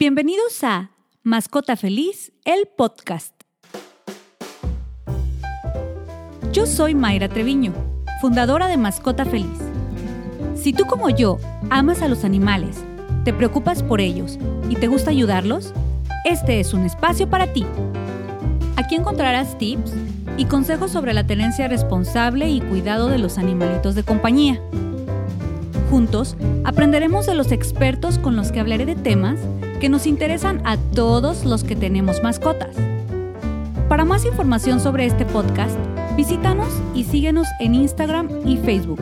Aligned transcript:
Bienvenidos 0.00 0.64
a 0.64 0.92
Mascota 1.24 1.76
Feliz, 1.76 2.32
el 2.46 2.66
podcast. 2.74 3.34
Yo 6.52 6.64
soy 6.64 6.94
Mayra 6.94 7.28
Treviño, 7.28 7.74
fundadora 8.22 8.66
de 8.68 8.78
Mascota 8.78 9.26
Feliz. 9.26 9.58
Si 10.54 10.72
tú 10.72 10.86
como 10.86 11.10
yo 11.10 11.36
amas 11.68 12.00
a 12.00 12.08
los 12.08 12.24
animales, 12.24 12.82
te 13.26 13.34
preocupas 13.34 13.82
por 13.82 14.00
ellos 14.00 14.38
y 14.70 14.76
te 14.76 14.86
gusta 14.86 15.10
ayudarlos, 15.10 15.74
este 16.24 16.60
es 16.60 16.72
un 16.72 16.86
espacio 16.86 17.28
para 17.28 17.52
ti. 17.52 17.66
Aquí 18.76 18.94
encontrarás 18.94 19.58
tips 19.58 19.92
y 20.38 20.46
consejos 20.46 20.92
sobre 20.92 21.12
la 21.12 21.26
tenencia 21.26 21.68
responsable 21.68 22.48
y 22.48 22.62
cuidado 22.62 23.08
de 23.08 23.18
los 23.18 23.36
animalitos 23.36 23.94
de 23.94 24.02
compañía. 24.02 24.62
Juntos 25.90 26.38
aprenderemos 26.64 27.26
de 27.26 27.34
los 27.34 27.52
expertos 27.52 28.18
con 28.18 28.34
los 28.34 28.50
que 28.50 28.60
hablaré 28.60 28.86
de 28.86 28.96
temas 28.96 29.38
que 29.80 29.88
nos 29.88 30.06
interesan 30.06 30.60
a 30.66 30.76
todos 30.76 31.44
los 31.44 31.64
que 31.64 31.74
tenemos 31.74 32.22
mascotas. 32.22 32.76
Para 33.88 34.04
más 34.04 34.24
información 34.26 34.78
sobre 34.78 35.06
este 35.06 35.24
podcast, 35.24 35.76
visítanos 36.16 36.68
y 36.94 37.04
síguenos 37.04 37.48
en 37.58 37.74
Instagram 37.74 38.28
y 38.46 38.58
Facebook. 38.58 39.00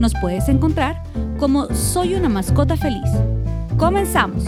Nos 0.00 0.12
puedes 0.20 0.48
encontrar 0.48 1.02
como 1.38 1.66
Soy 1.72 2.14
una 2.14 2.28
mascota 2.28 2.76
feliz. 2.76 3.08
Comenzamos. 3.78 4.44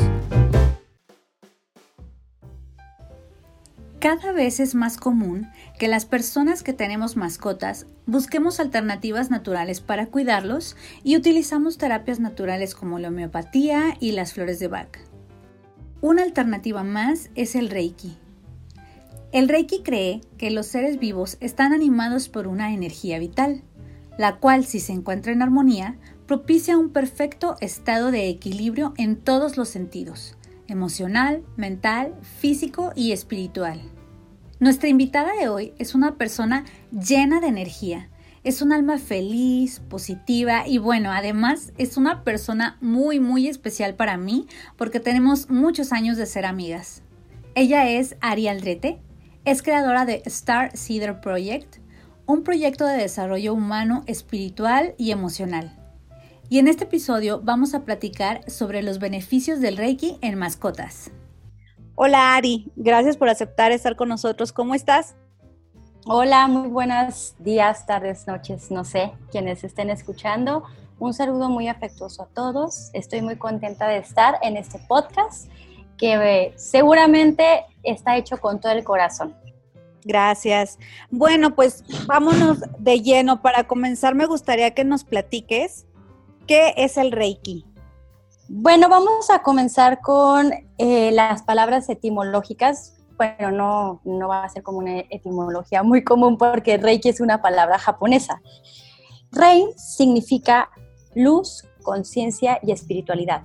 Cada 4.01 4.33
vez 4.33 4.61
es 4.61 4.75
más 4.75 4.97
común 4.97 5.49
que 5.79 5.89
las 5.89 6.05
personas 6.05 6.63
que 6.63 6.73
tenemos 6.73 7.17
mascotas 7.17 7.87
busquemos 8.07 8.61
alternativas 8.61 9.31
naturales 9.31 9.81
para 9.81 10.07
cuidarlos 10.07 10.77
y 11.03 11.17
utilizamos 11.17 11.79
terapias 11.79 12.21
naturales 12.21 12.75
como 12.75 12.99
la 12.99 13.09
homeopatía 13.09 13.97
y 14.01 14.13
las 14.13 14.33
flores 14.33 14.59
de 14.61 14.69
Bach. 14.69 15.08
Una 16.01 16.23
alternativa 16.23 16.85
más 16.85 17.29
es 17.35 17.57
el 17.57 17.71
Reiki. 17.71 18.17
El 19.33 19.49
Reiki 19.49 19.83
cree 19.83 20.21
que 20.39 20.53
los 20.53 20.67
seres 20.67 21.01
vivos 21.01 21.37
están 21.41 21.73
animados 21.73 22.29
por 22.29 22.47
una 22.47 22.73
energía 22.73 23.19
vital, 23.19 23.63
la 24.17 24.37
cual 24.37 24.65
si 24.65 24.79
se 24.79 24.93
encuentra 24.93 25.33
en 25.33 25.43
armonía, 25.43 25.99
propicia 26.29 26.79
un 26.79 26.91
perfecto 26.91 27.57
estado 27.61 28.13
de 28.13 28.29
equilibrio 28.29 28.95
en 28.97 29.17
todos 29.17 29.57
los 29.57 29.71
sentidos, 29.71 30.37
emocional, 30.69 31.43
mental, 31.57 32.15
físico 32.23 32.93
y 32.95 33.11
espiritual. 33.11 33.81
Nuestra 34.61 34.89
invitada 34.89 35.33
de 35.35 35.49
hoy 35.49 35.73
es 35.79 35.97
una 35.97 36.17
persona 36.17 36.65
llena 36.93 37.41
de 37.41 37.49
energía, 37.49 38.09
es 38.49 38.63
un 38.63 38.73
alma 38.73 38.97
feliz, 38.97 39.81
positiva 39.91 40.67
y 40.67 40.79
bueno, 40.79 41.13
además 41.13 41.75
es 41.77 41.99
una 41.99 42.25
persona 42.25 42.79
muy, 42.81 43.21
muy 43.21 43.47
especial 43.47 43.95
para 43.95 44.17
mí 44.17 44.47
porque 44.79 45.01
tenemos 45.01 45.51
muchos 45.51 45.93
años 45.93 46.17
de 46.17 46.25
ser 46.25 46.47
amigas. 46.47 47.03
Ella 47.55 47.91
es 47.91 48.17
Ari 48.23 48.49
Aldrete, 48.49 49.03
es 49.45 49.63
creadora 49.63 50.07
de 50.07 50.23
Star 50.25 50.75
Cedar 50.75 51.21
Project, 51.21 51.77
un 52.25 52.43
proyecto 52.43 52.87
de 52.87 52.97
desarrollo 52.97 53.53
humano, 53.53 54.03
espiritual 54.07 54.95
y 54.97 55.11
emocional. 55.11 55.77
Y 56.49 56.59
en 56.59 56.69
este 56.69 56.85
episodio 56.85 57.43
vamos 57.45 57.75
a 57.75 57.85
platicar 57.85 58.51
sobre 58.51 58.83
los 58.83 58.99
beneficios 58.99 59.61
del 59.61 59.77
Reiki 59.77 60.17
en 60.23 60.39
mascotas. 60.39 61.11
Hola 61.97 62.35
Ari, 62.35 62.73
gracias 62.77 63.19
por 63.19 63.29
aceptar 63.29 63.73
estar 63.73 63.95
con 63.95 64.09
nosotros. 64.09 64.55
¿Cómo 64.55 64.75
estás? 64.75 65.17
Hola, 66.11 66.47
muy 66.47 66.69
buenos 66.69 67.35
días, 67.39 67.85
tardes, 67.85 68.27
noches, 68.27 68.71
no 68.71 68.83
sé, 68.83 69.13
quienes 69.31 69.63
estén 69.63 69.91
escuchando. 69.91 70.65
Un 70.99 71.13
saludo 71.13 71.51
muy 71.51 71.69
afectuoso 71.69 72.23
a 72.23 72.27
todos. 72.29 72.89
Estoy 72.95 73.21
muy 73.21 73.37
contenta 73.37 73.87
de 73.89 73.99
estar 73.99 74.39
en 74.41 74.57
este 74.57 74.79
podcast 74.79 75.51
que 75.99 76.55
seguramente 76.57 77.67
está 77.83 78.17
hecho 78.17 78.39
con 78.39 78.59
todo 78.59 78.73
el 78.73 78.85
corazón. 78.85 79.37
Gracias. 80.03 80.79
Bueno, 81.11 81.55
pues 81.55 81.85
vámonos 82.07 82.61
de 82.79 83.03
lleno. 83.03 83.43
Para 83.43 83.65
comenzar, 83.65 84.15
me 84.15 84.25
gustaría 84.25 84.71
que 84.71 84.85
nos 84.85 85.05
platiques 85.05 85.85
qué 86.47 86.73
es 86.79 86.97
el 86.97 87.13
Reiki. 87.13 87.67
Bueno, 88.49 88.89
vamos 88.89 89.29
a 89.29 89.43
comenzar 89.43 90.01
con 90.01 90.53
eh, 90.79 91.11
las 91.13 91.43
palabras 91.43 91.87
etimológicas 91.91 92.98
bueno, 93.19 93.51
no, 93.51 94.01
no 94.05 94.29
va 94.29 94.45
a 94.45 94.49
ser 94.49 94.63
como 94.63 94.79
una 94.79 95.01
etimología 95.11 95.83
muy 95.83 96.05
común 96.05 96.39
porque 96.39 96.79
Reiki 96.79 97.09
es 97.09 97.21
una 97.21 97.43
palabra 97.43 97.79
japonesa. 97.79 98.41
Rei 99.33 99.67
significa 99.77 100.71
luz, 101.15 101.65
conciencia 101.83 102.61
y 102.63 102.71
espiritualidad. 102.71 103.43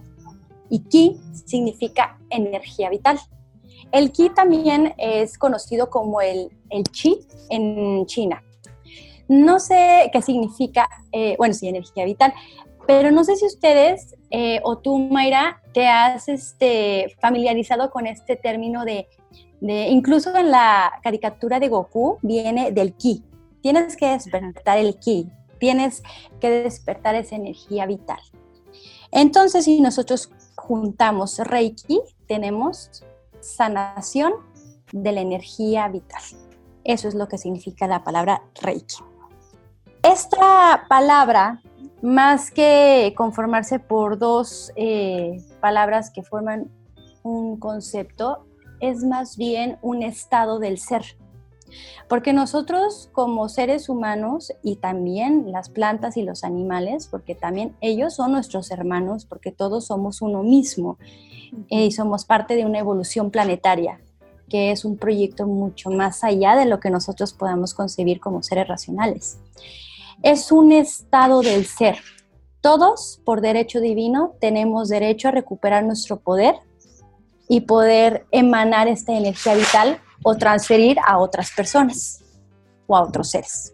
Y 0.69 0.79
Ki 0.85 1.19
significa 1.45 2.19
energía 2.29 2.89
vital. 2.89 3.19
El 3.91 4.11
Ki 4.11 4.29
también 4.29 4.94
es 4.97 5.38
conocido 5.38 5.90
como 5.90 6.22
el, 6.22 6.50
el 6.69 6.84
Chi 6.84 7.19
en 7.50 8.05
China. 8.05 8.44
No 9.28 9.59
sé 9.59 10.09
qué 10.13 10.22
significa, 10.22 10.88
eh, 11.11 11.35
bueno, 11.38 11.53
sí, 11.53 11.67
energía 11.67 12.05
vital, 12.05 12.34
pero 12.88 13.12
no 13.12 13.24
sé 13.24 13.36
si 13.36 13.46
ustedes 13.46 14.16
eh, 14.30 14.60
o 14.64 14.78
tú, 14.78 14.98
Mayra, 14.98 15.62
te 15.74 15.88
has 15.88 16.28
este, 16.28 17.16
familiarizado 17.20 17.92
con 17.92 18.08
este 18.08 18.36
término 18.36 18.86
de 18.86 19.08
incluso 19.62 20.36
en 20.36 20.52
la 20.52 20.92
caricatura 21.02 21.60
de 21.60 21.70
Goku 21.70 22.18
viene 22.22 22.72
del 22.72 22.94
ki. 22.94 23.24
Tienes 23.62 23.96
que 23.96 24.08
despertar 24.08 24.78
el 24.78 24.98
ki, 25.00 25.30
tienes 25.58 26.04
que 26.42 26.50
despertar 26.50 27.16
esa 27.16 27.36
energía 27.36 27.86
vital. 27.86 28.20
Entonces, 29.12 29.66
si 29.66 29.80
nosotros 29.80 30.32
juntamos 30.56 31.38
Reiki, 31.40 32.02
tenemos 32.28 33.04
sanación 33.40 34.34
de 34.92 35.12
la 35.12 35.22
energía 35.22 35.88
vital. 35.88 36.22
Eso 36.84 37.08
es 37.08 37.16
lo 37.16 37.28
que 37.28 37.38
significa 37.38 37.88
la 37.88 38.04
palabra 38.04 38.44
Reiki. 38.62 38.98
Esta 40.02 40.86
palabra, 40.90 41.62
más 42.03 42.52
que 42.52 43.14
conformarse 43.16 43.80
por 43.80 44.19
dos 44.19 44.74
eh, 44.75 45.41
palabras 45.62 46.12
que 46.12 46.22
forman 46.22 46.69
un 47.24 47.58
concepto, 47.58 48.46
es 48.81 49.06
más 49.06 49.38
bien 49.38 49.78
un 49.81 50.03
estado 50.03 50.59
del 50.59 50.80
ser. 50.80 51.03
Porque 52.09 52.34
nosotros 52.34 53.09
como 53.14 53.47
seres 53.47 53.88
humanos 53.88 54.52
y 54.62 54.75
también 54.75 55.53
las 55.53 55.69
plantas 55.69 56.18
y 56.18 56.24
los 56.24 56.44
animales, 56.44 57.08
porque 57.09 57.36
también 57.36 57.74
ellos 57.80 58.16
son 58.16 58.34
nuestros 58.34 58.70
hermanos, 58.70 59.24
porque 59.25 59.53
todos 59.53 59.85
somos 59.85 60.22
uno 60.22 60.44
mismo 60.44 60.97
y 61.70 61.91
somos 61.91 62.25
parte 62.25 62.58
de 62.58 62.66
una 62.66 62.80
evolución 62.80 63.31
planetaria, 63.31 64.02
que 64.50 64.72
es 64.72 64.84
un 64.84 64.97
proyecto 64.97 65.47
mucho 65.47 65.90
más 65.90 66.25
allá 66.25 66.58
de 66.58 66.66
lo 66.66 66.81
que 66.81 66.90
nosotros 66.90 67.31
podamos 67.31 67.74
concebir 67.74 68.20
como 68.20 68.44
seres 68.44 68.68
racionales. 68.68 69.40
Es 70.23 70.51
un 70.51 70.72
estado 70.72 71.41
del 71.41 71.66
ser. 71.66 71.97
Todos, 72.61 73.22
por 73.25 73.41
derecho 73.41 73.81
divino, 73.81 74.35
tenemos 74.39 74.88
derecho 74.88 75.28
a 75.28 75.31
recuperar 75.31 75.84
nuestro 75.84 76.22
poder 76.22 76.56
y 77.50 77.61
poder 77.61 78.25
emanar 78.31 78.88
esta 78.88 79.11
energía 79.13 79.53
vital 79.53 80.00
o 80.23 80.35
transferir 80.35 80.97
a 81.06 81.17
otras 81.17 81.51
personas 81.51 82.23
o 82.88 82.95
a 82.95 83.03
otros 83.03 83.31
seres. 83.31 83.73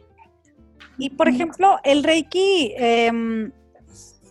Y 0.97 1.11
por 1.11 1.29
ejemplo, 1.29 1.77
el 1.83 2.03
Reiki, 2.03 2.73
em, 2.77 3.51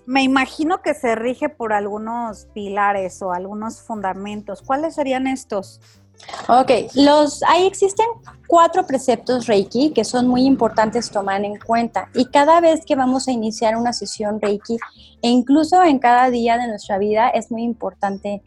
me 0.05 0.23
imagino 0.23 0.83
que 0.83 0.95
se 0.95 1.15
rige 1.15 1.49
por 1.49 1.73
algunos 1.73 2.47
pilares 2.53 3.23
o 3.23 3.33
algunos 3.33 3.81
fundamentos. 3.81 4.61
¿Cuáles 4.63 4.97
serían 4.97 5.27
estos? 5.27 5.81
Ok, 6.49 6.71
los, 6.95 7.43
ahí 7.45 7.67
existen 7.67 8.07
cuatro 8.47 8.87
preceptos 8.87 9.47
Reiki 9.47 9.93
que 9.93 10.05
son 10.05 10.27
muy 10.27 10.45
importantes 10.45 11.11
tomar 11.11 11.45
en 11.45 11.59
cuenta 11.59 12.09
y 12.15 12.27
cada 12.27 12.61
vez 12.61 12.85
que 12.85 12.97
vamos 12.97 13.29
a 13.29 13.33
iniciar 13.33 13.77
una 13.77 13.93
sesión 13.93 14.41
Reiki 14.41 14.79
e 15.23 15.29
incluso 15.29 15.83
en 15.83 15.99
cada 15.99 16.31
día 16.31 16.57
de 16.59 16.67
nuestra 16.67 16.99
vida 16.99 17.29
es 17.29 17.51
muy 17.51 17.63
importante 17.63 18.43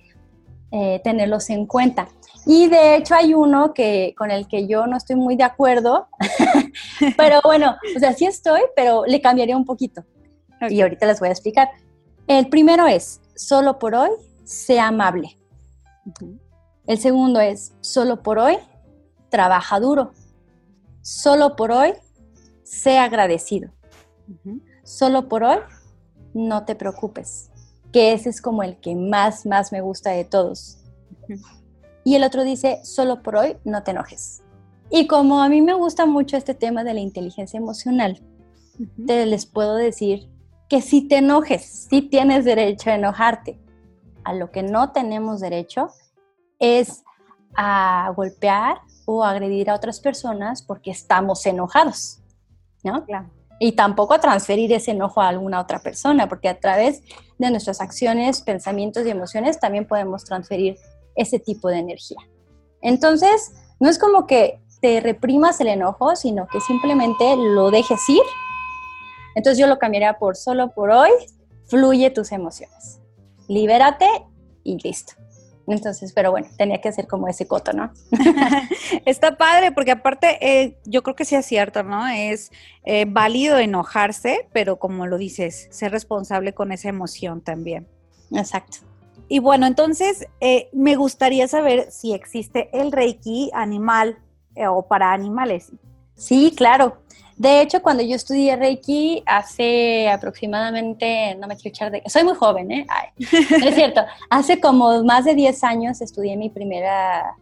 eh, 0.71 1.01
tenerlos 1.03 1.49
en 1.49 1.65
cuenta. 1.65 2.07
Y 2.45 2.67
de 2.67 2.95
hecho 2.95 3.13
hay 3.13 3.33
uno 3.33 3.73
que, 3.73 4.15
con 4.17 4.31
el 4.31 4.47
que 4.47 4.67
yo 4.67 4.87
no 4.87 4.97
estoy 4.97 5.15
muy 5.15 5.35
de 5.35 5.43
acuerdo, 5.43 6.07
pero 7.17 7.39
bueno, 7.43 7.75
o 7.95 7.99
sea, 7.99 8.13
sí 8.13 8.25
estoy, 8.25 8.61
pero 8.75 9.03
le 9.05 9.21
cambiaría 9.21 9.57
un 9.57 9.65
poquito. 9.65 10.03
Y 10.69 10.81
ahorita 10.81 11.05
les 11.05 11.19
voy 11.19 11.29
a 11.29 11.33
explicar. 11.33 11.69
El 12.25 12.47
primero 12.47 12.87
es, 12.87 13.21
solo 13.35 13.77
por 13.77 13.95
hoy, 13.95 14.09
sea 14.43 14.87
amable. 14.87 15.37
El 16.87 16.97
segundo 16.97 17.39
es, 17.39 17.73
solo 17.81 18.23
por 18.23 18.39
hoy, 18.39 18.57
trabaja 19.29 19.79
duro. 19.79 20.11
Solo 21.01 21.55
por 21.55 21.71
hoy, 21.71 21.93
sea 22.63 23.05
agradecido. 23.05 23.71
Solo 24.83 25.27
por 25.27 25.43
hoy, 25.43 25.57
no 26.33 26.65
te 26.65 26.75
preocupes 26.75 27.51
que 27.91 28.13
ese 28.13 28.29
es 28.29 28.41
como 28.41 28.63
el 28.63 28.77
que 28.77 28.95
más, 28.95 29.45
más 29.45 29.71
me 29.71 29.81
gusta 29.81 30.11
de 30.11 30.23
todos. 30.23 30.77
Y 32.03 32.15
el 32.15 32.23
otro 32.23 32.43
dice, 32.43 32.79
solo 32.83 33.21
por 33.21 33.35
hoy 33.35 33.57
no 33.63 33.83
te 33.83 33.91
enojes. 33.91 34.41
Y 34.89 35.07
como 35.07 35.41
a 35.41 35.49
mí 35.49 35.61
me 35.61 35.73
gusta 35.73 36.05
mucho 36.05 36.37
este 36.37 36.53
tema 36.53 36.83
de 36.83 36.93
la 36.93 36.99
inteligencia 36.99 37.57
emocional, 37.57 38.21
te 39.05 39.25
les 39.25 39.45
puedo 39.45 39.75
decir 39.75 40.29
que 40.67 40.81
si 40.81 41.07
te 41.07 41.17
enojes, 41.17 41.87
si 41.89 42.01
tienes 42.01 42.45
derecho 42.45 42.89
a 42.89 42.95
enojarte, 42.95 43.59
a 44.23 44.33
lo 44.33 44.51
que 44.51 44.63
no 44.63 44.91
tenemos 44.91 45.39
derecho 45.41 45.89
es 46.61 47.03
a 47.57 48.13
golpear 48.15 48.77
o 49.05 49.25
agredir 49.25 49.69
a 49.69 49.75
otras 49.75 49.99
personas 49.99 50.61
porque 50.61 50.91
estamos 50.91 51.45
enojados, 51.45 52.19
¿no? 52.83 53.05
Y 53.59 53.73
tampoco 53.73 54.13
a 54.13 54.19
transferir 54.19 54.71
ese 54.71 54.91
enojo 54.91 55.21
a 55.21 55.27
alguna 55.27 55.59
otra 55.59 55.79
persona, 55.79 56.29
porque 56.29 56.47
a 56.47 56.59
través 56.59 57.03
de 57.37 57.51
nuestras 57.51 57.81
acciones, 57.81 58.41
pensamientos 58.41 59.05
y 59.05 59.09
emociones 59.09 59.59
también 59.59 59.85
podemos 59.85 60.23
transferir 60.23 60.77
ese 61.15 61.39
tipo 61.39 61.67
de 61.67 61.79
energía. 61.79 62.19
Entonces, 62.81 63.51
no 63.79 63.89
es 63.89 63.99
como 63.99 64.25
que 64.25 64.61
te 64.81 64.99
reprimas 64.99 65.59
el 65.61 65.67
enojo, 65.67 66.15
sino 66.15 66.47
que 66.47 66.61
simplemente 66.61 67.35
lo 67.35 67.69
dejes 67.69 68.07
ir. 68.09 68.23
Entonces 69.35 69.59
yo 69.59 69.67
lo 69.67 69.77
cambiaría 69.77 70.17
por 70.17 70.35
solo 70.35 70.71
por 70.71 70.89
hoy, 70.89 71.11
fluye 71.65 72.09
tus 72.09 72.31
emociones. 72.31 72.99
Libérate 73.47 74.07
y 74.63 74.77
listo. 74.79 75.13
Entonces, 75.67 76.13
pero 76.13 76.31
bueno, 76.31 76.47
tenía 76.57 76.81
que 76.81 76.89
hacer 76.89 77.07
como 77.07 77.27
ese 77.27 77.47
coto, 77.47 77.73
¿no? 77.73 77.91
Está 79.05 79.37
padre, 79.37 79.71
porque 79.71 79.91
aparte, 79.91 80.37
eh, 80.41 80.77
yo 80.85 81.03
creo 81.03 81.15
que 81.15 81.25
sí 81.25 81.35
es 81.35 81.45
cierto, 81.45 81.83
¿no? 81.83 82.07
Es 82.07 82.51
eh, 82.83 83.05
válido 83.07 83.57
enojarse, 83.57 84.47
pero 84.53 84.77
como 84.77 85.07
lo 85.07 85.17
dices, 85.17 85.67
ser 85.71 85.91
responsable 85.91 86.53
con 86.53 86.71
esa 86.71 86.89
emoción 86.89 87.41
también. 87.41 87.87
Exacto. 88.31 88.79
Y 89.27 89.39
bueno, 89.39 89.65
entonces, 89.65 90.25
eh, 90.41 90.69
me 90.73 90.95
gustaría 90.95 91.47
saber 91.47 91.89
si 91.91 92.13
existe 92.13 92.69
el 92.73 92.91
Reiki 92.91 93.49
animal 93.53 94.17
o 94.67 94.85
para 94.87 95.13
animales. 95.13 95.71
Sí, 96.21 96.53
claro. 96.55 96.97
De 97.35 97.61
hecho, 97.61 97.81
cuando 97.81 98.03
yo 98.03 98.15
estudié 98.15 98.55
Reiki 98.55 99.23
hace 99.25 100.07
aproximadamente, 100.07 101.33
no 101.35 101.47
me 101.47 101.55
quiero 101.55 101.69
echar 101.69 101.91
de... 101.91 102.03
Soy 102.05 102.23
muy 102.23 102.35
joven, 102.35 102.71
¿eh? 102.71 102.85
es 103.17 103.73
cierto. 103.73 104.01
Hace 104.29 104.59
como 104.59 105.03
más 105.03 105.25
de 105.25 105.33
10 105.33 105.63
años 105.63 105.99
estudié 105.99 106.37
mi 106.37 106.51
primera, 106.51 107.35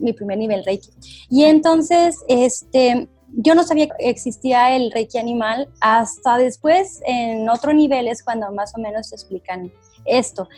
mi 0.00 0.12
primer 0.12 0.38
nivel 0.38 0.64
Reiki. 0.64 0.90
Y 1.30 1.44
entonces, 1.44 2.24
este, 2.26 3.08
yo 3.28 3.54
no 3.54 3.62
sabía 3.62 3.86
que 3.86 4.10
existía 4.10 4.74
el 4.74 4.90
Reiki 4.90 5.18
animal 5.18 5.68
hasta 5.80 6.36
después 6.36 7.00
en 7.06 7.48
otros 7.48 7.76
niveles 7.76 8.24
cuando 8.24 8.50
más 8.50 8.74
o 8.76 8.80
menos 8.80 9.12
explican 9.12 9.70
esto. 10.04 10.48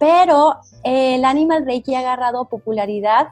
Pero 0.00 0.56
el 0.82 1.24
Animal 1.24 1.64
Reiki 1.64 1.94
ha 1.94 2.00
agarrado 2.00 2.48
popularidad 2.48 3.28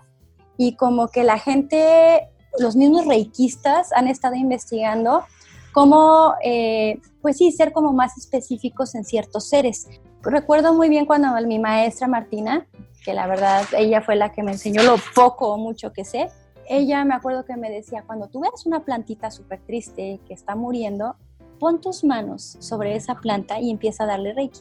y 0.56 0.76
como 0.76 1.08
que 1.08 1.24
la 1.24 1.40
gente 1.40 2.29
los 2.58 2.76
mismos 2.76 3.06
reikistas 3.06 3.92
han 3.92 4.08
estado 4.08 4.34
investigando 4.34 5.24
cómo, 5.72 6.34
eh, 6.42 7.00
pues 7.22 7.36
sí, 7.36 7.52
ser 7.52 7.72
como 7.72 7.92
más 7.92 8.18
específicos 8.18 8.94
en 8.94 9.04
ciertos 9.04 9.48
seres. 9.48 9.88
Recuerdo 10.22 10.74
muy 10.74 10.88
bien 10.88 11.06
cuando 11.06 11.28
mi 11.46 11.58
maestra 11.58 12.06
Martina, 12.06 12.66
que 13.04 13.14
la 13.14 13.26
verdad 13.26 13.64
ella 13.76 14.02
fue 14.02 14.16
la 14.16 14.32
que 14.32 14.42
me 14.42 14.52
enseñó 14.52 14.82
lo 14.82 14.96
poco 15.14 15.52
o 15.52 15.58
mucho 15.58 15.92
que 15.92 16.04
sé, 16.04 16.28
ella 16.68 17.04
me 17.04 17.14
acuerdo 17.14 17.44
que 17.44 17.56
me 17.56 17.70
decía, 17.70 18.04
cuando 18.06 18.28
tú 18.28 18.40
ves 18.40 18.64
una 18.64 18.84
plantita 18.84 19.30
súper 19.30 19.60
triste 19.60 20.20
que 20.26 20.34
está 20.34 20.54
muriendo, 20.54 21.16
pon 21.58 21.80
tus 21.80 22.04
manos 22.04 22.56
sobre 22.60 22.94
esa 22.94 23.16
planta 23.16 23.58
y 23.58 23.70
empieza 23.70 24.04
a 24.04 24.06
darle 24.06 24.34
reiki. 24.34 24.60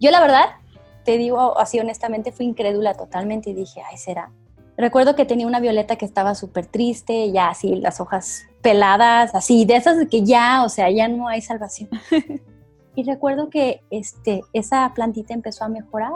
Yo 0.00 0.10
la 0.10 0.20
verdad, 0.20 0.46
te 1.04 1.16
digo 1.16 1.58
así 1.58 1.80
honestamente, 1.80 2.30
fui 2.30 2.46
incrédula 2.46 2.94
totalmente 2.94 3.50
y 3.50 3.54
dije, 3.54 3.80
ay, 3.88 3.96
será. 3.96 4.30
Recuerdo 4.76 5.14
que 5.16 5.24
tenía 5.24 5.46
una 5.46 5.60
violeta 5.60 5.96
que 5.96 6.04
estaba 6.04 6.34
súper 6.34 6.66
triste, 6.66 7.32
ya 7.32 7.48
así 7.48 7.76
las 7.76 8.00
hojas 8.00 8.44
peladas, 8.60 9.34
así, 9.34 9.64
de 9.64 9.76
esas 9.76 10.06
que 10.08 10.22
ya, 10.22 10.64
o 10.64 10.68
sea, 10.68 10.90
ya 10.90 11.08
no 11.08 11.28
hay 11.28 11.40
salvación. 11.40 11.88
y 12.94 13.02
recuerdo 13.04 13.48
que 13.48 13.82
este, 13.90 14.42
esa 14.52 14.92
plantita 14.94 15.32
empezó 15.32 15.64
a 15.64 15.68
mejorar, 15.68 16.12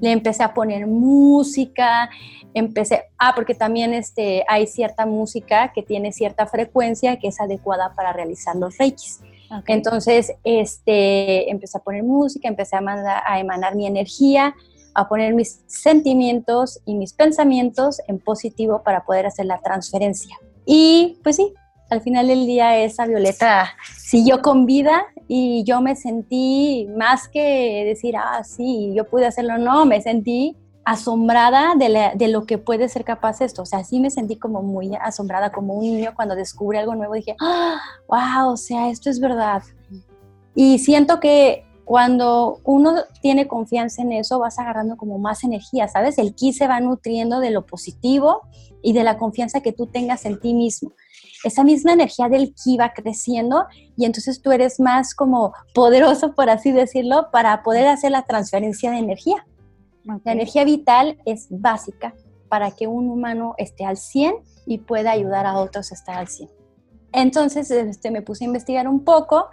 le 0.00 0.12
empecé 0.12 0.42
a 0.42 0.52
poner 0.52 0.86
música, 0.86 2.10
empecé, 2.52 3.04
ah, 3.18 3.32
porque 3.34 3.54
también 3.54 3.94
este, 3.94 4.44
hay 4.48 4.66
cierta 4.66 5.06
música 5.06 5.72
que 5.72 5.82
tiene 5.82 6.12
cierta 6.12 6.46
frecuencia 6.46 7.18
que 7.18 7.28
es 7.28 7.40
adecuada 7.40 7.94
para 7.94 8.12
realizar 8.12 8.54
los 8.56 8.76
reikis. 8.76 9.20
Entonces, 9.66 10.32
este, 10.42 11.48
empecé 11.50 11.78
a 11.78 11.80
poner 11.80 12.02
música, 12.02 12.48
empecé 12.48 12.74
a, 12.76 13.22
a 13.24 13.38
emanar 13.38 13.76
mi 13.76 13.86
energía, 13.86 14.56
a 14.94 15.08
poner 15.08 15.34
mis 15.34 15.62
sentimientos 15.66 16.80
y 16.84 16.94
mis 16.94 17.12
pensamientos 17.12 18.00
en 18.08 18.18
positivo 18.18 18.82
para 18.82 19.04
poder 19.04 19.26
hacer 19.26 19.46
la 19.46 19.58
transferencia. 19.58 20.36
Y 20.64 21.18
pues 21.22 21.36
sí, 21.36 21.52
al 21.90 22.00
final 22.00 22.28
del 22.28 22.46
día 22.46 22.78
esa 22.78 23.06
Violeta 23.06 23.74
siguió 23.96 24.40
con 24.42 24.66
vida 24.66 25.04
y 25.28 25.64
yo 25.64 25.80
me 25.80 25.96
sentí 25.96 26.88
más 26.96 27.28
que 27.28 27.84
decir, 27.86 28.16
ah, 28.16 28.42
sí, 28.44 28.92
yo 28.94 29.04
pude 29.04 29.26
hacerlo, 29.26 29.58
no, 29.58 29.84
me 29.84 30.00
sentí 30.00 30.56
asombrada 30.84 31.74
de, 31.76 32.28
lo 32.28 32.44
que 32.44 32.58
puede 32.58 32.88
ser 32.88 33.04
capaz 33.04 33.40
esto. 33.40 33.62
O 33.62 33.66
sea, 33.66 33.84
sí 33.84 34.00
me 34.00 34.10
sentí 34.10 34.36
como 34.36 34.62
muy 34.62 34.94
asombrada, 35.00 35.50
como 35.50 35.74
un 35.74 35.84
niño 35.84 36.12
cuando 36.14 36.34
descubre 36.34 36.78
algo 36.78 36.94
nuevo, 36.94 37.14
dije, 37.14 37.36
ah, 37.40 37.80
wow, 38.08 38.52
o 38.52 38.56
sea, 38.56 38.90
esto 38.90 39.10
es 39.10 39.18
verdad. 39.18 39.62
Y 40.54 40.78
siento 40.78 41.20
que 41.20 41.64
cuando 41.84 42.60
uno 42.64 42.94
tiene 43.20 43.46
confianza 43.46 44.02
en 44.02 44.12
eso, 44.12 44.38
vas 44.38 44.58
agarrando 44.58 44.96
como 44.96 45.18
más 45.18 45.44
energía, 45.44 45.86
¿sabes? 45.88 46.18
El 46.18 46.34
ki 46.34 46.52
se 46.52 46.66
va 46.66 46.80
nutriendo 46.80 47.40
de 47.40 47.50
lo 47.50 47.66
positivo 47.66 48.40
y 48.82 48.92
de 48.92 49.04
la 49.04 49.18
confianza 49.18 49.60
que 49.60 49.72
tú 49.72 49.86
tengas 49.86 50.24
en 50.24 50.40
ti 50.40 50.54
mismo. 50.54 50.92
Esa 51.44 51.62
misma 51.62 51.92
energía 51.92 52.28
del 52.28 52.54
ki 52.54 52.78
va 52.78 52.92
creciendo 52.94 53.66
y 53.96 54.06
entonces 54.06 54.40
tú 54.40 54.50
eres 54.52 54.80
más 54.80 55.14
como 55.14 55.52
poderoso, 55.74 56.34
por 56.34 56.48
así 56.48 56.72
decirlo, 56.72 57.28
para 57.30 57.62
poder 57.62 57.86
hacer 57.86 58.12
la 58.12 58.22
transferencia 58.22 58.90
de 58.90 58.98
energía. 58.98 59.46
La 60.24 60.32
energía 60.32 60.64
vital 60.64 61.18
es 61.26 61.46
básica 61.50 62.14
para 62.48 62.70
que 62.70 62.86
un 62.86 63.08
humano 63.08 63.54
esté 63.58 63.84
al 63.84 63.96
100 63.96 64.36
y 64.66 64.78
pueda 64.78 65.10
ayudar 65.10 65.46
a 65.46 65.58
otros 65.58 65.92
a 65.92 65.94
estar 65.94 66.16
al 66.16 66.28
100. 66.28 66.48
Entonces 67.14 67.70
este, 67.70 68.10
me 68.10 68.22
puse 68.22 68.44
a 68.44 68.48
investigar 68.48 68.88
un 68.88 69.04
poco 69.04 69.46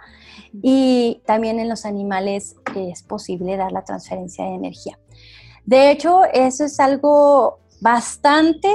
y 0.62 1.22
también 1.24 1.60
en 1.60 1.68
los 1.68 1.86
animales 1.86 2.56
es 2.74 3.02
posible 3.04 3.56
dar 3.56 3.70
la 3.70 3.84
transferencia 3.84 4.44
de 4.44 4.54
energía. 4.54 4.98
De 5.64 5.92
hecho, 5.92 6.24
eso 6.24 6.64
es 6.64 6.80
algo 6.80 7.60
bastante 7.80 8.68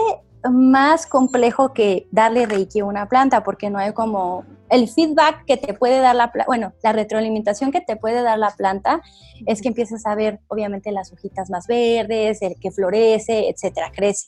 más 0.49 1.05
complejo 1.05 1.73
que 1.73 2.07
darle 2.11 2.45
reiki 2.45 2.79
a 2.79 2.85
una 2.85 3.09
planta, 3.09 3.43
porque 3.43 3.69
no 3.69 3.77
hay 3.77 3.91
como 3.91 4.45
el 4.69 4.87
feedback 4.87 5.43
que 5.45 5.57
te 5.57 5.73
puede 5.73 5.99
dar 5.99 6.15
la 6.15 6.31
planta, 6.31 6.47
bueno, 6.47 6.73
la 6.81 6.93
retroalimentación 6.93 7.71
que 7.71 7.81
te 7.81 7.97
puede 7.97 8.21
dar 8.21 8.39
la 8.39 8.51
planta 8.51 9.01
es 9.45 9.61
que 9.61 9.67
empiezas 9.67 10.05
a 10.05 10.15
ver, 10.15 10.39
obviamente, 10.47 10.91
las 10.91 11.11
hojitas 11.11 11.49
más 11.49 11.67
verdes, 11.67 12.41
el 12.41 12.55
que 12.59 12.71
florece, 12.71 13.49
etcétera, 13.49 13.91
crece 13.93 14.27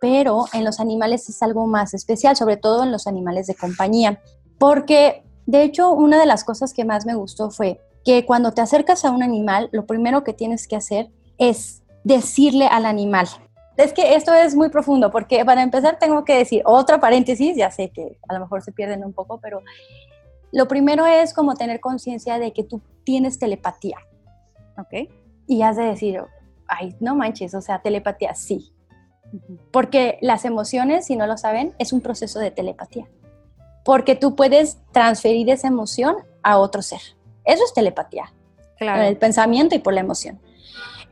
pero 0.00 0.46
en 0.52 0.64
los 0.64 0.80
animales 0.80 1.28
es 1.28 1.42
algo 1.42 1.66
más 1.66 1.94
especial, 1.94 2.34
sobre 2.34 2.56
todo 2.56 2.82
en 2.82 2.90
los 2.90 3.06
animales 3.06 3.46
de 3.46 3.54
compañía, 3.54 4.20
porque 4.58 5.22
de 5.46 5.62
hecho 5.62 5.90
una 5.92 6.18
de 6.18 6.26
las 6.26 6.42
cosas 6.42 6.72
que 6.72 6.84
más 6.84 7.06
me 7.06 7.14
gustó 7.14 7.50
fue 7.50 7.80
que 8.04 8.24
cuando 8.24 8.52
te 8.52 8.62
acercas 8.62 9.04
a 9.04 9.10
un 9.10 9.22
animal, 9.22 9.68
lo 9.72 9.86
primero 9.86 10.24
que 10.24 10.32
tienes 10.32 10.66
que 10.66 10.76
hacer 10.76 11.10
es 11.38 11.82
decirle 12.02 12.66
al 12.66 12.86
animal. 12.86 13.28
Es 13.76 13.92
que 13.92 14.14
esto 14.14 14.34
es 14.34 14.54
muy 14.54 14.68
profundo, 14.68 15.10
porque 15.10 15.44
para 15.44 15.62
empezar 15.62 15.98
tengo 15.98 16.24
que 16.24 16.34
decir 16.36 16.62
otra 16.64 16.98
paréntesis, 16.98 17.56
ya 17.56 17.70
sé 17.70 17.90
que 17.90 18.18
a 18.28 18.34
lo 18.34 18.40
mejor 18.40 18.62
se 18.62 18.72
pierden 18.72 19.04
un 19.04 19.12
poco, 19.12 19.38
pero 19.38 19.62
lo 20.52 20.66
primero 20.66 21.06
es 21.06 21.32
como 21.32 21.54
tener 21.54 21.80
conciencia 21.80 22.38
de 22.38 22.52
que 22.52 22.64
tú 22.64 22.80
tienes 23.04 23.38
telepatía, 23.38 23.98
¿ok? 24.78 25.08
Y 25.46 25.62
has 25.62 25.76
de 25.76 25.84
decir, 25.84 26.22
ay, 26.66 26.96
no 27.00 27.14
manches, 27.14 27.54
o 27.54 27.60
sea, 27.60 27.80
telepatía, 27.80 28.34
sí, 28.34 28.72
porque 29.70 30.18
las 30.20 30.44
emociones, 30.44 31.06
si 31.06 31.16
no 31.16 31.26
lo 31.26 31.36
saben, 31.36 31.74
es 31.78 31.92
un 31.92 32.00
proceso 32.00 32.38
de 32.38 32.50
telepatía. 32.50 33.06
Porque 33.84 34.16
tú 34.16 34.34
puedes 34.34 34.78
transferir 34.92 35.50
esa 35.50 35.68
emoción 35.68 36.16
a 36.42 36.58
otro 36.58 36.82
ser. 36.82 37.00
Eso 37.44 37.64
es 37.64 37.72
telepatía. 37.72 38.32
Claro. 38.78 39.02
El 39.02 39.16
pensamiento 39.16 39.74
y 39.74 39.78
por 39.78 39.94
la 39.94 40.00
emoción. 40.00 40.40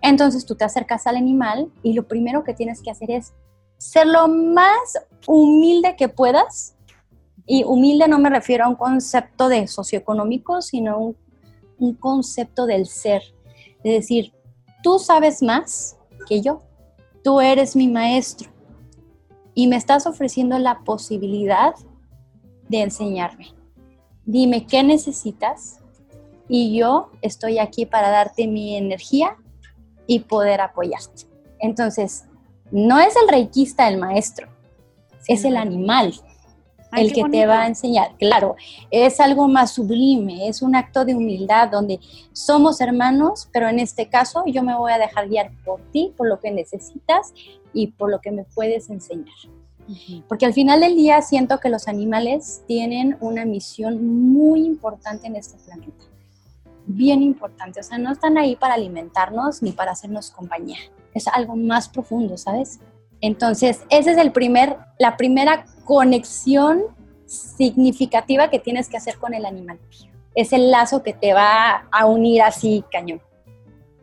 Entonces 0.00 0.46
tú 0.46 0.54
te 0.54 0.64
acercas 0.64 1.06
al 1.06 1.16
animal 1.16 1.70
y 1.82 1.92
lo 1.92 2.06
primero 2.06 2.44
que 2.44 2.54
tienes 2.54 2.82
que 2.82 2.90
hacer 2.90 3.10
es 3.10 3.34
ser 3.78 4.06
lo 4.06 4.28
más 4.28 4.98
humilde 5.26 5.96
que 5.96 6.08
puedas. 6.08 6.74
Y 7.46 7.64
humilde 7.64 8.08
no 8.08 8.18
me 8.18 8.30
refiero 8.30 8.64
a 8.64 8.68
un 8.68 8.74
concepto 8.74 9.48
de 9.48 9.66
socioeconómico, 9.66 10.60
sino 10.60 10.98
un, 10.98 11.16
un 11.78 11.94
concepto 11.94 12.66
del 12.66 12.86
ser. 12.86 13.22
Es 13.82 13.92
decir, 13.92 14.32
tú 14.82 14.98
sabes 14.98 15.42
más 15.42 15.96
que 16.28 16.42
yo 16.42 16.62
tú 17.22 17.40
eres 17.40 17.76
mi 17.76 17.88
maestro 17.88 18.50
y 19.54 19.66
me 19.66 19.76
estás 19.76 20.06
ofreciendo 20.06 20.58
la 20.58 20.80
posibilidad 20.80 21.74
de 22.68 22.82
enseñarme. 22.82 23.54
Dime 24.24 24.66
qué 24.66 24.82
necesitas 24.82 25.80
y 26.48 26.76
yo 26.76 27.10
estoy 27.22 27.58
aquí 27.58 27.86
para 27.86 28.10
darte 28.10 28.46
mi 28.46 28.76
energía 28.76 29.36
y 30.06 30.20
poder 30.20 30.60
apoyarte. 30.60 31.24
Entonces, 31.58 32.24
no 32.70 32.98
es 32.98 33.14
el 33.16 33.28
reikista 33.28 33.88
el 33.88 33.98
maestro, 33.98 34.48
es 35.26 35.44
el 35.44 35.56
animal. 35.56 36.14
El 36.92 37.12
que 37.12 37.24
te 37.24 37.46
va 37.46 37.62
a 37.62 37.66
enseñar. 37.66 38.16
Claro, 38.18 38.56
es 38.90 39.20
algo 39.20 39.48
más 39.48 39.72
sublime, 39.72 40.48
es 40.48 40.62
un 40.62 40.74
acto 40.74 41.04
de 41.04 41.14
humildad 41.14 41.68
donde 41.70 42.00
somos 42.32 42.80
hermanos, 42.80 43.48
pero 43.52 43.68
en 43.68 43.78
este 43.78 44.08
caso 44.08 44.44
yo 44.46 44.62
me 44.62 44.74
voy 44.74 44.92
a 44.92 44.98
dejar 44.98 45.28
guiar 45.28 45.50
por 45.64 45.80
ti, 45.92 46.12
por 46.16 46.28
lo 46.28 46.40
que 46.40 46.50
necesitas 46.50 47.32
y 47.72 47.88
por 47.88 48.10
lo 48.10 48.20
que 48.20 48.30
me 48.30 48.44
puedes 48.44 48.90
enseñar. 48.90 49.34
Porque 50.28 50.44
al 50.44 50.52
final 50.52 50.80
del 50.80 50.96
día 50.96 51.22
siento 51.22 51.60
que 51.60 51.70
los 51.70 51.88
animales 51.88 52.62
tienen 52.66 53.16
una 53.20 53.46
misión 53.46 54.04
muy 54.30 54.66
importante 54.66 55.26
en 55.26 55.36
este 55.36 55.56
planeta. 55.64 56.04
Bien 56.86 57.22
importante. 57.22 57.80
O 57.80 57.82
sea, 57.82 57.96
no 57.96 58.12
están 58.12 58.36
ahí 58.36 58.54
para 58.54 58.74
alimentarnos 58.74 59.62
ni 59.62 59.72
para 59.72 59.92
hacernos 59.92 60.30
compañía. 60.30 60.78
Es 61.14 61.26
algo 61.26 61.56
más 61.56 61.88
profundo, 61.88 62.36
¿sabes? 62.36 62.80
Entonces, 63.20 63.82
esa 63.88 64.12
es 64.12 64.18
el 64.18 64.30
primer, 64.30 64.76
la 64.98 65.16
primera 65.16 65.64
conexión 65.88 66.82
significativa 67.24 68.50
que 68.50 68.58
tienes 68.58 68.90
que 68.90 68.98
hacer 68.98 69.16
con 69.16 69.32
el 69.32 69.46
animal. 69.46 69.78
Es 70.34 70.52
el 70.52 70.70
lazo 70.70 71.02
que 71.02 71.14
te 71.14 71.32
va 71.32 71.88
a 71.90 72.04
unir 72.04 72.42
así 72.42 72.84
cañón. 72.92 73.22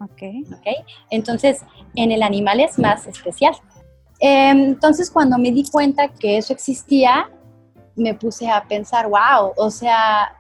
Ok. 0.01 0.23
Ok. 0.51 0.67
Entonces, 1.11 1.61
en 1.93 2.11
el 2.11 2.23
animal 2.23 2.59
es 2.59 2.79
más 2.79 3.05
especial. 3.05 3.53
Em, 4.19 4.63
entonces, 4.63 5.11
cuando 5.11 5.37
me 5.37 5.51
di 5.51 5.63
cuenta 5.69 6.07
que 6.07 6.37
eso 6.37 6.53
existía, 6.53 7.29
me 7.95 8.15
puse 8.15 8.49
a 8.49 8.63
pensar, 8.63 9.07
wow, 9.07 9.53
o 9.55 9.69
sea, 9.69 10.35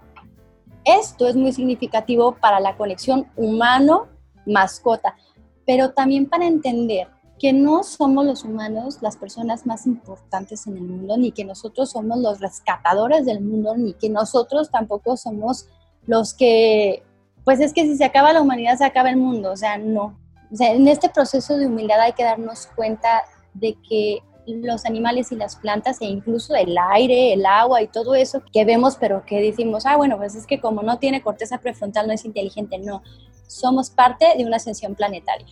esto 0.83 1.27
es 1.27 1.35
muy 1.35 1.53
significativo 1.53 2.35
para 2.41 2.59
la 2.59 2.75
conexión 2.75 3.27
humano-mascota, 3.35 5.15
pero 5.63 5.91
también 5.91 6.25
para 6.27 6.47
entender 6.47 7.07
que 7.39 7.53
no 7.53 7.83
somos 7.83 8.25
los 8.25 8.43
humanos 8.43 8.99
las 9.01 9.17
personas 9.17 9.65
más 9.65 9.85
importantes 9.85 10.67
en 10.67 10.77
el 10.77 10.83
mundo, 10.83 11.17
ni 11.17 11.31
que 11.31 11.43
nosotros 11.43 11.91
somos 11.91 12.19
los 12.19 12.39
rescatadores 12.39 13.25
del 13.25 13.41
mundo, 13.41 13.75
ni 13.75 13.93
que 13.93 14.09
nosotros 14.09 14.71
tampoco 14.71 15.17
somos 15.17 15.67
los 16.07 16.33
que, 16.33 17.03
pues 17.43 17.59
es 17.59 17.73
que 17.73 17.83
si 17.83 17.97
se 17.97 18.05
acaba 18.05 18.33
la 18.33 18.41
humanidad, 18.41 18.77
se 18.77 18.85
acaba 18.85 19.09
el 19.09 19.17
mundo, 19.17 19.51
o 19.51 19.57
sea, 19.57 19.77
no. 19.77 20.17
O 20.51 20.55
sea, 20.55 20.71
en 20.71 20.87
este 20.87 21.09
proceso 21.09 21.57
de 21.57 21.67
humildad 21.67 21.99
hay 21.99 22.13
que 22.13 22.23
darnos 22.23 22.67
cuenta 22.75 23.23
de 23.53 23.75
que 23.87 24.19
los 24.47 24.85
animales 24.85 25.31
y 25.31 25.35
las 25.35 25.55
plantas 25.55 25.99
e 26.01 26.05
incluso 26.05 26.55
el 26.55 26.77
aire, 26.91 27.33
el 27.33 27.45
agua 27.45 27.81
y 27.81 27.87
todo 27.87 28.15
eso 28.15 28.43
que 28.53 28.63
vemos, 28.63 28.95
pero 28.97 29.25
que 29.25 29.41
decimos, 29.41 29.85
ah, 29.85 29.97
bueno, 29.97 30.17
pues 30.17 30.35
es 30.35 30.45
que 30.45 30.59
como 30.59 30.83
no 30.83 30.99
tiene 30.99 31.21
corteza 31.21 31.57
prefrontal 31.57 32.07
no 32.07 32.13
es 32.13 32.25
inteligente, 32.25 32.77
no, 32.77 33.01
somos 33.47 33.89
parte 33.89 34.25
de 34.37 34.45
una 34.45 34.57
ascensión 34.57 34.95
planetaria. 34.95 35.47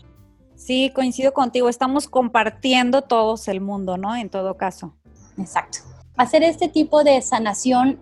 Sí, 0.55 0.91
coincido 0.93 1.33
contigo, 1.33 1.69
estamos 1.69 2.07
compartiendo 2.07 3.01
todos 3.01 3.47
el 3.47 3.61
mundo, 3.61 3.97
¿no? 3.97 4.15
En 4.15 4.29
todo 4.29 4.55
caso. 4.55 4.95
Exacto. 5.37 5.79
Hacer 6.15 6.43
este 6.43 6.67
tipo 6.69 7.03
de 7.03 7.21
sanación 7.21 7.99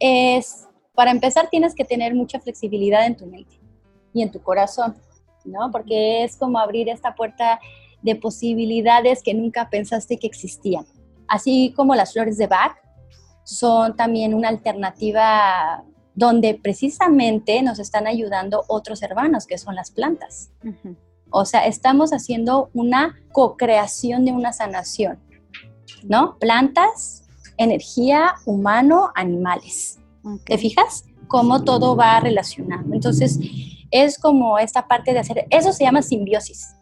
es, 0.00 0.66
para 0.94 1.10
empezar, 1.10 1.48
tienes 1.50 1.74
que 1.74 1.84
tener 1.84 2.14
mucha 2.14 2.40
flexibilidad 2.40 3.06
en 3.06 3.16
tu 3.16 3.26
mente 3.26 3.60
y 4.12 4.22
en 4.22 4.30
tu 4.30 4.42
corazón, 4.42 4.96
¿no? 5.44 5.70
Porque 5.70 6.24
es 6.24 6.36
como 6.36 6.58
abrir 6.58 6.88
esta 6.88 7.14
puerta 7.14 7.60
de 8.02 8.16
posibilidades 8.16 9.22
que 9.22 9.34
nunca 9.34 9.70
pensaste 9.70 10.18
que 10.18 10.26
existían. 10.26 10.84
Así 11.26 11.72
como 11.74 11.94
las 11.94 12.12
flores 12.12 12.36
de 12.36 12.46
Bach 12.46 12.76
son 13.44 13.96
también 13.96 14.34
una 14.34 14.48
alternativa 14.48 15.84
donde 16.14 16.54
precisamente 16.54 17.62
nos 17.62 17.78
están 17.78 18.06
ayudando 18.06 18.64
otros 18.68 19.02
hermanos, 19.02 19.46
que 19.46 19.58
son 19.58 19.74
las 19.74 19.90
plantas. 19.90 20.50
O 21.30 21.44
sea, 21.44 21.66
estamos 21.66 22.12
haciendo 22.12 22.70
una 22.74 23.16
co-creación 23.32 24.24
de 24.24 24.32
una 24.32 24.52
sanación, 24.52 25.18
¿no? 26.04 26.38
Plantas, 26.38 27.24
energía, 27.56 28.34
humano, 28.46 29.10
animales. 29.14 29.98
¿Te 30.46 30.58
fijas? 30.58 31.04
Cómo 31.28 31.64
todo 31.64 31.96
va 31.96 32.20
relacionado. 32.20 32.92
Entonces, 32.92 33.38
es 33.90 34.18
como 34.18 34.58
esta 34.58 34.86
parte 34.86 35.12
de 35.12 35.20
hacer, 35.20 35.46
eso 35.50 35.72
se 35.72 35.84
llama 35.84 36.02
simbiosis 36.02 36.74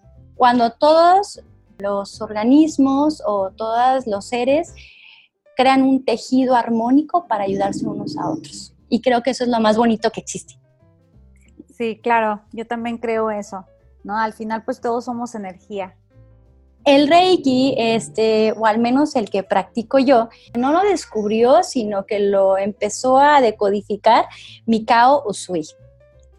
cuando 0.43 0.73
todos 0.73 1.41
los 1.79 2.21
organismos 2.21 3.23
o 3.25 3.53
todos 3.53 4.09
los 4.09 4.27
seres 4.27 4.75
crean 5.57 5.83
un 5.83 6.05
tejido 6.05 6.57
armónico 6.57 7.29
para 7.29 7.45
ayudarse 7.45 7.87
unos 7.87 8.17
a 8.17 8.29
otros. 8.29 8.75
Y 8.89 9.01
creo 9.01 9.23
que 9.23 9.31
eso 9.31 9.45
es 9.45 9.51
lo 9.51 9.61
más 9.61 9.77
bonito 9.77 10.11
que 10.11 10.21
existe. 10.21 10.59
Sí, 11.77 12.01
claro, 12.03 12.43
yo 12.53 12.67
también 12.67 12.99
creo 12.99 13.31
eso, 13.31 13.65
¿no? 14.05 14.19
Al 14.19 14.33
final 14.33 14.65
pues 14.65 14.81
todos 14.81 15.05
somos 15.05 15.35
energía. 15.35 15.97
El 16.85 17.07
Reiki, 17.07 17.75
este, 17.79 18.53
o 18.53 18.67
al 18.67 18.81
menos 18.81 19.15
el 19.15 19.31
que 19.31 19.45
practico 19.45 20.01
yo, 20.01 20.29
no 20.59 20.73
lo 20.73 20.81
descubrió, 20.81 21.63
sino 21.63 22.07
que 22.07 22.19
lo 22.19 22.59
empezó 22.59 23.19
a 23.19 23.41
decodificar 23.41 24.27
Mikao 24.67 25.23
Usui. 25.27 25.65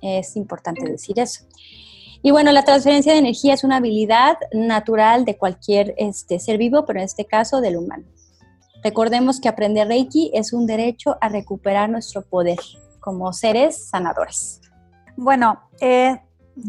Es 0.01 0.35
importante 0.35 0.85
decir 0.85 1.17
eso. 1.17 1.45
Y 2.21 2.31
bueno, 2.31 2.51
la 2.51 2.63
transferencia 2.63 3.13
de 3.13 3.19
energía 3.19 3.53
es 3.53 3.63
una 3.63 3.77
habilidad 3.77 4.37
natural 4.53 5.23
de 5.23 5.37
cualquier 5.37 5.93
este, 5.97 6.39
ser 6.39 6.57
vivo, 6.57 6.85
pero 6.85 6.99
en 6.99 7.05
este 7.05 7.25
caso 7.25 7.61
del 7.61 7.77
humano. 7.77 8.05
Recordemos 8.83 9.39
que 9.39 9.47
aprender 9.47 9.87
Reiki 9.87 10.31
es 10.33 10.51
un 10.51 10.65
derecho 10.65 11.17
a 11.21 11.29
recuperar 11.29 11.89
nuestro 11.89 12.21
poder 12.21 12.59
como 12.99 13.31
seres 13.31 13.87
sanadores. 13.89 14.61
Bueno, 15.15 15.69
eh, 15.79 16.17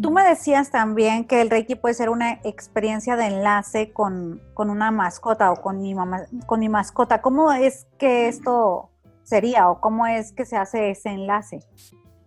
tú 0.00 0.11
me 0.11 0.23
decías 0.23 0.71
también 0.71 1.25
que 1.25 1.41
el 1.41 1.50
Reiki 1.50 1.75
puede 1.75 1.95
ser 1.95 2.09
una 2.11 2.41
experiencia 2.45 3.17
de 3.17 3.26
enlace 3.26 3.93
con, 3.93 4.41
una 4.57 4.91
mascota 4.91 5.53
o 5.53 5.61
con 5.61 5.81
mi, 5.81 5.95
mamá, 5.95 6.26
con 6.47 6.61
mi 6.61 6.69
mascota. 6.69 7.21
¿Cómo 7.21 7.53
es 7.53 7.87
que 7.99 8.29
esto 8.29 8.91
sería 9.23 9.71
o 9.71 9.81
cómo 9.81 10.07
es 10.07 10.33
que 10.33 10.45
se 10.45 10.57
hace 10.57 10.91
ese 10.91 11.11
enlace? 11.11 11.61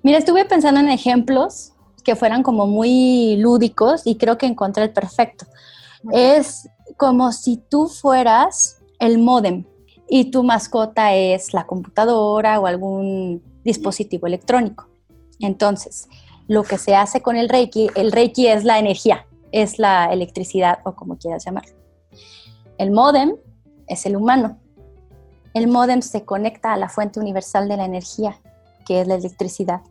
Mira, 0.04 0.20
estuve 0.20 0.46
pensando 0.46 0.80
en 0.80 0.90
ejemplos 0.90 1.74
que 2.04 2.16
fueran 2.16 2.44
como 2.44 2.68
muy 2.68 3.36
lúdicos 3.38 4.04
y 4.06 4.18
creo 4.18 4.38
que 4.38 4.46
encontré 4.46 4.84
el 4.84 4.94
perfecto. 4.94 5.46
Es 6.12 6.70
como 6.96 7.32
si 7.32 7.58
tú 7.58 7.88
fueras 7.88 8.78
el 9.00 9.18
modem 9.18 9.66
y 10.08 10.32
tu 10.32 10.44
mascota 10.44 11.14
es 11.14 11.54
la 11.54 11.66
computadora 11.66 12.60
o 12.60 12.66
algún 12.66 13.44
dispositivo 13.64 14.28
electrónico. 14.28 14.88
Entonces, 15.40 16.08
lo 16.48 16.64
que 16.64 16.78
se 16.78 16.96
hace 16.96 17.22
con 17.22 17.36
el 17.36 17.50
Reiki, 17.50 17.90
el 17.96 18.12
Reiki 18.12 18.48
es 18.48 18.64
la 18.64 18.80
energía, 18.80 19.26
es 19.52 19.80
la 19.80 20.12
electricidad 20.12 20.80
o 20.84 20.94
como 20.94 21.18
quieras 21.18 21.46
llamarlo. 21.46 21.74
El 22.78 22.92
modem 22.92 23.36
es 23.88 24.06
el 24.06 24.16
humano. 24.16 24.60
El 25.54 25.68
modem 25.68 26.02
se 26.02 26.24
conecta 26.24 26.74
a 26.74 26.78
la 26.78 26.90
fuente 26.90 27.20
universal 27.20 27.68
de 27.68 27.78
la 27.78 27.86
energía, 27.86 28.40
que 28.86 29.02
es 29.02 29.08
la 29.08 29.16
electricidad. 29.16 29.82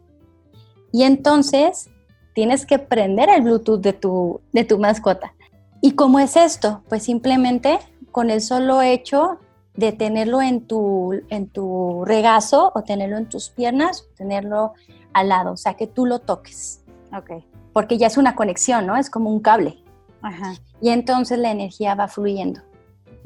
Y 0.92 1.02
entonces 1.02 1.90
tienes 2.34 2.64
que 2.64 2.78
prender 2.78 3.28
el 3.28 3.42
Bluetooth 3.42 3.80
de 3.80 3.92
tu, 3.92 4.40
de 4.52 4.64
tu 4.64 4.78
mascota. 4.78 5.34
¿Y 5.80 5.92
cómo 5.92 6.18
es 6.20 6.36
esto? 6.36 6.82
Pues 6.88 7.02
simplemente 7.02 7.78
con 8.12 8.30
el 8.30 8.40
solo 8.40 8.82
hecho 8.82 9.38
de 9.76 9.92
tenerlo 9.92 10.40
en 10.40 10.66
tu, 10.66 11.20
en 11.28 11.48
tu 11.48 12.04
regazo 12.04 12.72
o 12.74 12.82
tenerlo 12.82 13.18
en 13.18 13.28
tus 13.28 13.50
piernas, 13.50 14.08
tenerlo 14.16 14.72
al 15.12 15.28
lado, 15.28 15.52
o 15.52 15.56
sea, 15.56 15.74
que 15.74 15.86
tú 15.86 16.06
lo 16.06 16.20
toques. 16.20 16.82
Ok. 17.16 17.44
Porque 17.72 17.98
ya 17.98 18.06
es 18.06 18.16
una 18.16 18.34
conexión, 18.34 18.86
¿no? 18.86 18.96
Es 18.96 19.10
como 19.10 19.30
un 19.30 19.40
cable. 19.40 19.82
Ajá. 20.22 20.54
Y 20.80 20.90
entonces 20.90 21.38
la 21.38 21.50
energía 21.50 21.94
va 21.94 22.08
fluyendo, 22.08 22.60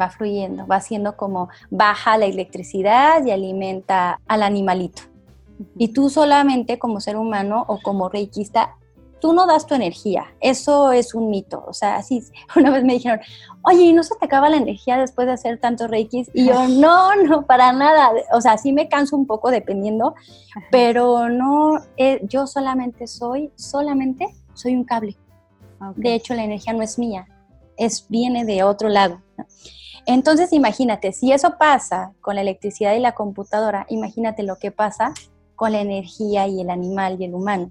va 0.01 0.11
fluyendo, 0.11 0.67
va 0.67 0.77
haciendo 0.77 1.17
como 1.17 1.49
baja 1.71 2.19
la 2.19 2.27
electricidad 2.27 3.25
y 3.25 3.31
alimenta 3.31 4.21
al 4.27 4.43
animalito. 4.43 5.03
Y 5.77 5.89
tú 5.89 6.11
solamente 6.11 6.79
como 6.79 7.01
ser 7.01 7.17
humano 7.17 7.65
o 7.69 7.81
como 7.81 8.09
reikista 8.09 8.77
tú 9.21 9.33
no 9.33 9.47
das 9.47 9.67
tu 9.67 9.75
energía, 9.75 10.27
eso 10.41 10.93
es 10.93 11.15
un 11.15 11.31
mito, 11.31 11.65
o 11.67 11.73
sea, 11.73 11.97
así, 11.97 12.23
una 12.57 12.71
vez 12.71 12.85
me 12.85 12.95
dijeron, 12.95 13.21
oye, 13.63 13.83
¿y 13.83 13.93
no 13.93 14.03
se 14.03 14.15
te 14.17 14.25
acaba 14.25 14.49
la 14.49 14.57
energía 14.57 14.99
después 14.99 15.27
de 15.27 15.35
hacer 15.35 15.59
tanto 15.59 15.87
reiki? 15.87 16.27
Y 16.35 16.47
yo, 16.47 16.69
no, 16.69 17.15
no, 17.17 17.47
para 17.47 17.73
nada, 17.73 18.13
o 18.33 18.41
sea, 18.41 18.59
sí 18.59 18.73
me 18.73 18.89
canso 18.89 19.17
un 19.17 19.27
poco 19.27 19.51
dependiendo, 19.51 20.15
pero 20.71 21.29
no, 21.29 21.81
eh, 21.97 22.21
yo 22.25 22.47
solamente 22.47 23.07
soy, 23.07 23.53
solamente 23.57 24.27
soy 24.55 24.75
un 24.75 24.85
cable. 24.85 25.17
De 25.97 26.15
hecho, 26.15 26.35
la 26.35 26.45
energía 26.45 26.75
no 26.75 26.83
es 26.83 26.99
mía, 26.99 27.27
es, 27.79 28.07
viene 28.09 28.45
de 28.45 28.63
otro 28.63 28.91
lado. 28.91 29.23
Entonces, 30.05 30.53
imagínate, 30.53 31.13
si 31.13 31.33
eso 31.33 31.57
pasa 31.59 32.13
con 32.21 32.35
la 32.35 32.43
electricidad 32.43 32.95
y 32.95 32.99
la 32.99 33.13
computadora, 33.13 33.87
imagínate 33.89 34.43
lo 34.43 34.57
que 34.57 34.71
pasa 34.71 35.15
con 35.57 35.73
la 35.73 35.81
energía 35.81 36.47
y 36.49 36.61
el 36.61 36.69
animal 36.69 37.17
y 37.19 37.25
el 37.25 37.35
humano 37.35 37.71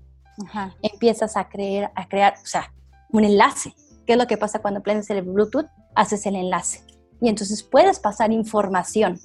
empiezas 0.82 1.38
a, 1.38 1.50
creer, 1.50 1.92
a 1.96 2.08
crear, 2.08 2.36
o 2.42 2.46
sea, 2.46 2.72
un 3.12 3.24
enlace. 3.24 3.74
¿Qué 4.06 4.14
es 4.14 4.18
lo 4.18 4.28
que 4.28 4.38
pasa 4.38 4.60
cuando 4.60 4.82
prendes 4.82 5.10
el 5.10 5.22
Bluetooth? 5.22 5.68
Haces 5.96 6.26
el 6.26 6.36
enlace. 6.36 6.84
Y 7.22 7.30
entonces 7.30 7.64
puedes 7.64 8.00
pasar 8.00 8.32
información. 8.32 9.20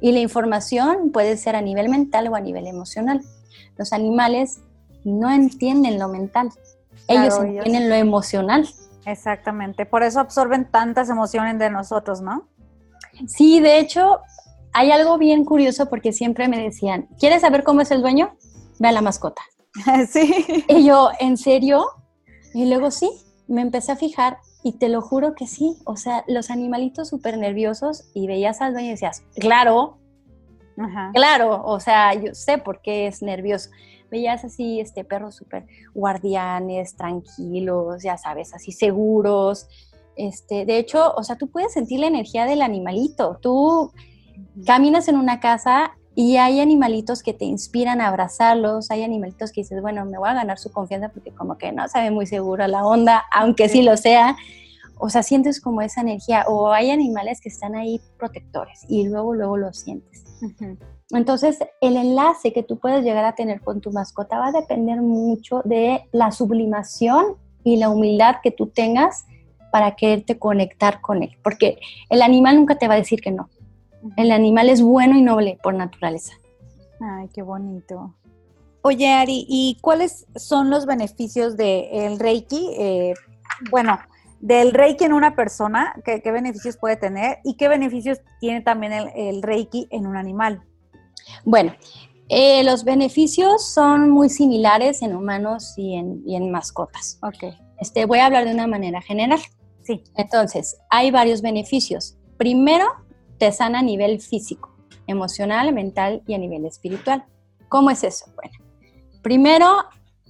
Y 0.00 0.12
la 0.12 0.20
información 0.20 1.10
puede 1.10 1.36
ser 1.36 1.56
a 1.56 1.60
nivel 1.60 1.88
mental 1.88 2.28
o 2.28 2.36
a 2.36 2.40
nivel 2.40 2.66
emocional. 2.66 3.20
Los 3.76 3.92
animales 3.92 4.60
no 5.04 5.30
entienden 5.30 5.98
lo 5.98 6.08
mental. 6.08 6.50
ellos 7.08 7.38
entienden 7.38 7.88
lo 7.88 7.96
emocional. 7.96 8.68
Exactamente. 9.04 9.86
Por 9.86 10.02
eso 10.02 10.20
absorben 10.20 10.70
tantas 10.70 11.08
emociones 11.08 11.58
de 11.58 11.70
nosotros, 11.70 12.20
¿no? 12.20 12.46
Sí, 13.26 13.60
de 13.60 13.78
hecho, 13.78 14.20
hay 14.72 14.90
algo 14.92 15.18
bien 15.18 15.44
curioso 15.44 15.88
porque 15.88 16.12
siempre 16.12 16.46
me 16.46 16.62
decían, 16.62 17.08
¿quieres 17.18 17.40
saber 17.40 17.64
cómo 17.64 17.80
es 17.80 17.90
el 17.90 18.02
dueño? 18.02 18.36
Ve 18.78 18.88
a 18.88 18.92
la 18.92 19.00
mascota. 19.00 19.42
sí. 20.10 20.64
Y 20.68 20.84
yo, 20.84 21.10
¿en 21.20 21.36
serio? 21.36 21.86
Y 22.54 22.66
luego 22.66 22.90
sí, 22.90 23.10
me 23.46 23.62
empecé 23.62 23.92
a 23.92 23.96
fijar 23.96 24.38
y 24.62 24.72
te 24.72 24.88
lo 24.88 25.00
juro 25.00 25.34
que 25.34 25.46
sí. 25.46 25.76
O 25.84 25.96
sea, 25.96 26.24
los 26.28 26.50
animalitos 26.50 27.08
súper 27.08 27.38
nerviosos 27.38 28.10
y 28.14 28.26
veías 28.26 28.60
al 28.60 28.72
dueño 28.72 28.88
y 28.88 28.92
decías, 28.92 29.22
claro, 29.36 29.98
claro, 31.12 31.64
o 31.64 31.80
sea, 31.80 32.14
yo 32.14 32.34
sé 32.34 32.58
por 32.58 32.80
qué 32.82 33.06
es 33.06 33.22
nervioso. 33.22 33.70
Veías 34.10 34.44
así, 34.44 34.80
este, 34.80 35.04
perros 35.04 35.34
súper 35.34 35.66
guardianes, 35.94 36.96
tranquilos, 36.96 38.02
ya 38.02 38.16
sabes, 38.16 38.54
así 38.54 38.72
seguros. 38.72 39.68
Este, 40.16 40.64
de 40.64 40.78
hecho, 40.78 41.12
o 41.14 41.22
sea, 41.22 41.36
tú 41.36 41.48
puedes 41.48 41.72
sentir 41.72 42.00
la 42.00 42.06
energía 42.06 42.46
del 42.46 42.62
animalito. 42.62 43.38
Tú 43.40 43.92
caminas 44.64 45.08
en 45.08 45.16
una 45.16 45.40
casa 45.40 45.97
y 46.20 46.36
hay 46.36 46.58
animalitos 46.58 47.22
que 47.22 47.32
te 47.32 47.44
inspiran 47.44 48.00
a 48.00 48.08
abrazarlos, 48.08 48.90
hay 48.90 49.04
animalitos 49.04 49.52
que 49.52 49.60
dices, 49.60 49.80
bueno, 49.80 50.04
me 50.04 50.18
voy 50.18 50.28
a 50.28 50.34
ganar 50.34 50.58
su 50.58 50.72
confianza 50.72 51.10
porque 51.10 51.30
como 51.30 51.56
que 51.56 51.70
no 51.70 51.86
sabe 51.86 52.10
muy 52.10 52.26
seguro 52.26 52.66
la 52.66 52.84
onda, 52.84 53.22
aunque 53.30 53.68
sí, 53.68 53.82
lo 53.82 53.96
sea. 53.96 54.36
O 54.96 55.10
sea, 55.10 55.22
sientes 55.22 55.60
como 55.60 55.80
esa 55.80 56.00
energía. 56.00 56.44
O 56.48 56.72
hay 56.72 56.90
animales 56.90 57.40
que 57.40 57.48
están 57.48 57.76
ahí 57.76 58.00
protectores 58.18 58.84
y 58.88 59.06
luego, 59.06 59.32
luego 59.32 59.58
lo 59.58 59.72
sientes. 59.72 60.24
Entonces, 61.10 61.60
el 61.80 61.96
enlace 61.96 62.52
que 62.52 62.64
tú 62.64 62.80
puedes 62.80 63.04
llegar 63.04 63.24
a 63.24 63.36
tener 63.36 63.60
con 63.60 63.80
tu 63.80 63.92
mascota 63.92 64.40
va 64.40 64.48
a 64.48 64.52
depender 64.52 65.00
mucho 65.00 65.62
de 65.64 66.02
la 66.10 66.32
sublimación 66.32 67.36
y 67.62 67.76
la 67.76 67.90
humildad 67.90 68.38
que 68.42 68.50
tú 68.50 68.66
tengas 68.66 69.24
para 69.70 69.94
quererte 69.94 70.36
conectar 70.36 71.00
con 71.00 71.22
él. 71.22 71.38
Porque 71.44 71.78
el 72.10 72.22
animal 72.22 72.56
nunca 72.56 72.76
te 72.76 72.88
va 72.88 72.94
a 72.94 72.98
decir 72.98 73.20
que 73.20 73.30
no. 73.30 73.48
El 74.16 74.30
animal 74.30 74.68
es 74.68 74.82
bueno 74.82 75.16
y 75.16 75.22
noble 75.22 75.58
por 75.62 75.74
naturaleza. 75.74 76.32
Ay, 77.00 77.28
qué 77.32 77.42
bonito. 77.42 78.14
Oye, 78.82 79.08
Ari, 79.08 79.44
¿y 79.48 79.78
cuáles 79.80 80.26
son 80.36 80.70
los 80.70 80.86
beneficios 80.86 81.56
del 81.56 82.18
Reiki? 82.18 82.70
Eh, 82.78 83.14
bueno, 83.70 83.98
del 84.40 84.72
Reiki 84.72 85.04
en 85.04 85.12
una 85.12 85.34
persona, 85.34 85.94
¿qué, 86.04 86.20
beneficios 86.30 86.76
puede 86.76 86.96
tener? 86.96 87.38
¿Y 87.44 87.54
qué 87.54 87.68
beneficios 87.68 88.20
tiene 88.40 88.60
también 88.60 88.92
el, 88.92 89.42
Reiki 89.42 89.88
en 89.90 90.06
un 90.06 90.16
animal? 90.16 90.62
Bueno, 91.44 91.74
eh, 92.28 92.62
los 92.62 92.84
beneficios 92.84 93.68
son 93.68 94.10
muy 94.10 94.30
similares 94.30 95.02
en 95.02 95.16
humanos 95.16 95.74
y 95.76 95.94
en, 95.94 96.22
y 96.24 96.36
en 96.36 96.50
mascotas. 96.50 97.18
Ok. 97.22 97.54
Este, 97.80 98.06
voy 98.06 98.20
a 98.20 98.26
hablar 98.26 98.44
de 98.44 98.54
una 98.54 98.66
manera 98.66 99.00
general. 99.02 99.40
Sí. 99.82 100.04
Entonces, 100.16 100.78
hay 100.90 101.10
varios 101.10 101.42
beneficios. 101.42 102.16
Primero, 102.36 102.86
te 103.38 103.52
sana 103.52 103.80
a 103.80 103.82
nivel 103.82 104.20
físico, 104.20 104.74
emocional, 105.06 105.72
mental 105.72 106.22
y 106.26 106.34
a 106.34 106.38
nivel 106.38 106.64
espiritual. 106.66 107.24
¿Cómo 107.68 107.90
es 107.90 108.04
eso? 108.04 108.26
Bueno, 108.34 108.52
primero, 109.22 109.66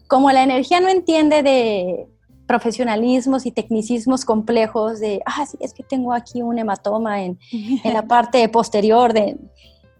como 0.07 0.31
la 0.31 0.43
energía 0.43 0.81
no 0.81 0.89
entiende 0.89 1.43
de 1.43 2.07
profesionalismos 2.47 3.45
y 3.47 3.53
tecnicismos 3.53 4.25
complejos 4.25 5.01
de, 5.01 5.21
ah, 5.27 5.45
sí, 5.47 5.59
es 5.61 5.75
que 5.75 5.83
tengo 5.83 6.13
aquí 6.13 6.43
un 6.43 6.59
hematoma 6.59 7.23
en, 7.23 7.39
en 7.53 7.93
la 7.93 8.03
parte 8.07 8.49
posterior 8.49 9.13
de 9.13 9.37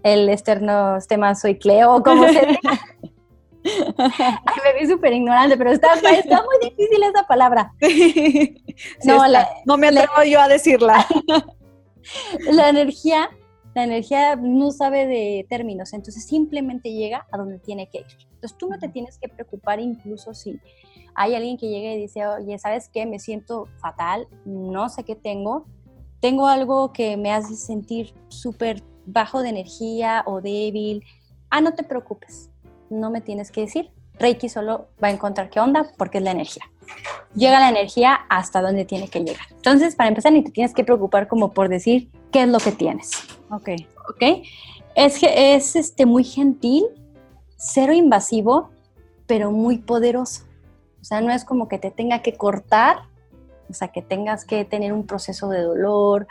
el 0.03 0.29
esternostemazoicleo, 0.29 2.03
como 2.03 2.25
se 2.29 2.47
diga. 2.47 2.81
Ay, 3.99 4.57
me 4.65 4.81
vi 4.81 4.87
súper 4.87 5.13
ignorante, 5.13 5.57
pero 5.57 5.73
está, 5.73 5.93
está, 5.95 6.43
muy 6.43 6.71
difícil 6.71 7.03
esa 7.03 7.27
palabra. 7.27 7.73
no, 9.05 9.19
no 9.67 9.77
me 9.77 9.89
atrevo 9.89 10.23
yo 10.27 10.41
a 10.41 10.49
decirla. 10.49 11.07
la 12.53 12.69
energía, 12.69 13.31
la 13.75 13.85
energía 13.85 14.37
no 14.37 14.71
sabe 14.71 15.07
de 15.07 15.47
términos, 15.49 15.93
entonces 15.93 16.25
simplemente 16.25 16.93
llega 16.93 17.27
a 17.31 17.39
donde 17.39 17.59
tiene 17.59 17.89
que 17.89 17.99
ir. 17.99 18.07
Entonces 18.35 18.57
tú 18.57 18.69
no 18.69 18.79
te 18.79 18.89
tienes 18.89 19.19
que 19.19 19.29
preocupar 19.29 19.81
incluso 19.81 20.35
si 20.35 20.61
hay 21.15 21.35
alguien 21.35 21.57
que 21.57 21.69
llega 21.69 21.93
y 21.93 22.01
dice, 22.01 22.27
oye, 22.27 22.59
¿sabes 22.59 22.89
qué? 22.89 23.07
Me 23.07 23.19
siento 23.19 23.67
fatal, 23.81 24.29
no 24.45 24.89
sé 24.89 25.05
qué 25.05 25.17
tengo, 25.17 25.67
tengo 26.21 26.47
algo 26.47 26.93
que 26.93 27.17
me 27.17 27.33
hace 27.33 27.57
sentir 27.57 28.15
súper 28.29 28.83
bajo 29.07 29.43
de 29.43 29.49
energía 29.49 30.23
o 30.27 30.41
débil. 30.41 31.05
Ah, 31.51 31.61
no 31.61 31.75
te 31.75 31.83
preocupes, 31.83 32.51
no 32.91 33.11
me 33.11 33.21
tienes 33.21 33.51
que 33.51 33.63
decir. 33.63 33.91
Reiki 34.19 34.49
solo 34.49 34.89
va 35.03 35.09
a 35.09 35.13
encontrar 35.13 35.49
qué 35.49 35.61
onda 35.61 35.91
porque 35.97 36.19
es 36.19 36.25
la 36.25 36.33
energía 36.33 36.65
llega 37.35 37.61
la 37.61 37.69
energía 37.69 38.21
hasta 38.29 38.61
donde 38.61 38.85
tiene 38.85 39.09
que 39.09 39.21
llegar. 39.21 39.47
Entonces, 39.51 39.95
para 39.95 40.09
empezar, 40.09 40.33
ni 40.33 40.43
te 40.43 40.51
tienes 40.51 40.75
que 40.75 40.85
preocupar 40.85 41.29
como 41.29 41.53
por 41.53 41.69
decir 41.69 42.11
qué 42.33 42.43
es 42.43 42.49
lo 42.49 42.59
que 42.59 42.73
tienes. 42.73 43.13
Ok. 43.51 43.71
Ok. 44.11 44.45
Es, 44.95 45.19
es 45.23 45.77
este, 45.77 46.07
muy 46.07 46.25
gentil, 46.25 46.85
cero 47.57 47.93
invasivo, 47.93 48.71
pero 49.27 49.51
muy 49.51 49.79
poderoso. 49.79 50.43
O 51.01 51.05
sea, 51.05 51.21
no 51.21 51.33
es 51.33 51.45
como 51.45 51.69
que 51.69 51.79
te 51.79 51.91
tenga 51.91 52.23
que 52.23 52.35
cortar, 52.35 53.03
o 53.71 53.75
sea, 53.75 53.89
que 53.89 54.03
tengas 54.03 54.45
que 54.45 54.65
tener 54.65 54.93
un 54.93 55.07
proceso 55.07 55.49
de 55.49 55.63
dolor 55.63 56.27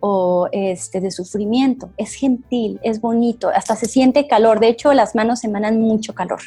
o 0.00 0.48
este, 0.52 1.00
de 1.00 1.10
sufrimiento. 1.10 1.90
Es 1.96 2.14
gentil, 2.14 2.80
es 2.82 3.00
bonito, 3.00 3.48
hasta 3.48 3.76
se 3.76 3.86
siente 3.86 4.26
calor. 4.26 4.60
De 4.60 4.68
hecho, 4.68 4.92
las 4.92 5.14
manos 5.14 5.44
emanan 5.44 5.80
mucho 5.80 6.14
calor. 6.14 6.40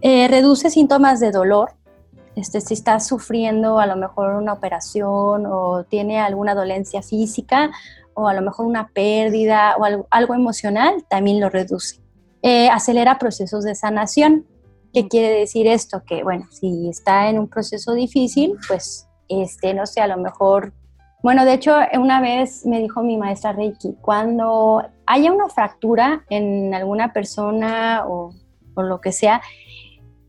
Eh, 0.00 0.28
reduce 0.28 0.70
síntomas 0.70 1.20
de 1.20 1.30
dolor, 1.30 1.72
este, 2.38 2.60
si 2.60 2.74
está 2.74 3.00
sufriendo 3.00 3.80
a 3.80 3.86
lo 3.86 3.96
mejor 3.96 4.36
una 4.36 4.52
operación 4.52 5.44
o 5.46 5.84
tiene 5.84 6.20
alguna 6.20 6.54
dolencia 6.54 7.02
física 7.02 7.70
o 8.14 8.28
a 8.28 8.34
lo 8.34 8.42
mejor 8.42 8.66
una 8.66 8.88
pérdida 8.88 9.74
o 9.76 10.06
algo, 10.10 10.34
emocional, 10.34 11.04
también 11.08 11.40
lo 11.40 11.50
reduce. 11.50 12.00
Eh, 12.42 12.68
acelera 12.68 13.18
procesos 13.18 13.64
de 13.64 13.74
sanación. 13.74 14.46
¿Qué 14.92 15.08
quiere 15.08 15.30
decir 15.30 15.66
esto? 15.66 16.02
Que, 16.06 16.22
bueno, 16.22 16.46
si 16.50 16.88
está 16.88 17.28
en 17.28 17.38
un 17.38 17.48
proceso 17.48 17.92
difícil, 17.92 18.54
pues, 18.68 19.08
este, 19.28 19.74
no 19.74 19.86
sé, 19.86 20.00
a 20.00 20.06
lo 20.06 20.16
mejor... 20.16 20.72
Bueno, 21.22 21.44
de 21.44 21.54
hecho, 21.54 21.76
una 21.94 22.20
vez 22.20 22.64
me 22.64 22.78
dijo 22.78 23.02
mi 23.02 23.16
maestra 23.16 23.52
Reiki, 23.52 23.96
cuando 24.00 24.84
haya 25.06 25.32
una 25.32 25.48
fractura 25.48 26.24
en 26.30 26.72
alguna 26.72 27.12
persona 27.12 28.04
o, 28.06 28.32
o 28.74 28.82
lo 28.82 29.00
que 29.00 29.10
sea, 29.10 29.42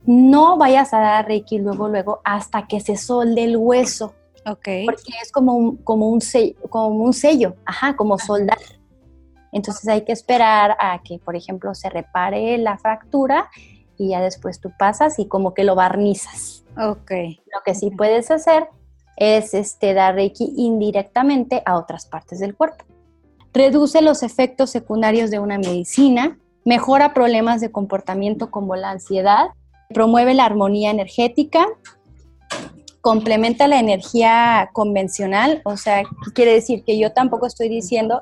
no 0.10 0.58
vayas 0.58 0.92
a 0.96 1.00
dar 1.00 1.28
Reiki 1.28 1.60
luego, 1.60 1.88
luego, 1.88 2.20
hasta 2.24 2.66
que 2.66 2.80
se 2.80 2.98
solde 2.98 3.44
el 3.44 3.58
hueso. 3.58 4.16
Ok. 4.44 4.68
Porque 4.86 5.14
es 5.22 5.32
como 5.32 5.54
un, 5.54 5.78
como 5.78 6.10
un, 6.10 6.20
sello, 6.20 6.56
como 6.72 7.04
un 7.04 7.14
sello, 7.14 7.54
ajá, 7.64 7.96
como 7.96 8.18
soldar. 8.18 8.58
Entonces 9.52 9.88
hay 9.88 10.06
que 10.06 10.12
esperar 10.12 10.76
a 10.80 11.00
que, 11.04 11.20
por 11.20 11.36
ejemplo, 11.36 11.76
se 11.76 11.92
repare 11.92 12.58
la 12.58 12.80
fractura 12.80 13.52
y 14.00 14.10
ya 14.10 14.20
después 14.20 14.60
tú 14.60 14.72
pasas 14.80 15.20
y 15.20 15.28
como 15.28 15.54
que 15.54 15.64
lo 15.64 15.76
barnizas. 15.76 16.64
Ok. 16.76 17.12
Lo 17.54 17.62
que 17.64 17.76
sí 17.76 17.92
puedes 17.92 18.32
hacer 18.32 18.68
es 19.16 19.54
este, 19.54 19.94
dar 19.94 20.16
Reiki 20.16 20.54
indirectamente 20.58 21.62
a 21.68 21.78
otras 21.78 22.08
partes 22.08 22.40
del 22.40 22.56
cuerpo. 22.56 22.84
Reduce 23.54 24.02
los 24.02 24.24
efectos 24.24 24.72
secundarios 24.72 25.30
de 25.30 25.38
una 25.38 25.60
medicina, 25.60 26.40
mejora 26.66 27.14
problemas 27.14 27.62
de 27.62 27.72
comportamiento 27.72 28.50
como 28.50 28.76
la 28.76 28.90
ansiedad 28.90 29.50
promueve 29.94 30.34
la 30.36 30.46
armonía 30.46 30.92
energética, 30.92 31.66
complementa 33.02 33.68
la 33.68 33.80
energía 33.80 34.70
convencional, 34.74 35.62
o 35.66 35.78
sea, 35.78 36.04
quiere 36.34 36.54
decir 36.54 36.84
que 36.84 37.00
yo 37.00 37.12
tampoco 37.12 37.48
estoy 37.48 37.70
diciendo 37.70 38.22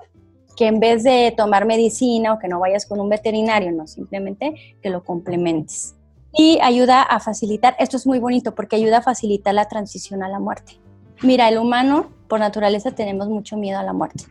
que 0.56 0.68
en 0.68 0.80
vez 0.80 1.04
de 1.04 1.34
tomar 1.36 1.66
medicina 1.66 2.34
o 2.34 2.40
que 2.40 2.48
no 2.48 2.60
vayas 2.60 2.86
con 2.86 3.00
un 3.00 3.10
veterinario, 3.10 3.72
no, 3.72 3.86
simplemente 3.86 4.56
que 4.82 4.90
lo 4.90 5.04
complementes. 5.04 5.96
Y 6.34 6.60
ayuda 6.62 7.02
a 7.02 7.20
facilitar, 7.20 7.76
esto 7.80 7.98
es 7.98 8.08
muy 8.08 8.20
bonito 8.20 8.56
porque 8.56 8.76
ayuda 8.76 9.00
a 9.00 9.02
facilitar 9.02 9.54
la 9.54 9.68
transición 9.68 10.24
a 10.24 10.30
la 10.30 10.40
muerte. 10.40 10.80
Mira, 11.22 11.50
el 11.50 11.58
humano 11.58 12.12
por 12.28 12.40
naturaleza 12.40 12.92
tenemos 12.92 13.28
mucho 13.28 13.58
miedo 13.58 13.80
a 13.80 13.84
la 13.84 13.94
muerte. 13.94 14.26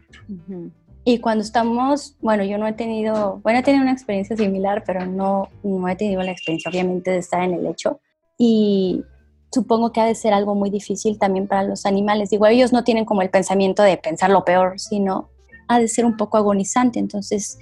Y 1.08 1.20
cuando 1.20 1.44
estamos, 1.44 2.16
bueno, 2.20 2.42
yo 2.42 2.58
no 2.58 2.66
he 2.66 2.72
tenido, 2.72 3.38
bueno, 3.44 3.60
he 3.60 3.62
tenido 3.62 3.84
una 3.84 3.92
experiencia 3.92 4.36
similar, 4.36 4.82
pero 4.84 5.06
no, 5.06 5.48
no 5.62 5.88
he 5.88 5.94
tenido 5.94 6.20
la 6.24 6.32
experiencia 6.32 6.68
obviamente 6.68 7.12
de 7.12 7.18
estar 7.18 7.44
en 7.44 7.54
el 7.54 7.64
hecho. 7.64 8.00
Y 8.36 9.04
supongo 9.52 9.92
que 9.92 10.00
ha 10.00 10.04
de 10.04 10.16
ser 10.16 10.34
algo 10.34 10.56
muy 10.56 10.68
difícil 10.68 11.16
también 11.16 11.46
para 11.46 11.62
los 11.62 11.86
animales. 11.86 12.32
Igual 12.32 12.54
ellos 12.54 12.72
no 12.72 12.82
tienen 12.82 13.04
como 13.04 13.22
el 13.22 13.30
pensamiento 13.30 13.84
de 13.84 13.96
pensar 13.98 14.30
lo 14.30 14.44
peor, 14.44 14.80
sino 14.80 15.30
ha 15.68 15.78
de 15.78 15.86
ser 15.86 16.04
un 16.06 16.16
poco 16.16 16.38
agonizante. 16.38 16.98
Entonces, 16.98 17.56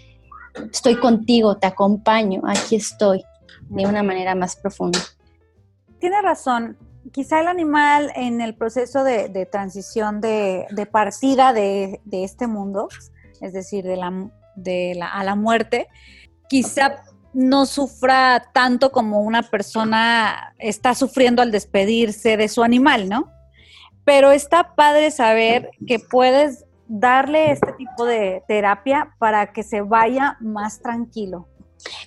estoy 0.72 0.96
contigo, 0.96 1.58
te 1.58 1.66
acompaño, 1.66 2.40
aquí 2.46 2.76
estoy, 2.76 3.22
de 3.68 3.86
una 3.86 4.02
manera 4.02 4.34
más 4.34 4.56
profunda. 4.56 5.00
Tiene 5.98 6.22
razón. 6.22 6.78
Quizá 7.12 7.42
el 7.42 7.48
animal 7.48 8.10
en 8.16 8.40
el 8.40 8.54
proceso 8.54 9.04
de, 9.04 9.46
transición 9.52 10.22
de, 10.22 10.66
de 10.70 10.86
partida 10.86 11.52
de, 11.52 12.00
de, 12.06 12.24
este 12.24 12.46
mundo 12.46 12.88
es 13.40 13.52
decir, 13.52 13.84
de 13.84 13.96
la, 13.96 14.30
de 14.56 14.94
la, 14.96 15.08
a 15.08 15.24
la 15.24 15.34
muerte, 15.34 15.88
quizá 16.48 17.02
no 17.32 17.66
sufra 17.66 18.50
tanto 18.52 18.92
como 18.92 19.20
una 19.20 19.42
persona 19.42 20.54
está 20.58 20.94
sufriendo 20.94 21.42
al 21.42 21.50
despedirse 21.50 22.36
de 22.36 22.48
su 22.48 22.62
animal, 22.62 23.08
¿no? 23.08 23.30
Pero 24.04 24.30
está 24.30 24.74
padre 24.74 25.10
saber 25.10 25.70
que 25.86 25.98
puedes 25.98 26.64
darle 26.86 27.50
este 27.50 27.72
tipo 27.72 28.04
de 28.04 28.42
terapia 28.46 29.14
para 29.18 29.52
que 29.52 29.62
se 29.62 29.80
vaya 29.80 30.36
más 30.40 30.80
tranquilo. 30.80 31.48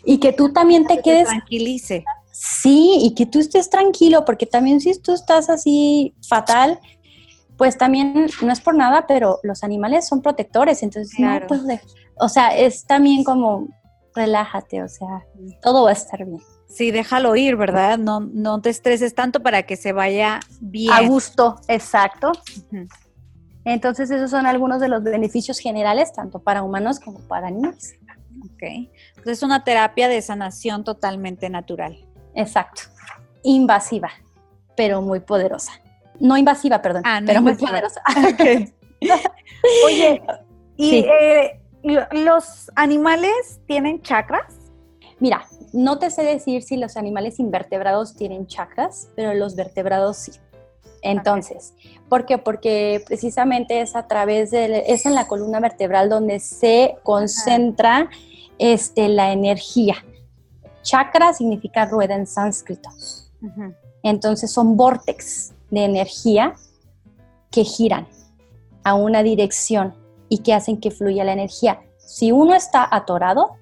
Y 0.06 0.20
que 0.20 0.32
tú 0.32 0.54
también 0.54 0.88
te 0.88 1.02
quedes... 1.02 1.28
tranquilice. 1.28 2.06
Sí, 2.32 3.00
y 3.02 3.16
que 3.16 3.26
tú 3.26 3.40
estés 3.40 3.70
tranquilo, 3.70 4.24
porque 4.24 4.46
también 4.46 4.80
si 4.80 4.98
tú 5.00 5.14
estás 5.14 5.50
así 5.50 6.14
fatal, 6.28 6.80
pues 7.58 7.78
también 7.78 8.28
no 8.42 8.52
es 8.52 8.62
por 8.62 8.76
nada, 8.76 9.06
pero 9.08 9.40
los 9.44 9.64
animales 9.64 10.08
son 10.08 10.22
protectores, 10.22 10.84
entonces 10.84 11.20
no 11.20 11.40
pues, 11.48 11.62
o 12.20 12.30
sea, 12.30 12.56
es 12.56 12.86
también 12.86 13.24
como 13.24 13.68
relájate, 14.16 14.84
o 14.84 14.88
sea, 14.88 15.26
todo 15.62 15.84
va 15.84 15.92
a 15.92 15.94
estar 15.94 16.24
bien. 16.26 16.42
Sí, 16.68 16.92
déjalo 16.92 17.36
ir, 17.36 17.56
¿verdad? 17.56 17.98
No, 17.98 18.20
no 18.20 18.62
te 18.62 18.70
estreses 18.70 19.16
tanto 19.16 19.42
para 19.42 19.64
que 19.64 19.78
se 19.78 19.94
vaya 19.94 20.40
bien. 20.60 20.92
A 20.92 21.08
gusto, 21.08 21.60
exacto. 21.68 22.32
Entonces, 23.64 24.12
esos 24.12 24.30
son 24.30 24.46
algunos 24.46 24.82
de 24.82 24.90
los 24.90 25.04
beneficios 25.04 25.60
generales, 25.60 26.14
tanto 26.14 26.40
para 26.40 26.64
humanos 26.64 27.00
como 27.00 27.20
para 27.22 27.48
animales. 27.48 27.96
Ok. 28.44 28.64
Entonces, 28.64 29.38
es 29.38 29.44
una 29.44 29.64
terapia 29.64 30.08
de 30.08 30.22
sanación 30.22 30.84
totalmente 30.84 31.50
natural. 31.50 32.06
Exacto. 32.36 32.84
Invasiva, 33.44 34.10
pero 34.76 35.02
muy 35.02 35.22
poderosa. 35.22 35.72
No 36.20 36.38
invasiva, 36.38 36.82
perdón, 36.82 37.04
ah, 37.06 37.22
pero 37.26 37.42
muy 37.42 37.56
poderosa. 37.56 38.02
Oye, 39.86 40.22
¿y 40.76 41.00
eh, 41.00 41.60
los 42.12 42.72
animales 42.76 43.60
tienen 43.68 44.02
chakras? 44.02 44.56
Mira, 45.20 45.46
no 45.74 46.00
te 46.00 46.10
sé 46.12 46.24
decir 46.24 46.64
si 46.64 46.78
los 46.78 46.98
animales 46.98 47.40
invertebrados 47.40 48.16
tienen 48.16 48.48
chakras, 48.48 49.10
pero 49.16 49.34
los 49.34 49.56
vertebrados 49.56 50.18
sí. 50.18 50.32
Entonces, 51.02 51.74
¿por 52.10 52.26
qué? 52.26 52.38
Porque 52.38 53.04
precisamente 53.06 53.82
es 53.82 53.96
a 53.96 54.08
través 54.08 54.52
de, 54.52 54.84
es 54.88 55.06
en 55.06 55.16
la 55.16 55.28
columna 55.28 55.60
vertebral 55.60 56.10
donde 56.10 56.40
se 56.40 56.98
concentra 57.04 58.10
este, 58.58 59.08
la 59.08 59.32
energía. 59.32 59.96
Chakra 60.82 61.34
significa 61.34 61.86
rueda 61.86 62.16
en 62.16 62.26
sánscrito. 62.26 62.90
Entonces 64.04 64.52
son 64.52 64.76
vórtex 64.76 65.54
de 65.70 65.86
energía 65.86 66.56
que 67.52 67.64
giran 67.64 68.08
a 68.84 68.94
una 68.94 69.24
dirección 69.24 69.96
y 70.30 70.40
que 70.40 70.54
hacen 70.54 70.80
que 70.80 70.92
fluya 70.92 71.24
la 71.24 71.34
energía. 71.34 71.82
Si 71.98 72.32
uno 72.32 72.56
está 72.56 72.88
atorado, 72.90 73.56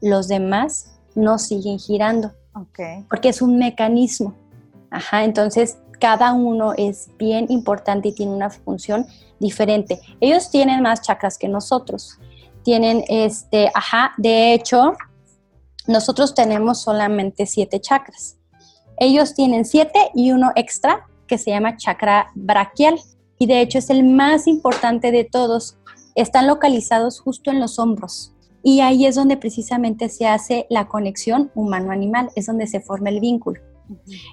los 0.00 0.28
demás 0.28 0.94
no 1.14 1.38
siguen 1.38 1.78
girando. 1.78 2.32
Porque 3.08 3.28
es 3.28 3.42
un 3.42 3.58
mecanismo. 3.58 4.34
Ajá, 4.90 5.24
entonces 5.24 5.78
cada 6.00 6.32
uno 6.32 6.72
es 6.76 7.10
bien 7.18 7.46
importante 7.50 8.08
y 8.08 8.14
tiene 8.14 8.32
una 8.32 8.50
función 8.50 9.06
diferente. 9.38 10.00
Ellos 10.20 10.50
tienen 10.50 10.82
más 10.82 11.02
chakras 11.02 11.38
que 11.38 11.48
nosotros. 11.48 12.18
Tienen 12.62 13.04
este, 13.08 13.70
ajá, 13.74 14.12
de 14.16 14.54
hecho, 14.54 14.94
nosotros 15.86 16.34
tenemos 16.34 16.80
solamente 16.80 17.46
siete 17.46 17.80
chakras. 17.80 18.38
Ellos 18.98 19.34
tienen 19.34 19.64
siete 19.64 20.10
y 20.14 20.32
uno 20.32 20.52
extra 20.56 21.06
que 21.26 21.38
se 21.38 21.50
llama 21.50 21.76
chakra 21.76 22.30
braquial. 22.34 22.98
Y 23.38 23.46
de 23.46 23.60
hecho 23.60 23.78
es 23.78 23.90
el 23.90 24.04
más 24.04 24.46
importante 24.46 25.12
de 25.12 25.24
todos. 25.24 25.76
Están 26.14 26.46
localizados 26.46 27.20
justo 27.20 27.50
en 27.50 27.60
los 27.60 27.78
hombros. 27.78 28.32
Y 28.62 28.80
ahí 28.80 29.06
es 29.06 29.14
donde 29.14 29.36
precisamente 29.36 30.08
se 30.08 30.26
hace 30.26 30.66
la 30.70 30.88
conexión 30.88 31.52
humano-animal, 31.54 32.30
es 32.34 32.46
donde 32.46 32.66
se 32.66 32.80
forma 32.80 33.10
el 33.10 33.20
vínculo. 33.20 33.60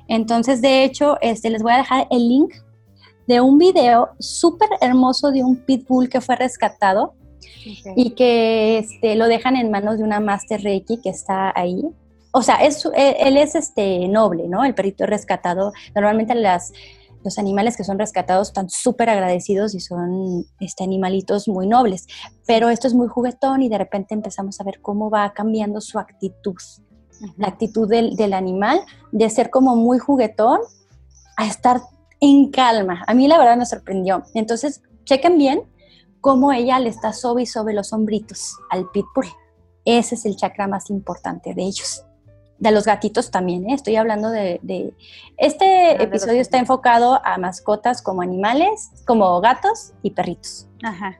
Entonces, 0.07 0.61
de 0.61 0.83
hecho, 0.83 1.17
este, 1.21 1.49
les 1.49 1.61
voy 1.61 1.73
a 1.73 1.77
dejar 1.77 2.07
el 2.09 2.27
link 2.27 2.53
de 3.27 3.41
un 3.41 3.57
video 3.57 4.09
súper 4.19 4.69
hermoso 4.81 5.31
de 5.31 5.43
un 5.43 5.57
pitbull 5.57 6.09
que 6.09 6.21
fue 6.21 6.35
rescatado 6.35 7.13
y 7.95 8.11
que 8.11 8.79
este, 8.79 9.15
lo 9.15 9.27
dejan 9.27 9.55
en 9.55 9.71
manos 9.71 9.97
de 9.97 10.03
una 10.03 10.19
Master 10.19 10.61
Reiki 10.61 10.99
que 11.01 11.09
está 11.09 11.53
ahí. 11.55 11.83
O 12.33 12.41
sea, 12.41 12.55
es, 12.55 12.85
e, 12.93 13.15
él 13.19 13.37
es 13.37 13.55
este 13.55 14.07
noble, 14.07 14.47
¿no? 14.47 14.65
El 14.65 14.75
perrito 14.75 15.05
rescatado. 15.05 15.71
Normalmente 15.95 16.35
las, 16.35 16.73
los 17.23 17.37
animales 17.37 17.77
que 17.77 17.83
son 17.83 17.97
rescatados 17.97 18.49
están 18.49 18.69
súper 18.69 19.09
agradecidos 19.09 19.75
y 19.75 19.79
son 19.79 20.45
este, 20.59 20.83
animalitos 20.83 21.47
muy 21.47 21.67
nobles. 21.67 22.07
Pero 22.45 22.69
esto 22.69 22.87
es 22.87 22.93
muy 22.93 23.07
juguetón 23.07 23.61
y 23.61 23.69
de 23.69 23.77
repente 23.77 24.13
empezamos 24.13 24.59
a 24.59 24.63
ver 24.63 24.81
cómo 24.81 25.09
va 25.09 25.31
cambiando 25.33 25.79
su 25.79 25.99
actitud 25.99 26.55
la 27.37 27.47
actitud 27.47 27.87
del, 27.87 28.33
animal, 28.33 28.81
de 29.11 29.29
ser 29.29 29.49
como 29.49 29.75
muy 29.75 29.99
juguetón 29.99 30.59
a 31.37 31.45
estar 31.45 31.81
en 32.19 32.51
calma. 32.51 33.03
A 33.07 33.13
mí 33.13 33.27
la 33.27 33.37
verdad 33.37 33.57
me 33.57 33.65
sorprendió. 33.65 34.23
Entonces, 34.33 34.81
chequen 35.05 35.37
bien 35.37 35.63
cómo 36.21 36.51
ella 36.51 36.79
le 36.79 36.89
está 36.89 37.13
sobre 37.13 37.43
y 37.43 37.45
sobre 37.45 37.73
los 37.73 37.93
hombritos 37.93 38.57
al 38.69 38.89
pitbull. 38.91 39.27
Ese 39.85 40.15
es 40.15 40.25
el 40.25 40.35
chakra 40.35 40.67
más 40.67 40.89
importante 40.89 41.53
de 41.53 41.63
ellos. 41.63 42.05
De 42.63 42.71
los 42.71 42.85
gatitos 42.85 43.29
también, 43.29 43.69
¿eh? 43.69 43.73
estoy 43.73 43.97
hablando 43.97 44.29
de... 44.29 44.93
Este 45.35 46.01
episodio 46.01 46.39
está 46.39 46.59
enfocado 46.59 47.19
a 47.25 47.37
mascotas 47.37 48.01
como 48.01 48.21
animales, 48.21 48.89
como 49.05 49.41
gatos 49.41 49.91
y 50.01 50.11
perritos. 50.11 50.69
Ajá. 50.81 51.19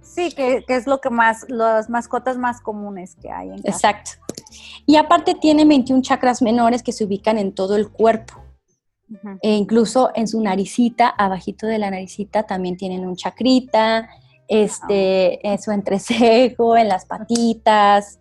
Sí, 0.00 0.30
que, 0.32 0.64
es 0.66 0.86
lo 0.86 1.02
que 1.02 1.10
más, 1.10 1.44
las 1.50 1.90
mascotas 1.90 2.38
más 2.38 2.62
comunes 2.62 3.16
que 3.16 3.30
hay 3.30 3.50
en 3.50 3.60
casa. 3.60 3.68
Exacto. 3.68 4.10
Y 4.86 4.96
aparte 4.96 5.34
tiene 5.34 5.66
21 5.66 6.00
chakras 6.00 6.40
menores 6.40 6.82
que 6.82 6.92
se 6.92 7.04
ubican 7.04 7.36
en 7.36 7.52
todo 7.54 7.76
el 7.76 7.90
cuerpo. 7.90 8.42
E 9.42 9.52
incluso 9.52 10.10
en 10.14 10.26
su 10.26 10.40
naricita, 10.40 11.08
abajito 11.08 11.66
de 11.66 11.78
la 11.78 11.90
naricita, 11.90 12.44
también 12.44 12.78
tienen 12.78 13.06
un 13.06 13.14
chacrita, 13.14 14.08
este, 14.48 15.46
en 15.46 15.60
su 15.60 15.70
entrecejo, 15.70 16.78
en 16.78 16.88
las 16.88 17.04
patitas. 17.04 18.20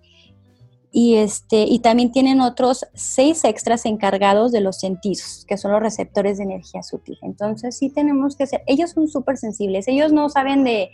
Y, 0.92 1.16
este, 1.16 1.64
y 1.64 1.80
también 1.80 2.12
tienen 2.12 2.42
otros 2.42 2.88
seis 2.94 3.44
extras 3.44 3.86
encargados 3.86 4.52
de 4.52 4.62
los 4.62 4.80
sentidos, 4.80 5.46
que 5.48 5.58
son 5.58 5.72
los 5.72 5.82
receptores 5.82 6.38
de 6.38 6.46
energía 6.46 6.82
sutil. 6.82 7.18
Entonces 7.22 7.78
sí 7.78 7.90
tenemos 7.90 8.36
que 8.36 8.48
ser, 8.48 8.64
ellos 8.68 8.92
son 8.92 9.08
súper 9.08 9.38
sensibles, 9.38 9.88
ellos 9.88 10.14
no 10.14 10.30
saben 10.30 10.64
de, 10.64 10.90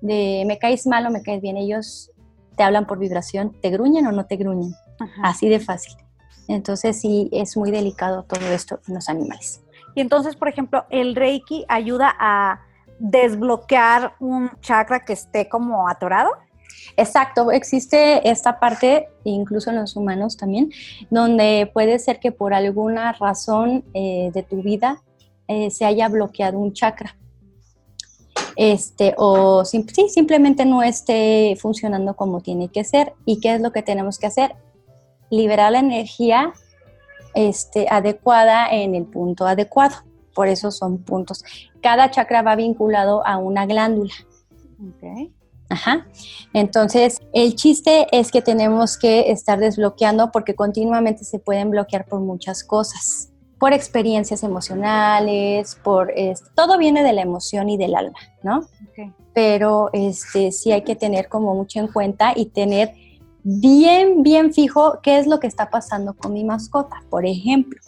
de 0.00 0.44
me 0.46 0.58
caes 0.58 0.86
mal 0.86 1.06
o 1.06 1.10
me 1.10 1.22
caes 1.22 1.40
bien, 1.40 1.56
ellos 1.56 2.10
te 2.56 2.64
hablan 2.64 2.86
por 2.86 2.98
vibración, 2.98 3.56
te 3.60 3.70
gruñen 3.70 4.06
o 4.06 4.12
no 4.12 4.26
te 4.26 4.36
gruñen. 4.36 4.74
Así 5.22 5.48
de 5.48 5.60
fácil. 5.60 5.94
Entonces 6.48 7.00
sí 7.00 7.28
es 7.32 7.56
muy 7.56 7.70
delicado 7.70 8.22
todo 8.24 8.46
esto 8.50 8.80
en 8.88 8.94
los 8.94 9.08
animales. 9.08 9.62
Y 9.94 10.00
entonces, 10.00 10.36
por 10.36 10.48
ejemplo, 10.48 10.84
el 10.90 11.14
Reiki 11.14 11.64
ayuda 11.68 12.14
a 12.18 12.60
desbloquear 12.98 14.14
un 14.20 14.50
chakra 14.60 15.04
que 15.04 15.12
esté 15.12 15.48
como 15.48 15.88
atorado. 15.88 16.30
Exacto, 16.96 17.50
existe 17.50 18.28
esta 18.28 18.58
parte, 18.58 19.08
incluso 19.24 19.70
en 19.70 19.76
los 19.76 19.96
humanos 19.96 20.36
también, 20.36 20.70
donde 21.10 21.70
puede 21.72 21.98
ser 21.98 22.20
que 22.20 22.32
por 22.32 22.54
alguna 22.54 23.12
razón 23.12 23.84
eh, 23.92 24.30
de 24.32 24.42
tu 24.42 24.62
vida 24.62 25.02
eh, 25.48 25.70
se 25.70 25.84
haya 25.84 26.08
bloqueado 26.08 26.58
un 26.58 26.72
chakra 26.72 27.16
este, 28.56 29.14
o 29.18 29.66
sí, 29.66 29.84
simplemente 30.08 30.64
no 30.64 30.82
esté 30.82 31.56
funcionando 31.60 32.16
como 32.16 32.40
tiene 32.40 32.68
que 32.68 32.84
ser. 32.84 33.12
¿Y 33.26 33.38
qué 33.40 33.54
es 33.54 33.60
lo 33.60 33.70
que 33.70 33.82
tenemos 33.82 34.18
que 34.18 34.26
hacer? 34.26 34.56
Liberar 35.30 35.72
la 35.72 35.80
energía 35.80 36.54
este, 37.34 37.86
adecuada 37.90 38.68
en 38.70 38.94
el 38.94 39.04
punto 39.04 39.46
adecuado. 39.46 39.96
Por 40.34 40.48
eso 40.48 40.70
son 40.70 40.98
puntos. 40.98 41.44
Cada 41.82 42.10
chakra 42.10 42.42
va 42.42 42.56
vinculado 42.56 43.26
a 43.26 43.36
una 43.36 43.66
glándula. 43.66 44.14
Okay. 44.96 45.32
Ajá. 45.68 46.06
Entonces, 46.52 47.20
el 47.32 47.54
chiste 47.56 48.06
es 48.12 48.30
que 48.30 48.42
tenemos 48.42 48.96
que 48.96 49.30
estar 49.30 49.58
desbloqueando 49.58 50.30
porque 50.30 50.54
continuamente 50.54 51.24
se 51.24 51.38
pueden 51.38 51.70
bloquear 51.70 52.06
por 52.06 52.20
muchas 52.20 52.62
cosas 52.62 53.30
por 53.58 53.72
experiencias 53.72 54.42
emocionales, 54.42 55.78
por 55.82 56.12
todo 56.54 56.78
viene 56.78 57.02
de 57.02 57.12
la 57.12 57.22
emoción 57.22 57.68
y 57.70 57.76
del 57.76 57.94
alma, 57.94 58.18
¿no? 58.42 58.66
Pero 59.32 59.90
este 59.92 60.52
sí 60.52 60.72
hay 60.72 60.82
que 60.82 60.96
tener 60.96 61.28
como 61.28 61.54
mucho 61.54 61.80
en 61.80 61.88
cuenta 61.88 62.32
y 62.36 62.46
tener 62.46 62.94
bien, 63.42 64.22
bien 64.22 64.52
fijo 64.52 65.00
qué 65.02 65.18
es 65.18 65.26
lo 65.26 65.40
que 65.40 65.46
está 65.46 65.70
pasando 65.70 66.14
con 66.14 66.32
mi 66.32 66.44
mascota. 66.44 66.96
Por 67.08 67.26
ejemplo, 67.26 67.80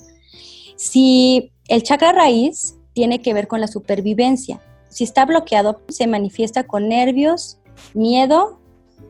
si 0.76 1.52
el 1.68 1.82
chakra 1.82 2.12
raíz 2.12 2.76
tiene 2.94 3.20
que 3.20 3.34
ver 3.34 3.48
con 3.48 3.60
la 3.60 3.66
supervivencia, 3.66 4.60
si 4.88 5.04
está 5.04 5.26
bloqueado, 5.26 5.82
se 5.88 6.06
manifiesta 6.06 6.66
con 6.66 6.88
nervios, 6.88 7.58
miedo 7.94 8.58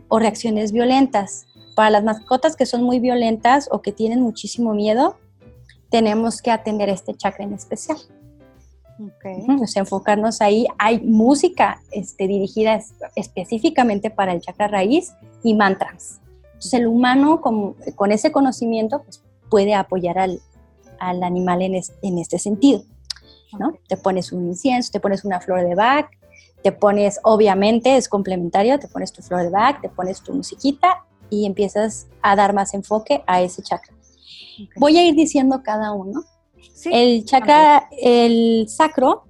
o 0.09 0.19
reacciones 0.19 0.73
violentas. 0.73 1.47
Para 1.75 1.91
las 1.91 2.05
mascotas 2.05 2.57
que 2.57 2.67
son 2.67 2.83
muy 2.83 2.99
violentas 2.99 3.69
o 3.71 3.83
que 3.83 3.93
tienen 3.93 4.21
muchísimo 4.21 4.75
miedo, 4.75 5.17
tenemos 5.91 6.43
que 6.43 6.51
atender 6.51 6.89
este 6.89 7.15
chakra 7.15 7.45
en 7.45 7.53
especial. 7.53 7.99
Okay. 9.01 9.47
enfocarnos 9.77 10.41
ahí. 10.41 10.67
Hay 10.77 11.01
música 11.01 11.81
este, 11.93 12.27
dirigida 12.27 12.81
específicamente 13.15 14.11
para 14.11 14.33
el 14.33 14.41
chakra 14.41 14.67
raíz 14.67 15.13
y 15.45 15.55
mantras. 15.55 16.21
Entonces 16.45 16.75
el 16.75 16.89
humano 16.89 17.41
con, 17.41 17.75
con 17.95 18.11
ese 18.11 18.33
conocimiento 18.33 19.03
pues, 19.05 19.23
puede 19.49 19.75
apoyar 19.75 20.19
al, 20.19 20.41
al 20.99 21.23
animal 21.23 21.63
en, 21.63 21.81
en, 22.03 22.19
este 22.19 22.41
sentido. 22.41 22.83
¿no? 23.59 23.75
Te 23.89 23.97
pones 23.97 24.33
un 24.33 24.49
incienso, 24.49 24.91
te 24.91 24.99
pones 24.99 25.25
una 25.25 25.41
flor 25.41 25.65
de 25.65 25.77
Bach, 25.77 26.11
te 26.63 26.73
pones, 26.73 27.21
obviamente 27.23 27.97
es 27.97 28.09
complementario, 28.09 28.79
te 28.79 28.89
pones 28.89 29.13
tu 29.13 29.23
flor 29.23 29.43
de 29.43 29.51
Bach, 29.51 29.81
te 29.81 29.89
pones 29.89 30.23
tu 30.23 30.33
musiquita 30.33 31.05
y 31.31 31.47
empiezas 31.47 32.09
a 32.23 32.37
dar 32.37 32.53
más 32.53 32.75
enfoque 32.75 33.23
a 33.27 33.43
ese 33.43 33.63
chakra. 33.63 33.95
Voy 34.77 34.97
a 34.97 35.07
ir 35.07 35.15
diciendo 35.15 35.63
cada 35.63 35.93
uno. 35.93 36.25
el 36.87 37.25
chakra, 37.25 37.89
el 38.03 38.67
sacro, 38.69 39.25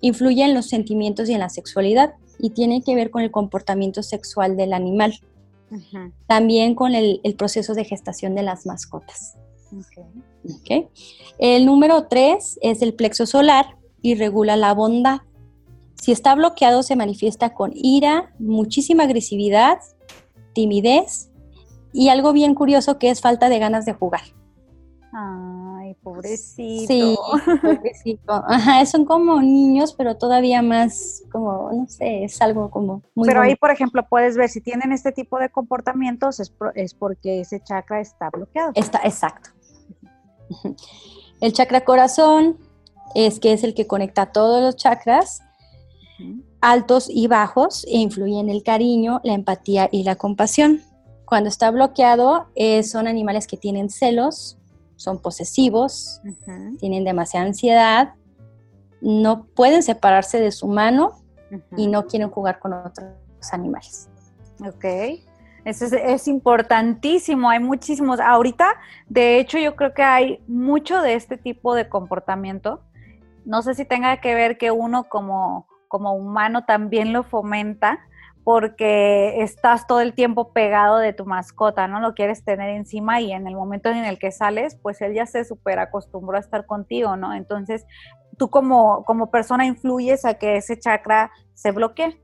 influye 0.00 0.44
en 0.44 0.54
los 0.54 0.68
sentimientos 0.68 1.28
y 1.28 1.34
en 1.34 1.40
la 1.40 1.48
sexualidad 1.48 2.14
y 2.38 2.50
tiene 2.50 2.82
que 2.82 2.94
ver 2.94 3.10
con 3.10 3.22
el 3.22 3.30
comportamiento 3.30 4.02
sexual 4.02 4.56
del 4.56 4.72
animal. 4.72 5.18
También 6.26 6.74
con 6.74 6.94
el, 6.94 7.20
proceso 7.38 7.74
de 7.74 7.84
gestación 7.84 8.34
de 8.34 8.42
las 8.42 8.66
mascotas. 8.66 9.36
El 11.38 11.66
número 11.66 12.08
tres 12.08 12.58
es 12.60 12.82
el 12.82 12.94
plexo 12.94 13.24
solar 13.26 13.76
y 14.02 14.14
regula 14.14 14.56
la 14.56 14.74
bondad. 14.74 15.20
Si 16.00 16.12
está 16.12 16.34
bloqueado 16.34 16.82
se 16.82 16.96
manifiesta 16.96 17.52
con 17.54 17.72
ira, 17.74 18.32
muchísima 18.38 19.04
agresividad, 19.04 19.78
timidez 20.54 21.30
y 21.92 22.08
algo 22.08 22.32
bien 22.32 22.54
curioso 22.54 22.98
que 22.98 23.10
es 23.10 23.20
falta 23.20 23.48
de 23.48 23.58
ganas 23.58 23.84
de 23.84 23.92
jugar. 23.92 24.22
Ay, 25.12 25.94
pobrecito. 26.02 26.86
Sí, 26.86 27.16
pobrecito. 27.62 28.32
Ajá, 28.46 28.86
son 28.86 29.04
como 29.04 29.42
niños, 29.42 29.92
pero 29.92 30.16
todavía 30.16 30.62
más 30.62 31.22
como, 31.32 31.70
no 31.72 31.86
sé, 31.88 32.24
es 32.24 32.40
algo 32.40 32.70
como 32.70 33.02
muy 33.14 33.26
Pero 33.26 33.42
ahí, 33.42 33.56
por 33.56 33.70
ejemplo, 33.70 34.06
puedes 34.08 34.36
ver 34.36 34.48
si 34.48 34.60
tienen 34.60 34.92
este 34.92 35.10
tipo 35.12 35.38
de 35.38 35.50
comportamientos 35.50 36.38
es, 36.38 36.54
es 36.74 36.94
porque 36.94 37.40
ese 37.40 37.60
chakra 37.60 38.00
está 38.00 38.30
bloqueado. 38.30 38.72
Está, 38.74 39.00
exacto. 39.04 39.50
El 41.40 41.52
chakra 41.52 41.84
corazón 41.84 42.58
es 43.14 43.40
que 43.40 43.52
es 43.52 43.64
el 43.64 43.74
que 43.74 43.86
conecta 43.86 44.26
todos 44.26 44.62
los 44.62 44.76
chakras, 44.76 45.42
altos 46.60 47.08
y 47.10 47.26
bajos, 47.26 47.84
e 47.86 47.98
influye 47.98 48.38
en 48.38 48.50
el 48.50 48.62
cariño, 48.62 49.20
la 49.24 49.34
empatía 49.34 49.88
y 49.90 50.04
la 50.04 50.16
compasión. 50.16 50.80
Cuando 51.24 51.48
está 51.48 51.70
bloqueado, 51.70 52.48
eh, 52.54 52.82
son 52.82 53.06
animales 53.06 53.46
que 53.46 53.56
tienen 53.56 53.88
celos, 53.90 54.58
son 54.96 55.20
posesivos, 55.22 56.20
tienen 56.78 57.04
demasiada 57.04 57.46
ansiedad, 57.46 58.14
no 59.00 59.46
pueden 59.46 59.82
separarse 59.82 60.40
de 60.40 60.52
su 60.52 60.68
mano 60.68 61.12
y 61.76 61.86
no 61.86 62.06
quieren 62.06 62.30
jugar 62.30 62.58
con 62.58 62.72
otros 62.72 63.08
animales. 63.52 64.08
Ok. 64.66 64.84
Eso 65.64 65.84
es, 65.84 66.26
importantísimo, 66.26 67.50
hay 67.50 67.60
muchísimos. 67.60 68.18
Ahorita, 68.18 68.76
de 69.08 69.38
hecho, 69.38 69.58
yo 69.58 69.76
creo 69.76 69.92
que 69.92 70.02
hay 70.02 70.42
mucho 70.46 71.02
de 71.02 71.14
este 71.14 71.36
tipo 71.36 71.74
de 71.74 71.88
comportamiento. 71.88 72.80
No 73.44 73.62
sé 73.62 73.74
si 73.74 73.84
tenga 73.84 74.20
que 74.20 74.34
ver 74.34 74.56
que 74.56 74.70
uno 74.70 75.04
como, 75.04 75.66
como 75.90 76.14
humano 76.14 76.64
también 76.64 77.12
lo 77.12 77.24
fomenta, 77.24 77.98
porque 78.44 79.42
estás 79.42 79.88
todo 79.88 80.00
el 80.00 80.14
tiempo 80.14 80.52
pegado 80.52 80.98
de 80.98 81.12
tu 81.12 81.26
mascota, 81.26 81.88
¿no? 81.88 81.98
Lo 81.98 82.14
quieres 82.14 82.44
tener 82.44 82.70
encima 82.70 83.20
y 83.20 83.32
en 83.32 83.48
el 83.48 83.56
momento 83.56 83.88
en 83.90 84.04
el 84.04 84.16
que 84.16 84.30
sales, 84.30 84.78
pues 84.80 85.02
él 85.02 85.14
ya 85.14 85.26
se 85.26 85.44
súper 85.44 85.80
acostumbró 85.80 86.36
a 86.36 86.40
estar 86.40 86.64
contigo, 86.64 87.16
¿no? 87.16 87.34
Entonces, 87.34 87.84
tú 88.38 88.50
como, 88.50 89.04
como 89.04 89.32
persona 89.32 89.66
influyes 89.66 90.24
a 90.24 90.34
que 90.34 90.56
ese 90.56 90.78
chakra 90.78 91.32
se 91.54 91.72
bloquee. 91.72 92.22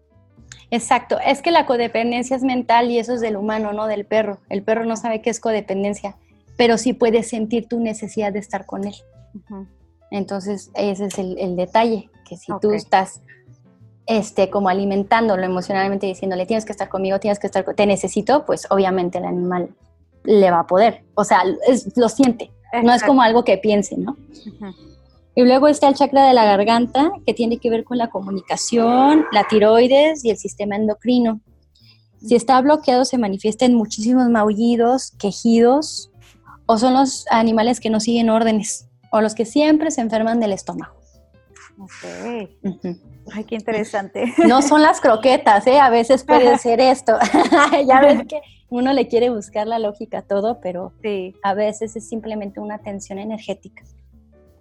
Exacto, 0.70 1.18
es 1.18 1.42
que 1.42 1.50
la 1.50 1.66
codependencia 1.66 2.36
es 2.36 2.44
mental 2.44 2.88
y 2.88 3.00
eso 3.00 3.14
es 3.14 3.20
del 3.20 3.36
humano, 3.36 3.72
no 3.72 3.88
del 3.88 4.06
perro. 4.06 4.38
El 4.48 4.62
perro 4.62 4.84
no 4.84 4.94
sabe 4.94 5.22
qué 5.22 5.30
es 5.30 5.40
codependencia, 5.40 6.14
pero 6.56 6.78
sí 6.78 6.92
puede 6.92 7.24
sentir 7.24 7.66
tu 7.66 7.80
necesidad 7.80 8.32
de 8.32 8.38
estar 8.38 8.64
con 8.64 8.86
él. 8.86 8.94
Entonces, 10.12 10.70
ese 10.74 11.06
es 11.06 11.18
el, 11.18 11.56
detalle, 11.56 12.10
que 12.28 12.36
si 12.36 12.52
tú 12.60 12.70
estás 12.70 13.22
este, 14.06 14.50
como 14.50 14.68
alimentándolo 14.68 15.42
emocionalmente, 15.42 16.06
diciéndole, 16.06 16.46
tienes 16.46 16.64
que 16.64 16.72
estar 16.72 16.88
conmigo, 16.88 17.18
tienes 17.18 17.38
que 17.38 17.48
estar, 17.48 17.64
te 17.74 17.86
necesito, 17.86 18.44
pues 18.46 18.66
obviamente 18.70 19.18
el 19.18 19.24
animal 19.24 19.70
le 20.24 20.50
va 20.50 20.60
a 20.60 20.66
poder. 20.66 21.04
O 21.14 21.24
sea, 21.24 21.42
lo 21.96 22.08
siente. 22.08 22.52
No 22.82 22.92
es 22.92 23.02
como 23.02 23.22
algo 23.22 23.44
que 23.44 23.58
piense, 23.58 23.96
¿no? 23.96 24.16
Y 25.34 25.42
luego 25.42 25.68
está 25.68 25.88
el 25.88 25.94
chakra 25.94 26.26
de 26.26 26.34
la 26.34 26.44
garganta, 26.44 27.12
que 27.26 27.34
tiene 27.34 27.58
que 27.58 27.70
ver 27.70 27.84
con 27.84 27.98
la 27.98 28.08
comunicación, 28.08 29.26
la 29.32 29.46
tiroides 29.48 30.24
y 30.24 30.30
el 30.30 30.36
sistema 30.36 30.76
endocrino. 30.76 31.40
Si 32.24 32.34
está 32.34 32.60
bloqueado, 32.60 33.04
se 33.04 33.18
manifiesta 33.18 33.64
en 33.66 33.74
muchísimos 33.74 34.28
maullidos, 34.28 35.12
quejidos, 35.12 36.10
o 36.66 36.78
son 36.78 36.94
los 36.94 37.26
animales 37.30 37.80
que 37.80 37.90
no 37.90 38.00
siguen 38.00 38.30
órdenes, 38.30 38.88
o 39.10 39.20
los 39.20 39.34
que 39.34 39.44
siempre 39.44 39.90
se 39.90 40.00
enferman 40.00 40.40
del 40.40 40.52
estómago. 40.52 40.94
Ok. 41.78 42.96
Ay, 43.32 43.44
qué 43.44 43.56
interesante. 43.56 44.24
No 44.46 44.62
son 44.62 44.82
las 44.82 45.00
croquetas, 45.00 45.66
¿eh? 45.66 45.78
A 45.78 45.90
veces 45.90 46.24
puede 46.24 46.58
ser 46.58 46.80
esto. 46.80 47.18
ya 47.86 48.00
ves 48.00 48.26
que 48.28 48.40
uno 48.68 48.92
le 48.92 49.08
quiere 49.08 49.30
buscar 49.30 49.66
la 49.66 49.78
lógica 49.78 50.18
a 50.18 50.22
todo, 50.22 50.60
pero 50.60 50.92
a 51.42 51.54
veces 51.54 51.96
es 51.96 52.08
simplemente 52.08 52.60
una 52.60 52.78
tensión 52.78 53.18
energética. 53.18 53.84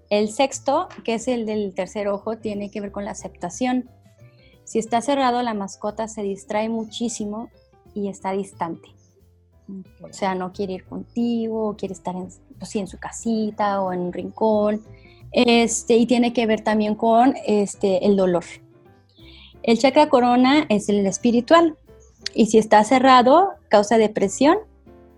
El 0.10 0.30
sexto, 0.30 0.88
que 1.04 1.16
es 1.16 1.28
el 1.28 1.46
del 1.46 1.74
tercer 1.74 2.08
ojo, 2.08 2.38
tiene 2.38 2.70
que 2.70 2.82
ver 2.82 2.92
con 2.92 3.06
la 3.06 3.12
aceptación. 3.12 3.90
Si 4.64 4.80
está 4.80 5.02
cerrado, 5.02 5.42
la 5.42 5.54
mascota 5.54 6.08
se 6.08 6.22
distrae 6.22 6.70
muchísimo 6.70 7.50
y 7.94 8.10
está 8.10 8.32
distante. 8.32 8.90
O 10.02 10.14
sea, 10.14 10.36
no 10.36 10.54
quiere 10.54 10.74
ir 10.74 10.86
contigo, 10.86 11.76
quiere 11.76 11.94
estar 11.94 12.16
en, 12.16 12.28
pues 12.60 12.76
en 12.76 12.88
su 12.88 13.00
casita 13.00 13.82
o 13.82 13.92
en 13.92 14.02
un 14.02 14.14
rincón 14.14 14.84
este, 15.32 15.96
y 15.96 16.06
tiene 16.06 16.34
que 16.34 16.46
ver 16.46 16.62
también 16.62 16.96
con 16.96 17.36
este, 17.46 18.06
el 18.06 18.16
dolor. 18.16 18.44
El 19.64 19.80
chakra 19.80 20.10
corona 20.10 20.66
es 20.70 20.90
el 20.90 21.06
espiritual 21.08 21.76
y 22.34 22.48
si 22.48 22.58
está 22.58 22.84
cerrado 22.84 23.54
causa 23.70 23.98
depresión 23.98 24.58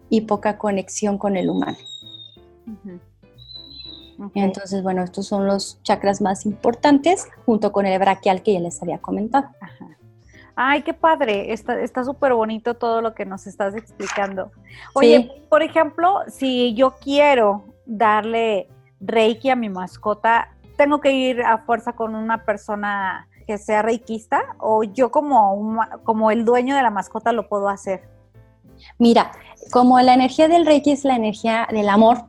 y 0.10 0.22
poca 0.22 0.58
conexión 0.58 1.18
con 1.18 1.36
el 1.36 1.50
humano. 1.50 1.78
Entonces, 4.34 4.82
bueno, 4.82 5.04
estos 5.04 5.28
son 5.28 5.46
los 5.46 5.82
chakras 5.84 6.22
más 6.22 6.46
importantes 6.46 7.28
junto 7.46 7.72
con 7.72 7.86
el 7.86 8.00
braquial 8.00 8.42
que 8.42 8.54
ya 8.54 8.60
les 8.60 8.82
había 8.82 9.00
comentado. 9.00 9.48
Ay, 10.56 10.82
qué 10.82 10.94
padre, 10.94 11.54
está 11.54 12.04
súper 12.04 12.34
bonito 12.34 12.74
todo 12.74 13.02
lo 13.02 13.14
que 13.14 13.26
nos 13.26 13.46
estás 13.46 13.76
explicando. 13.76 14.52
Oye, 14.94 15.30
por 15.50 15.62
ejemplo, 15.62 16.22
si 16.30 16.74
yo 16.74 16.96
quiero 17.00 17.64
darle 17.86 18.68
reiki 19.00 19.50
a 19.50 19.56
mi 19.56 19.70
mascota, 19.70 20.50
¿tengo 20.78 21.00
que 21.00 21.12
ir 21.12 21.42
a 21.42 21.60
fuerza 21.60 21.94
con 21.94 22.16
una 22.16 22.44
persona 22.46 23.28
que 23.46 23.58
sea 23.58 23.82
reikista 23.82 24.56
o 24.60 24.84
yo 24.84 25.12
como, 25.12 25.80
como 26.04 26.32
el 26.32 26.46
dueño 26.46 26.76
de 26.76 26.84
la 26.84 26.90
mascota 26.90 27.32
lo 27.32 27.48
puedo 27.48 27.70
hacer? 27.70 28.08
Mira, 29.00 29.32
como 29.72 30.00
la 30.00 30.14
energía 30.14 30.48
del 30.48 30.66
reiki 30.66 30.92
es 30.92 31.04
la 31.04 31.16
energía 31.16 31.68
del 31.72 31.90
amor, 31.90 32.26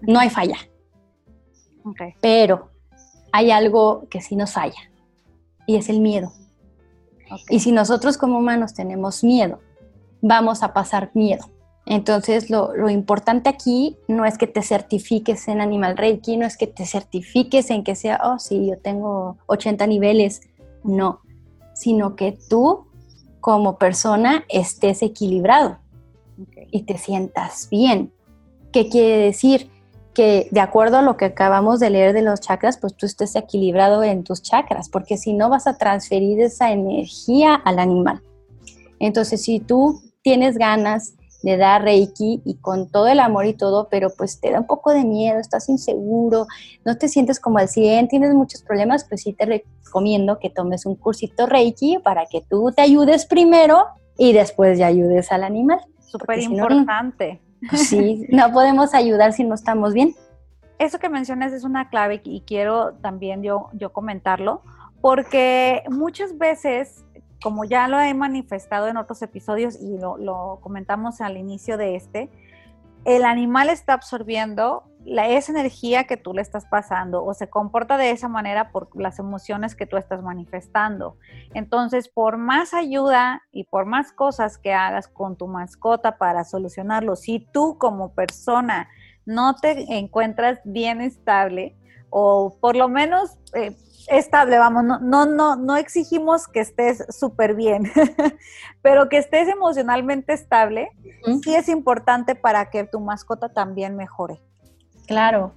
no 0.00 0.18
hay 0.18 0.30
falla. 0.30 0.56
Pero 2.20 2.70
hay 3.32 3.50
algo 3.50 4.06
que 4.10 4.20
sí 4.20 4.36
nos 4.36 4.52
falla 4.52 4.90
y 5.66 5.76
es 5.76 5.88
el 5.88 6.00
miedo. 6.00 6.32
Y 7.48 7.60
si 7.60 7.72
nosotros 7.72 8.16
como 8.16 8.38
humanos 8.38 8.74
tenemos 8.74 9.22
miedo, 9.22 9.60
vamos 10.20 10.62
a 10.62 10.72
pasar 10.72 11.10
miedo. 11.14 11.44
Entonces, 11.90 12.50
lo, 12.50 12.90
importante 12.90 13.48
aquí 13.48 13.96
no 14.08 14.26
es 14.26 14.36
que 14.36 14.46
te 14.46 14.60
certifiques 14.60 15.48
en 15.48 15.62
Animal 15.62 15.96
Reiki, 15.96 16.36
no 16.36 16.44
es 16.44 16.58
que 16.58 16.66
te 16.66 16.84
certifiques 16.84 17.70
en 17.70 17.82
que 17.82 17.94
sea, 17.94 18.20
oh, 18.22 18.38
sí, 18.38 18.66
yo 18.66 18.76
tengo 18.76 19.38
80 19.46 19.86
niveles, 19.86 20.42
no, 20.84 21.22
sino 21.72 22.14
que 22.14 22.36
tú 22.50 22.88
como 23.40 23.78
persona 23.78 24.44
estés 24.50 25.00
equilibrado 25.00 25.78
y 26.70 26.82
te 26.82 26.98
sientas 26.98 27.70
bien. 27.70 28.12
¿Qué 28.70 28.90
quiere 28.90 29.24
decir? 29.24 29.70
Que 30.12 30.48
de 30.50 30.60
acuerdo 30.60 30.98
a 30.98 31.02
lo 31.02 31.16
que 31.16 31.24
acabamos 31.24 31.80
de 31.80 31.88
leer 31.88 32.12
de 32.12 32.20
los 32.20 32.42
chakras, 32.42 32.76
pues 32.76 32.96
tú 32.96 33.06
estés 33.06 33.34
equilibrado 33.34 34.02
en 34.02 34.24
tus 34.24 34.42
chakras, 34.42 34.90
porque 34.90 35.16
si 35.16 35.32
no 35.32 35.48
vas 35.48 35.66
a 35.66 35.78
transferir 35.78 36.38
esa 36.42 36.70
energía 36.70 37.54
al 37.54 37.78
animal. 37.78 38.20
Entonces, 38.98 39.40
si 39.40 39.58
tú 39.58 40.02
tienes 40.20 40.58
ganas 40.58 41.14
de 41.42 41.56
dar 41.56 41.82
Reiki 41.82 42.42
y 42.44 42.56
con 42.56 42.90
todo 42.90 43.06
el 43.06 43.20
amor 43.20 43.46
y 43.46 43.54
todo, 43.54 43.88
pero 43.88 44.10
pues 44.16 44.40
te 44.40 44.50
da 44.50 44.60
un 44.60 44.66
poco 44.66 44.92
de 44.92 45.04
miedo, 45.04 45.38
estás 45.38 45.68
inseguro, 45.68 46.46
no 46.84 46.96
te 46.96 47.08
sientes 47.08 47.38
como 47.38 47.58
al 47.58 47.68
100, 47.68 48.08
tienes 48.08 48.34
muchos 48.34 48.62
problemas, 48.62 49.04
pues 49.08 49.22
sí 49.22 49.32
te 49.32 49.46
recomiendo 49.46 50.38
que 50.38 50.50
tomes 50.50 50.86
un 50.86 50.96
cursito 50.96 51.46
Reiki 51.46 51.98
para 51.98 52.26
que 52.26 52.42
tú 52.42 52.72
te 52.74 52.82
ayudes 52.82 53.26
primero 53.26 53.86
y 54.16 54.32
después 54.32 54.78
ya 54.78 54.86
ayudes 54.86 55.30
al 55.30 55.44
animal. 55.44 55.80
Súper 56.00 56.40
importante. 56.40 57.40
Pues 57.68 57.88
sí, 57.88 58.26
no 58.30 58.52
podemos 58.52 58.94
ayudar 58.94 59.32
si 59.32 59.44
no 59.44 59.54
estamos 59.54 59.92
bien. 59.92 60.14
Eso 60.78 60.98
que 60.98 61.08
mencionas 61.08 61.52
es 61.52 61.64
una 61.64 61.88
clave 61.88 62.20
y 62.24 62.42
quiero 62.42 62.94
también 62.94 63.42
yo, 63.42 63.68
yo 63.72 63.92
comentarlo, 63.92 64.62
porque 65.00 65.82
muchas 65.90 66.38
veces 66.38 67.04
como 67.42 67.64
ya 67.64 67.88
lo 67.88 68.00
he 68.00 68.14
manifestado 68.14 68.88
en 68.88 68.96
otros 68.96 69.22
episodios 69.22 69.76
y 69.80 69.98
lo, 69.98 70.58
comentamos 70.60 71.20
al 71.20 71.36
inicio 71.36 71.76
de 71.76 71.96
este, 71.96 72.30
el 73.04 73.24
animal 73.24 73.70
está 73.70 73.94
absorbiendo 73.94 74.84
la, 75.04 75.28
esa 75.28 75.52
energía 75.52 76.04
que 76.04 76.16
tú 76.16 76.34
le 76.34 76.42
estás 76.42 76.66
pasando 76.66 77.24
o 77.24 77.32
se 77.32 77.48
comporta 77.48 77.96
de 77.96 78.10
esa 78.10 78.28
manera 78.28 78.70
por 78.70 78.88
las 79.00 79.18
emociones 79.18 79.74
que 79.74 79.86
tú 79.86 79.96
estás 79.96 80.22
manifestando. 80.22 81.16
Entonces, 81.54 82.08
por 82.08 82.36
más 82.36 82.74
ayuda 82.74 83.42
y 83.52 83.64
por 83.64 83.86
más 83.86 84.12
cosas 84.12 84.58
que 84.58 84.74
hagas 84.74 85.08
con 85.08 85.36
tu 85.36 85.46
mascota 85.46 86.18
para 86.18 86.44
solucionarlo, 86.44 87.16
si 87.16 87.40
tú 87.52 87.78
como 87.78 88.12
persona 88.12 88.88
no 89.24 89.54
te 89.56 89.98
encuentras 89.98 90.60
bien 90.64 91.00
estable 91.00 91.76
o 92.10 92.56
por 92.60 92.76
lo 92.76 92.88
menos 92.88 93.38
eh, 93.54 93.76
estable, 94.08 94.58
vamos, 94.58 94.84
no, 94.84 94.98
no, 95.00 95.26
no, 95.26 95.56
no 95.56 95.76
exigimos 95.76 96.48
que 96.48 96.60
estés 96.60 97.04
súper 97.10 97.54
bien, 97.54 97.90
pero 98.82 99.08
que 99.08 99.18
estés 99.18 99.48
emocionalmente 99.48 100.32
estable, 100.32 100.90
sí 101.42 101.54
es 101.54 101.68
importante 101.68 102.34
para 102.34 102.70
que 102.70 102.84
tu 102.84 103.00
mascota 103.00 103.48
también 103.48 103.96
mejore. 103.96 104.40
Claro. 105.06 105.52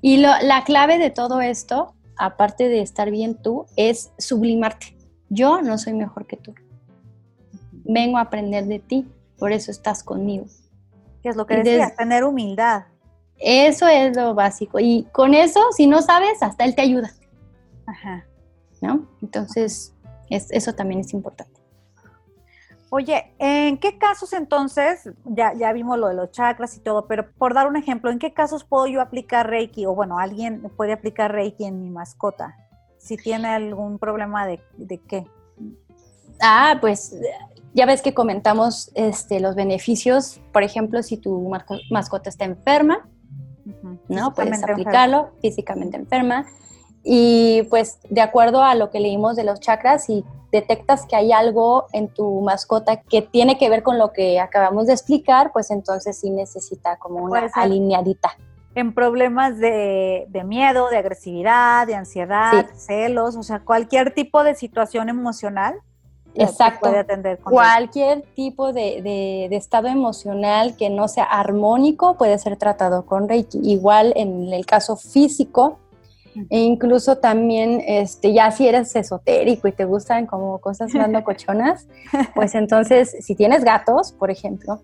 Y 0.00 0.16
la 0.16 0.64
clave 0.64 0.98
de 0.98 1.10
todo 1.10 1.40
esto, 1.40 1.94
aparte 2.16 2.68
de 2.68 2.80
estar 2.80 3.10
bien 3.10 3.34
tú, 3.36 3.66
es 3.76 4.10
sublimarte. 4.18 4.96
Yo 5.28 5.62
no 5.62 5.78
soy 5.78 5.94
mejor 5.94 6.26
que 6.26 6.36
tú. 6.36 6.54
Vengo 7.84 8.18
a 8.18 8.22
aprender 8.22 8.66
de 8.66 8.80
ti, 8.80 9.08
por 9.38 9.52
eso 9.52 9.70
estás 9.70 10.02
conmigo. 10.02 10.46
¿Qué 11.22 11.28
es 11.28 11.36
lo 11.36 11.46
que 11.46 11.56
decías? 11.56 11.96
Tener 11.96 12.24
humildad. 12.24 12.84
Eso 13.38 13.86
es 13.88 14.16
lo 14.16 14.34
básico. 14.34 14.78
Y 14.78 15.06
con 15.12 15.34
eso, 15.34 15.60
si 15.76 15.86
no 15.86 16.02
sabes, 16.02 16.42
hasta 16.42 16.64
él 16.64 16.74
te 16.74 16.82
ayuda. 16.82 17.12
Ajá. 17.92 18.26
¿No? 18.80 19.06
Entonces, 19.20 19.94
eso 20.28 20.74
también 20.74 21.00
es 21.00 21.12
importante. 21.12 21.62
Oye, 22.94 23.32
¿en 23.38 23.78
qué 23.78 23.96
casos 23.96 24.34
entonces, 24.34 25.08
ya, 25.24 25.54
ya 25.54 25.72
vimos 25.72 25.98
lo 25.98 26.08
de 26.08 26.14
los 26.14 26.30
chakras 26.30 26.76
y 26.76 26.80
todo, 26.80 27.06
pero 27.06 27.30
por 27.38 27.54
dar 27.54 27.66
un 27.66 27.76
ejemplo, 27.76 28.10
¿en 28.10 28.18
qué 28.18 28.34
casos 28.34 28.64
puedo 28.64 28.86
yo 28.86 29.00
aplicar 29.00 29.48
Reiki? 29.48 29.86
O 29.86 29.94
bueno, 29.94 30.18
alguien 30.18 30.60
puede 30.76 30.92
aplicar 30.92 31.32
Reiki 31.32 31.64
en 31.64 31.80
mi 31.80 31.88
mascota, 31.88 32.54
si 32.98 33.16
tiene 33.16 33.48
algún 33.48 33.98
problema 33.98 34.46
de, 34.46 34.60
qué. 35.08 35.26
Ah, 36.42 36.76
pues 36.82 37.16
ya 37.72 37.86
ves 37.86 38.02
que 38.02 38.12
comentamos 38.12 38.90
este, 38.94 39.40
los 39.40 39.54
beneficios, 39.54 40.42
por 40.52 40.62
ejemplo, 40.62 41.02
si 41.02 41.16
tu 41.16 41.50
mascota 41.90 42.28
está 42.28 42.44
enferma, 42.44 43.08
¿no? 44.08 44.34
Puedes 44.34 44.62
aplicarlo 44.62 45.30
físicamente 45.40 45.96
enferma. 45.96 46.44
Y 47.04 47.62
pues 47.64 47.98
de 48.08 48.20
acuerdo 48.20 48.62
a 48.62 48.74
lo 48.74 48.90
que 48.90 49.00
leímos 49.00 49.36
de 49.36 49.44
los 49.44 49.60
chakras, 49.60 50.04
si 50.04 50.24
detectas 50.52 51.06
que 51.06 51.16
hay 51.16 51.32
algo 51.32 51.86
en 51.92 52.08
tu 52.08 52.42
mascota 52.42 53.00
que 53.00 53.22
tiene 53.22 53.58
que 53.58 53.70
ver 53.70 53.82
con 53.82 53.98
lo 53.98 54.12
que 54.12 54.38
acabamos 54.38 54.86
de 54.86 54.92
explicar, 54.92 55.50
pues 55.52 55.70
entonces 55.70 56.20
sí 56.20 56.30
necesita 56.30 56.98
como 56.98 57.24
una 57.24 57.50
alineadita. 57.54 58.36
En 58.74 58.94
problemas 58.94 59.58
de, 59.58 60.26
miedo, 60.44 60.88
de 60.88 60.98
agresividad, 60.98 61.86
de 61.86 61.94
ansiedad, 61.94 62.66
celos, 62.74 63.36
o 63.36 63.42
sea, 63.42 63.60
cualquier 63.60 64.14
tipo 64.14 64.44
de 64.44 64.54
situación 64.54 65.08
emocional. 65.08 65.80
Exacto. 66.34 66.88
Puede 66.88 66.98
atender 66.98 67.38
cualquier 67.38 68.22
tipo 68.34 68.72
de, 68.72 69.02
de, 69.02 69.56
estado 69.56 69.88
emocional 69.88 70.76
que 70.76 70.88
no 70.88 71.08
sea 71.08 71.24
armónico 71.24 72.16
puede 72.16 72.38
ser 72.38 72.56
tratado 72.56 73.04
con 73.04 73.28
Reiki. 73.28 73.60
Igual 73.62 74.14
en 74.16 74.50
el 74.50 74.64
caso 74.64 74.96
físico, 74.96 75.78
e 76.48 76.60
incluso 76.60 77.18
también, 77.18 77.82
este, 77.86 78.32
ya 78.32 78.50
si 78.50 78.66
eres 78.66 78.94
esotérico 78.96 79.68
y 79.68 79.72
te 79.72 79.84
gustan 79.84 80.26
como 80.26 80.58
cosas 80.60 80.92
más 80.94 81.10
cochonas, 81.24 81.88
pues 82.34 82.54
entonces, 82.54 83.16
si 83.20 83.34
tienes 83.34 83.64
gatos, 83.64 84.12
por 84.12 84.30
ejemplo, 84.30 84.82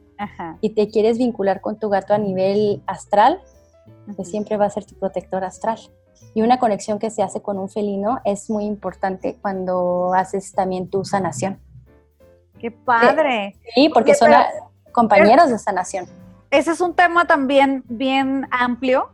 y 0.60 0.70
te 0.70 0.88
quieres 0.88 1.18
vincular 1.18 1.60
con 1.60 1.78
tu 1.78 1.88
gato 1.88 2.14
a 2.14 2.18
nivel 2.18 2.82
astral, 2.86 3.40
pues 4.16 4.30
siempre 4.30 4.56
va 4.56 4.66
a 4.66 4.70
ser 4.70 4.84
tu 4.84 4.94
protector 4.94 5.44
astral. 5.44 5.78
Y 6.34 6.42
una 6.42 6.58
conexión 6.58 6.98
que 6.98 7.10
se 7.10 7.22
hace 7.22 7.40
con 7.40 7.58
un 7.58 7.68
felino 7.68 8.20
es 8.24 8.50
muy 8.50 8.64
importante 8.64 9.38
cuando 9.40 10.12
haces 10.14 10.52
también 10.52 10.88
tu 10.88 11.04
sanación. 11.04 11.58
¡Qué 12.58 12.70
padre! 12.70 13.56
Sí, 13.74 13.88
porque 13.88 14.14
son 14.14 14.32
compañeros 14.92 15.48
de 15.48 15.58
sanación. 15.58 16.06
Ese 16.50 16.72
es 16.72 16.80
un 16.80 16.94
tema 16.94 17.26
también 17.26 17.84
bien 17.88 18.48
amplio 18.50 19.10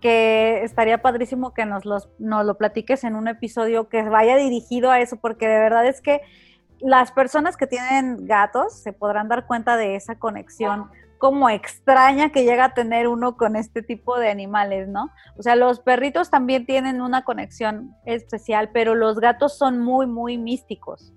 que 0.00 0.62
estaría 0.62 1.02
padrísimo 1.02 1.54
que 1.54 1.66
nos, 1.66 1.84
los, 1.84 2.08
nos 2.18 2.44
lo 2.44 2.56
platiques 2.56 3.04
en 3.04 3.14
un 3.14 3.28
episodio 3.28 3.88
que 3.88 4.02
vaya 4.02 4.36
dirigido 4.36 4.90
a 4.90 5.00
eso, 5.00 5.16
porque 5.16 5.46
de 5.46 5.60
verdad 5.60 5.86
es 5.86 6.00
que 6.00 6.20
las 6.80 7.12
personas 7.12 7.56
que 7.56 7.66
tienen 7.66 8.26
gatos 8.26 8.82
se 8.82 8.92
podrán 8.92 9.28
dar 9.28 9.46
cuenta 9.46 9.76
de 9.76 9.96
esa 9.96 10.18
conexión 10.18 10.90
como 11.18 11.48
extraña 11.48 12.32
que 12.32 12.44
llega 12.44 12.66
a 12.66 12.74
tener 12.74 13.08
uno 13.08 13.36
con 13.36 13.56
este 13.56 13.82
tipo 13.82 14.18
de 14.18 14.28
animales, 14.28 14.88
¿no? 14.88 15.10
O 15.38 15.42
sea, 15.42 15.56
los 15.56 15.80
perritos 15.80 16.28
también 16.28 16.66
tienen 16.66 17.00
una 17.00 17.24
conexión 17.24 17.94
especial, 18.04 18.70
pero 18.72 18.94
los 18.94 19.20
gatos 19.20 19.56
son 19.56 19.80
muy, 19.80 20.06
muy 20.06 20.36
místicos. 20.36 21.14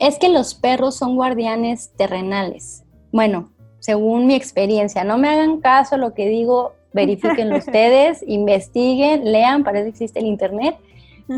Es 0.00 0.18
que 0.18 0.28
los 0.28 0.54
perros 0.54 0.96
son 0.96 1.14
guardianes 1.14 1.92
terrenales. 1.96 2.84
Bueno, 3.12 3.52
según 3.78 4.26
mi 4.26 4.34
experiencia, 4.34 5.04
no 5.04 5.18
me 5.18 5.28
hagan 5.28 5.60
caso 5.60 5.96
lo 5.96 6.14
que 6.14 6.28
digo, 6.28 6.74
verifiquen 6.96 7.52
ustedes, 7.52 8.24
investiguen, 8.26 9.30
lean, 9.30 9.62
para 9.62 9.80
eso 9.80 9.88
existe 9.88 10.18
el 10.18 10.26
Internet, 10.26 10.76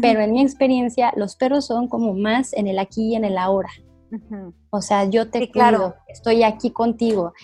pero 0.00 0.20
en 0.20 0.32
mi 0.32 0.40
experiencia 0.40 1.12
los 1.16 1.36
perros 1.36 1.66
son 1.66 1.88
como 1.88 2.14
más 2.14 2.52
en 2.52 2.68
el 2.68 2.78
aquí 2.78 3.12
y 3.12 3.16
en 3.16 3.24
el 3.24 3.36
ahora. 3.36 3.70
O 4.70 4.80
sea, 4.80 5.04
yo 5.04 5.30
te 5.30 5.50
cuido, 5.50 5.96
estoy 6.06 6.42
aquí 6.42 6.70
contigo, 6.70 7.34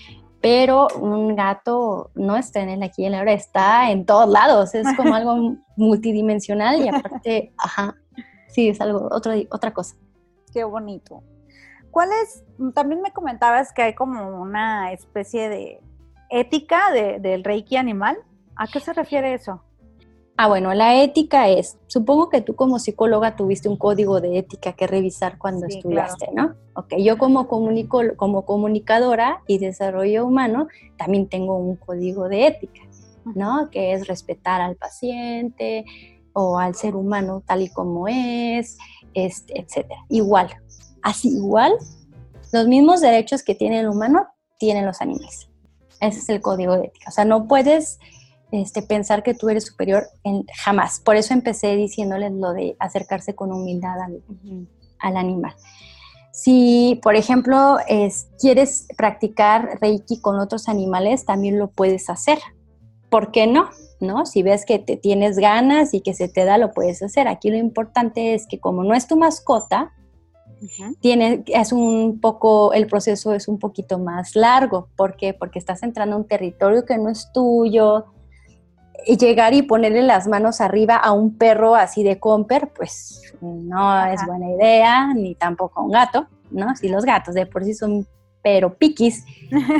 pero 0.40 0.88
un 0.98 1.34
gato 1.34 2.10
no 2.14 2.36
está 2.36 2.60
en 2.60 2.70
el 2.70 2.82
aquí 2.82 3.02
y 3.02 3.06
en 3.06 3.14
el 3.14 3.18
ahora, 3.20 3.32
está 3.32 3.90
en 3.90 4.06
todos 4.06 4.28
lados, 4.28 4.74
es 4.74 4.86
como 4.96 5.14
algo 5.14 5.56
multidimensional 5.76 6.80
y 6.80 6.88
aparte, 6.88 7.52
ajá, 7.58 7.96
sí, 8.48 8.68
es 8.68 8.80
algo, 8.80 9.08
otra, 9.10 9.34
otra 9.50 9.72
cosa. 9.72 9.96
Qué 10.52 10.64
bonito. 10.64 11.22
¿Cuál 11.90 12.10
es, 12.22 12.44
también 12.74 13.02
me 13.02 13.12
comentabas 13.12 13.72
que 13.72 13.82
hay 13.82 13.94
como 13.94 14.40
una 14.40 14.92
especie 14.92 15.48
de 15.48 15.80
ética 16.34 16.90
del 16.92 17.44
reiki 17.44 17.76
animal? 17.76 18.18
¿A 18.56 18.66
qué 18.66 18.80
se 18.80 18.92
refiere 18.92 19.34
eso? 19.34 19.62
Ah, 20.36 20.48
bueno, 20.48 20.74
la 20.74 21.00
ética 21.00 21.48
es, 21.48 21.78
supongo 21.86 22.28
que 22.28 22.40
tú 22.40 22.56
como 22.56 22.80
psicóloga 22.80 23.36
tuviste 23.36 23.68
un 23.68 23.76
código 23.76 24.20
de 24.20 24.38
ética 24.38 24.72
que 24.72 24.88
revisar 24.88 25.38
cuando 25.38 25.66
estudiaste, 25.66 26.26
¿no? 26.34 26.56
Ok, 26.74 26.94
yo 26.98 27.18
como, 27.18 27.46
comunico, 27.46 28.02
como 28.16 28.44
comunicadora 28.44 29.42
y 29.46 29.58
desarrollo 29.58 30.26
humano 30.26 30.66
también 30.96 31.28
tengo 31.28 31.56
un 31.56 31.76
código 31.76 32.28
de 32.28 32.48
ética, 32.48 32.80
¿no? 33.36 33.70
Que 33.70 33.92
es 33.92 34.08
respetar 34.08 34.60
al 34.60 34.74
paciente 34.74 35.84
o 36.32 36.58
al 36.58 36.74
ser 36.74 36.96
humano 36.96 37.44
tal 37.46 37.62
y 37.62 37.68
como 37.68 38.08
es, 38.08 38.76
este, 39.14 39.60
etc. 39.60 39.86
Igual, 40.08 40.48
así 41.00 41.28
igual, 41.28 41.74
los 42.52 42.66
mismos 42.66 43.00
derechos 43.00 43.44
que 43.44 43.54
tiene 43.54 43.78
el 43.78 43.88
humano 43.88 44.26
tienen 44.58 44.84
los 44.84 45.00
animales. 45.00 45.48
Ese 46.06 46.18
es 46.20 46.28
el 46.28 46.40
código 46.40 46.76
de 46.76 46.86
ética. 46.86 47.08
O 47.08 47.12
sea, 47.12 47.24
no 47.24 47.46
puedes 47.46 47.98
este, 48.52 48.82
pensar 48.82 49.22
que 49.22 49.34
tú 49.34 49.48
eres 49.48 49.64
superior 49.64 50.04
en, 50.22 50.44
jamás. 50.62 51.00
Por 51.00 51.16
eso 51.16 51.34
empecé 51.34 51.74
diciéndoles 51.76 52.32
lo 52.32 52.52
de 52.52 52.76
acercarse 52.78 53.34
con 53.34 53.52
humildad 53.52 53.96
al, 55.00 55.16
animal. 55.16 55.54
Si, 56.32 57.00
por 57.02 57.16
ejemplo, 57.16 57.78
quieres 58.40 58.86
practicar 58.96 59.78
Reiki 59.80 60.20
con 60.20 60.38
otros 60.38 60.68
animales, 60.68 61.24
también 61.24 61.58
lo 61.58 61.68
puedes 61.68 62.10
hacer. 62.10 62.38
¿Por 63.10 63.30
qué 63.30 63.46
no? 63.46 63.70
¿No? 64.00 64.26
Si 64.26 64.42
ves 64.42 64.64
que 64.64 64.78
te 64.78 64.96
tienes 64.96 65.38
ganas 65.38 65.94
y 65.94 66.00
que 66.00 66.14
se 66.14 66.28
te 66.28 66.44
da, 66.44 66.58
lo 66.58 66.72
puedes 66.72 67.02
hacer. 67.02 67.28
Aquí 67.28 67.50
lo 67.50 67.56
importante 67.56 68.34
es 68.34 68.46
que 68.46 68.60
como 68.60 68.84
no 68.84 68.94
es 68.94 69.06
tu 69.06 69.16
mascota, 69.16 69.92
tiene, 71.00 71.44
es 71.46 71.72
un 71.72 72.20
poco, 72.20 72.72
el 72.72 72.86
proceso 72.86 73.34
es 73.34 73.48
un 73.48 73.58
poquito 73.58 73.98
más 73.98 74.36
largo. 74.36 74.88
¿Por 74.96 75.16
qué? 75.16 75.34
Porque 75.34 75.58
estás 75.58 75.82
entrando 75.82 76.16
a 76.16 76.18
un 76.18 76.26
territorio 76.26 76.84
que 76.84 76.98
no 76.98 77.08
es 77.08 77.30
tuyo. 77.32 78.06
Y 79.06 79.16
llegar 79.18 79.52
y 79.52 79.62
ponerle 79.62 80.02
las 80.02 80.26
manos 80.28 80.60
arriba 80.60 80.96
a 80.96 81.12
un 81.12 81.36
perro 81.36 81.74
así 81.74 82.02
de 82.02 82.18
comper, 82.18 82.72
pues 82.74 83.34
no 83.40 84.06
es 84.06 84.24
buena 84.26 84.50
idea, 84.50 85.12
ni 85.12 85.34
tampoco 85.34 85.80
a 85.80 85.82
un 85.84 85.90
gato, 85.90 86.26
¿no? 86.50 86.74
Si 86.76 86.88
los 86.88 87.04
gatos 87.04 87.34
de 87.34 87.44
por 87.44 87.64
sí 87.64 87.74
son 87.74 88.06
pero 88.44 88.74
piquis, 88.74 89.24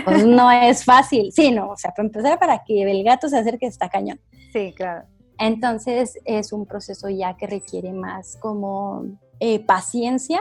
pues 0.06 0.24
no 0.26 0.50
es 0.50 0.84
fácil. 0.84 1.30
Sí, 1.32 1.50
no, 1.50 1.68
o 1.68 1.76
sea, 1.76 1.90
para 1.90 2.06
empezar, 2.06 2.38
para 2.38 2.64
que 2.64 2.90
el 2.90 3.04
gato 3.04 3.28
se 3.28 3.36
acerque 3.36 3.66
está 3.66 3.90
cañón. 3.90 4.18
Sí, 4.52 4.72
claro. 4.74 5.04
Entonces 5.38 6.18
es 6.24 6.52
un 6.52 6.64
proceso 6.64 7.10
ya 7.10 7.36
que 7.36 7.46
requiere 7.46 7.92
más 7.92 8.38
como 8.40 9.04
eh, 9.38 9.60
paciencia 9.60 10.40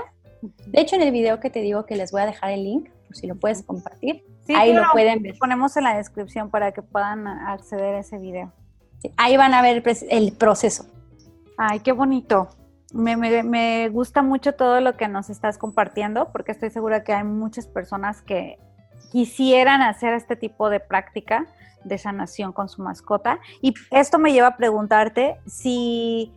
de 0.65 0.81
hecho, 0.81 0.95
en 0.95 1.01
el 1.01 1.11
video 1.11 1.39
que 1.39 1.49
te 1.49 1.61
digo 1.61 1.85
que 1.85 1.95
les 1.95 2.11
voy 2.11 2.21
a 2.21 2.25
dejar 2.25 2.51
el 2.51 2.63
link, 2.63 2.89
por 3.07 3.15
si 3.15 3.27
lo 3.27 3.35
puedes 3.35 3.63
compartir, 3.63 4.25
ahí 4.55 4.73
lo 4.73 4.83
pueden 4.91 5.21
ver. 5.21 5.35
Ponemos 5.39 5.77
en 5.77 5.85
la 5.85 5.95
descripción 5.95 6.49
para 6.49 6.73
que 6.73 6.81
puedan 6.81 7.27
acceder 7.27 7.95
a 7.95 7.99
ese 7.99 8.17
video. 8.17 8.51
ahí 9.17 9.37
van 9.37 9.53
a 9.53 9.61
ver 9.61 9.83
el 10.09 10.33
proceso. 10.33 10.85
Ay, 11.57 11.79
qué 11.79 11.93
bonito. 11.93 12.49
Me, 12.93 13.15
me, 13.15 13.89
gusta 13.89 14.21
mucho 14.21 14.53
todo 14.53 14.81
lo 14.81 14.97
que 14.97 15.07
nos 15.07 15.29
estás 15.29 15.57
compartiendo 15.57 16.31
porque 16.31 16.51
estoy 16.51 16.69
segura 16.69 17.03
que 17.03 17.13
hay 17.13 17.23
muchas 17.23 17.65
personas 17.65 18.21
que 18.21 18.59
quisieran 19.11 19.81
hacer 19.81 20.13
este 20.13 20.35
tipo 20.35 20.69
de 20.69 20.79
práctica 20.79 21.47
de 21.83 21.97
sanación 21.97 22.51
con 22.51 22.69
su 22.69 22.81
mascota. 22.81 23.39
Y 23.61 23.73
esto 23.91 24.19
me 24.19 24.33
lleva 24.33 24.47
a 24.47 24.57
preguntarte 24.57 25.37
si 25.45 26.33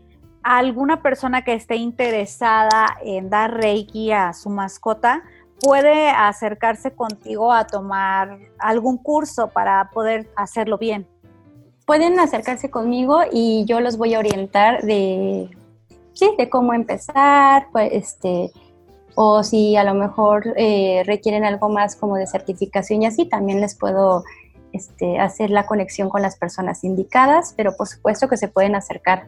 alguna 0.46 1.02
persona 1.02 1.42
que 1.42 1.54
esté 1.54 1.74
interesada 1.74 2.98
en 3.02 3.28
dar 3.28 3.52
reiki 3.52 4.12
a 4.12 4.32
su 4.32 4.48
mascota 4.48 5.24
puede 5.60 6.08
acercarse 6.10 6.92
contigo 6.92 7.52
a 7.52 7.66
tomar 7.66 8.38
algún 8.60 8.96
curso 8.96 9.48
para 9.48 9.90
poder 9.90 10.28
hacerlo 10.36 10.78
bien. 10.78 11.04
Pueden 11.84 12.20
acercarse 12.20 12.70
conmigo 12.70 13.22
y 13.32 13.64
yo 13.64 13.80
los 13.80 13.96
voy 13.96 14.14
a 14.14 14.20
orientar 14.20 14.82
de, 14.82 15.50
sí, 16.12 16.30
de 16.38 16.48
cómo 16.48 16.74
empezar, 16.74 17.66
pues, 17.72 17.90
este, 17.92 18.52
o 19.16 19.42
si 19.42 19.74
a 19.74 19.82
lo 19.82 19.94
mejor 19.94 20.54
eh, 20.56 21.02
requieren 21.06 21.44
algo 21.44 21.68
más 21.70 21.96
como 21.96 22.16
de 22.16 22.28
certificación 22.28 23.02
y 23.02 23.06
así, 23.06 23.24
también 23.28 23.60
les 23.60 23.74
puedo 23.74 24.22
este, 24.72 25.18
hacer 25.18 25.50
la 25.50 25.66
conexión 25.66 26.08
con 26.08 26.22
las 26.22 26.36
personas 26.36 26.84
indicadas, 26.84 27.52
pero 27.56 27.76
por 27.76 27.88
supuesto 27.88 28.28
que 28.28 28.36
se 28.36 28.46
pueden 28.46 28.76
acercar. 28.76 29.26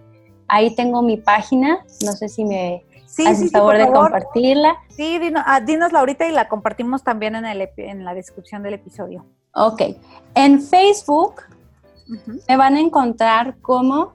Ahí 0.48 0.74
tengo 0.74 1.02
mi 1.02 1.16
página, 1.16 1.84
no 2.04 2.12
sé 2.12 2.28
si 2.28 2.44
me 2.44 2.84
sí, 3.06 3.26
haces 3.26 3.52
favor 3.52 3.76
de 3.76 3.86
compartirla. 3.90 4.76
Sí, 4.88 5.20
ah, 5.46 5.60
dinosla 5.60 6.00
ahorita 6.00 6.26
y 6.26 6.32
la 6.32 6.48
compartimos 6.48 7.04
también 7.04 7.36
en, 7.36 7.44
el, 7.44 7.68
en 7.76 8.04
la 8.04 8.14
descripción 8.14 8.62
del 8.62 8.74
episodio. 8.74 9.26
Ok, 9.54 9.82
en 10.34 10.60
Facebook 10.62 11.42
me 12.48 12.56
van 12.56 12.76
a 12.76 12.80
encontrar 12.80 13.58
como 13.60 14.14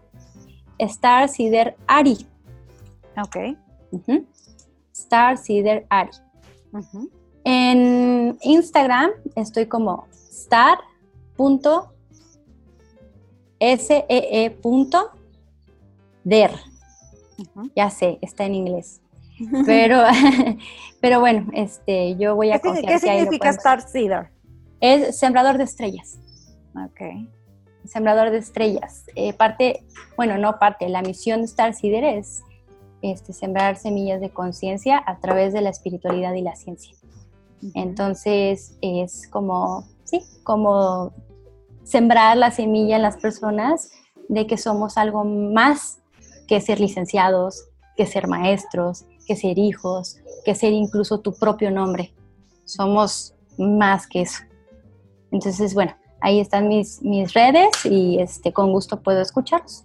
Star 0.79 1.29
Cider 1.29 1.75
Ari. 1.87 2.27
Ok. 3.21 3.37
Star 4.91 5.37
Cider 5.37 5.85
Ari. 5.89 6.11
En 7.43 8.37
Instagram 8.41 9.11
estoy 9.35 9.67
como 9.67 10.07
star 10.13 10.79
der. 16.23 16.51
Ya 17.75 17.89
sé, 17.89 18.19
está 18.21 18.45
en 18.45 18.55
inglés. 18.55 19.01
Pero, 19.65 20.03
pero 21.01 21.19
bueno, 21.19 21.47
este, 21.53 22.15
yo 22.17 22.35
voy 22.35 22.51
a 22.51 22.59
¿Qué, 22.59 22.83
¿qué 22.87 22.99
significa 22.99 23.49
Star 23.49 23.81
Seeder? 23.81 24.29
Es 24.79 25.17
sembrador 25.17 25.57
de 25.57 25.63
estrellas. 25.63 26.19
Ok. 26.75 27.27
Sembrador 27.85 28.29
de 28.29 28.37
estrellas. 28.37 29.05
Eh, 29.15 29.33
parte, 29.33 29.83
bueno, 30.17 30.37
no 30.37 30.59
parte, 30.59 30.87
la 30.87 31.01
misión 31.01 31.39
de 31.39 31.45
Star 31.45 31.73
Seeder 31.73 32.03
es 32.03 32.43
este, 33.01 33.33
sembrar 33.33 33.75
semillas 33.77 34.21
de 34.21 34.29
conciencia 34.29 35.03
a 35.05 35.19
través 35.19 35.51
de 35.51 35.61
la 35.61 35.69
espiritualidad 35.69 36.33
y 36.35 36.41
la 36.41 36.55
ciencia. 36.55 36.95
Entonces 37.73 38.77
es 38.81 39.27
como, 39.27 39.87
sí, 40.03 40.21
como 40.43 41.11
sembrar 41.83 42.37
la 42.37 42.51
semilla 42.51 42.97
en 42.97 43.01
las 43.01 43.17
personas 43.17 43.91
de 44.29 44.47
que 44.47 44.57
somos 44.57 44.97
algo 44.97 45.23
más 45.25 46.02
que 46.53 46.61
ser 46.61 46.79
licenciados, 46.79 47.67
que 47.97 48.05
ser 48.05 48.27
maestros, 48.27 49.05
que 49.25 49.35
ser 49.35 49.57
hijos, 49.57 50.17
que 50.45 50.53
ser 50.53 50.71
incluso 50.71 51.19
tu 51.19 51.33
propio 51.33 51.71
nombre. 51.71 52.13
Somos 52.63 53.33
más 53.57 54.05
que 54.05 54.21
eso. 54.21 54.43
Entonces, 55.31 55.73
bueno, 55.73 55.95
ahí 56.21 56.39
están 56.39 56.67
mis, 56.67 57.01
mis 57.01 57.33
redes 57.33 57.71
y 57.85 58.19
este, 58.19 58.53
con 58.53 58.71
gusto 58.71 59.01
puedo 59.01 59.19
escucharlos. 59.19 59.83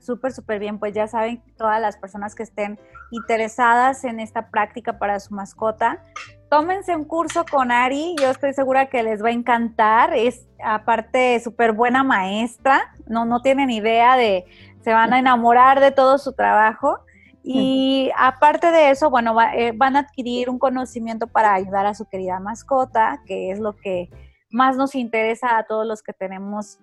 Súper, 0.00 0.32
súper 0.32 0.58
bien. 0.58 0.80
Pues 0.80 0.94
ya 0.94 1.06
saben, 1.06 1.40
todas 1.56 1.80
las 1.80 1.96
personas 1.96 2.34
que 2.34 2.42
estén 2.42 2.76
interesadas 3.12 4.02
en 4.02 4.18
esta 4.18 4.50
práctica 4.50 4.98
para 4.98 5.20
su 5.20 5.32
mascota, 5.32 6.04
tómense 6.50 6.96
un 6.96 7.04
curso 7.04 7.44
con 7.48 7.70
Ari, 7.70 8.16
yo 8.20 8.30
estoy 8.30 8.52
segura 8.52 8.86
que 8.86 9.04
les 9.04 9.22
va 9.22 9.28
a 9.28 9.32
encantar, 9.32 10.12
es 10.12 10.44
aparte 10.60 11.38
súper 11.38 11.70
buena 11.70 12.02
maestra, 12.02 12.96
no, 13.06 13.24
no 13.24 13.42
tienen 13.42 13.70
idea 13.70 14.16
de, 14.16 14.44
se 14.84 14.92
van 14.92 15.14
a 15.14 15.18
enamorar 15.18 15.80
de 15.80 15.90
todo 15.90 16.18
su 16.18 16.34
trabajo 16.34 17.00
y 17.42 18.10
aparte 18.16 18.70
de 18.70 18.90
eso, 18.90 19.10
bueno, 19.10 19.36
eh, 19.54 19.72
van 19.74 19.96
a 19.96 20.00
adquirir 20.00 20.48
un 20.48 20.58
conocimiento 20.58 21.26
para 21.26 21.54
ayudar 21.54 21.84
a 21.86 21.94
su 21.94 22.06
querida 22.06 22.38
mascota, 22.38 23.22
que 23.26 23.50
es 23.50 23.58
lo 23.58 23.76
que 23.76 24.08
más 24.50 24.76
nos 24.76 24.94
interesa 24.94 25.58
a 25.58 25.64
todos 25.64 25.86
los 25.86 26.02
que 26.02 26.12
tenemos 26.12 26.78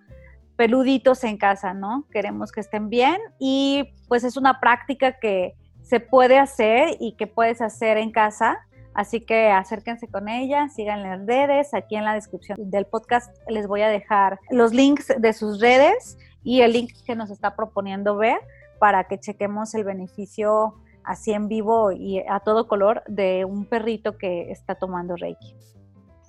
peluditos 0.55 1.23
en 1.23 1.37
casa, 1.37 1.73
¿no? 1.73 2.05
Queremos 2.11 2.51
que 2.51 2.59
estén 2.59 2.89
bien 2.89 3.17
y 3.39 3.93
pues 4.07 4.23
es 4.23 4.37
una 4.37 4.59
práctica 4.59 5.19
que 5.19 5.53
se 5.81 5.99
puede 5.99 6.37
hacer 6.37 6.97
y 6.99 7.15
que 7.15 7.25
puedes 7.27 7.61
hacer 7.61 7.97
en 7.97 8.11
casa 8.11 8.59
Así 8.93 9.21
que 9.21 9.49
acérquense 9.49 10.07
con 10.07 10.27
ella, 10.27 10.67
síganle 10.69 11.09
en 11.09 11.27
redes. 11.27 11.73
Aquí 11.73 11.95
en 11.95 12.03
la 12.03 12.13
descripción 12.13 12.57
del 12.69 12.85
podcast 12.85 13.33
les 13.47 13.67
voy 13.67 13.81
a 13.81 13.89
dejar 13.89 14.39
los 14.49 14.73
links 14.73 15.13
de 15.17 15.33
sus 15.33 15.59
redes 15.59 16.17
y 16.43 16.61
el 16.61 16.73
link 16.73 16.91
que 17.05 17.15
nos 17.15 17.29
está 17.29 17.55
proponiendo 17.55 18.15
ver 18.17 18.39
para 18.79 19.03
que 19.05 19.19
chequemos 19.19 19.73
el 19.75 19.83
beneficio 19.83 20.75
así 21.03 21.31
en 21.31 21.47
vivo 21.47 21.91
y 21.91 22.19
a 22.19 22.39
todo 22.39 22.67
color 22.67 23.03
de 23.07 23.45
un 23.45 23.65
perrito 23.65 24.17
que 24.17 24.51
está 24.51 24.75
tomando 24.75 25.15
Reiki. 25.15 25.55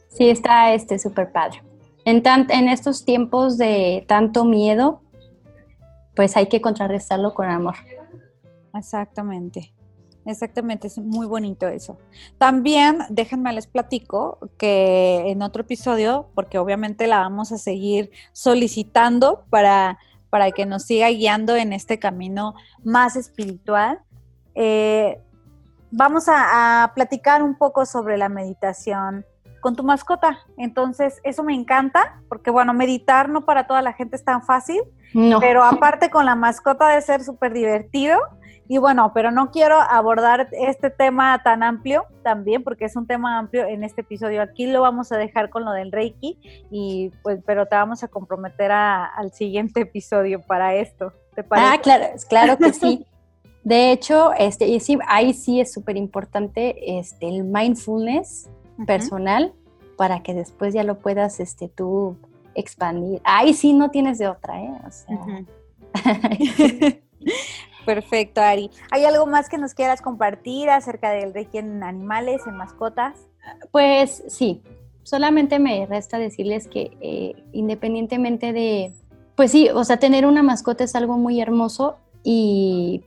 Sí, 0.08 0.28
está 0.28 0.72
este 0.74 0.98
súper 0.98 1.32
padre. 1.32 1.62
En, 2.04 2.22
en 2.26 2.68
estos 2.68 3.04
tiempos 3.04 3.56
de 3.58 4.04
tanto 4.08 4.44
miedo, 4.44 5.00
pues 6.14 6.36
hay 6.36 6.46
que 6.46 6.60
contrarrestarlo 6.60 7.32
con 7.32 7.48
amor. 7.48 7.76
Exactamente. 8.74 9.72
Exactamente, 10.24 10.86
es 10.86 10.98
muy 10.98 11.26
bonito 11.26 11.66
eso. 11.66 11.98
También 12.38 12.98
déjenme 13.08 13.52
les 13.52 13.66
platico 13.66 14.38
que 14.56 15.30
en 15.30 15.42
otro 15.42 15.62
episodio, 15.62 16.28
porque 16.34 16.58
obviamente 16.58 17.06
la 17.06 17.18
vamos 17.18 17.50
a 17.50 17.58
seguir 17.58 18.10
solicitando 18.32 19.44
para, 19.50 19.98
para 20.30 20.52
que 20.52 20.64
nos 20.64 20.84
siga 20.84 21.08
guiando 21.08 21.56
en 21.56 21.72
este 21.72 21.98
camino 21.98 22.54
más 22.84 23.16
espiritual, 23.16 24.00
eh, 24.54 25.20
vamos 25.90 26.28
a, 26.28 26.84
a, 26.84 26.94
platicar 26.94 27.42
un 27.42 27.56
poco 27.56 27.84
sobre 27.84 28.16
la 28.16 28.28
meditación 28.28 29.24
con 29.60 29.76
tu 29.76 29.82
mascota. 29.82 30.38
Entonces, 30.56 31.20
eso 31.24 31.42
me 31.42 31.54
encanta, 31.54 32.20
porque 32.28 32.50
bueno, 32.50 32.74
meditar 32.74 33.28
no 33.28 33.44
para 33.44 33.66
toda 33.66 33.82
la 33.82 33.92
gente 33.92 34.16
es 34.16 34.24
tan 34.24 34.42
fácil, 34.42 34.80
no. 35.14 35.40
pero 35.40 35.62
aparte 35.64 36.10
con 36.10 36.26
la 36.26 36.34
mascota 36.34 36.88
de 36.88 37.00
ser 37.00 37.24
súper 37.24 37.52
divertido 37.52 38.18
y 38.68 38.78
bueno, 38.78 39.12
pero 39.12 39.30
no 39.30 39.50
quiero 39.50 39.76
abordar 39.80 40.48
este 40.52 40.90
tema 40.90 41.42
tan 41.42 41.62
amplio 41.62 42.04
también, 42.22 42.62
porque 42.62 42.84
es 42.84 42.96
un 42.96 43.06
tema 43.06 43.38
amplio 43.38 43.66
en 43.66 43.84
este 43.84 44.02
episodio. 44.02 44.42
Aquí 44.42 44.66
lo 44.66 44.80
vamos 44.80 45.12
a 45.12 45.16
dejar 45.16 45.50
con 45.50 45.64
lo 45.64 45.72
del 45.72 45.92
Reiki, 45.92 46.38
y 46.70 47.10
pues, 47.22 47.40
pero 47.44 47.66
te 47.66 47.76
vamos 47.76 48.02
a 48.02 48.08
comprometer 48.08 48.70
al 48.72 49.32
siguiente 49.32 49.80
episodio 49.80 50.40
para 50.40 50.74
esto. 50.74 51.12
¿Te 51.34 51.42
parece? 51.42 51.68
Ah, 51.68 51.78
claro, 51.80 52.06
claro 52.28 52.58
que 52.58 52.72
sí. 52.72 53.06
De 53.64 53.92
hecho, 53.92 54.32
este, 54.32 54.66
y 54.66 54.80
sí, 54.80 54.98
ahí 55.06 55.34
sí 55.34 55.60
es 55.60 55.72
súper 55.72 55.96
importante 55.96 56.98
este, 56.98 57.28
el 57.28 57.44
mindfulness 57.44 58.50
personal 58.88 59.52
para 59.96 60.22
que 60.24 60.34
después 60.34 60.74
ya 60.74 60.82
lo 60.82 60.98
puedas 60.98 61.38
este, 61.38 61.68
tú 61.68 62.16
expandir. 62.56 63.20
Ahí 63.22 63.54
sí 63.54 63.72
no 63.72 63.90
tienes 63.90 64.18
de 64.18 64.26
otra, 64.26 64.60
¿eh? 64.60 64.72
O 64.84 64.90
sea, 64.90 65.44
Perfecto, 67.84 68.40
Ari. 68.40 68.70
¿Hay 68.90 69.04
algo 69.04 69.26
más 69.26 69.48
que 69.48 69.58
nos 69.58 69.74
quieras 69.74 70.00
compartir 70.00 70.70
acerca 70.70 71.10
del 71.10 71.34
Reiki 71.34 71.58
en 71.58 71.82
animales, 71.82 72.42
en 72.46 72.56
mascotas? 72.56 73.14
Pues 73.70 74.22
sí, 74.28 74.62
solamente 75.02 75.58
me 75.58 75.86
resta 75.86 76.18
decirles 76.18 76.68
que 76.68 76.96
eh, 77.00 77.34
independientemente 77.52 78.52
de, 78.52 78.92
pues 79.36 79.50
sí, 79.50 79.68
o 79.70 79.84
sea, 79.84 79.98
tener 79.98 80.26
una 80.26 80.42
mascota 80.42 80.84
es 80.84 80.94
algo 80.94 81.18
muy 81.18 81.40
hermoso 81.40 81.96
y 82.22 83.02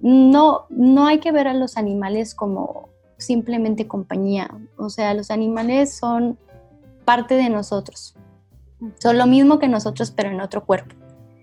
no, 0.00 0.66
no 0.68 1.06
hay 1.06 1.18
que 1.18 1.32
ver 1.32 1.48
a 1.48 1.54
los 1.54 1.76
animales 1.76 2.34
como 2.34 2.88
simplemente 3.16 3.86
compañía. 3.86 4.50
O 4.76 4.90
sea, 4.90 5.14
los 5.14 5.30
animales 5.30 5.94
son 5.94 6.38
parte 7.04 7.34
de 7.34 7.48
nosotros. 7.48 8.14
Son 8.98 9.18
lo 9.18 9.26
mismo 9.26 9.58
que 9.58 9.68
nosotros, 9.68 10.10
pero 10.10 10.30
en 10.30 10.40
otro 10.40 10.64
cuerpo. 10.64 10.94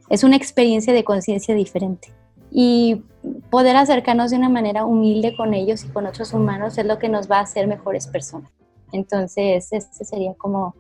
Es 0.10 0.24
una 0.24 0.36
experiencia 0.38 0.94
de 0.94 1.04
conciencia 1.04 1.54
diferente 1.54 2.14
y 2.60 3.04
poder 3.52 3.76
acercarnos 3.76 4.32
de 4.32 4.38
una 4.38 4.50
manera 4.50 4.84
humilde 4.84 5.36
con 5.38 5.54
ellos 5.54 5.84
y 5.84 5.90
con 5.90 6.08
otros 6.08 6.34
humanos 6.34 6.80
es 6.80 6.88
lo 6.88 6.98
que 6.98 7.08
nos 7.08 7.30
va 7.30 7.38
a 7.38 7.42
hacer 7.42 7.68
mejores 7.68 8.08
personas. 8.08 8.52
Entonces, 8.92 9.72
este 9.72 10.04
sería 10.04 10.34
como 10.34 10.74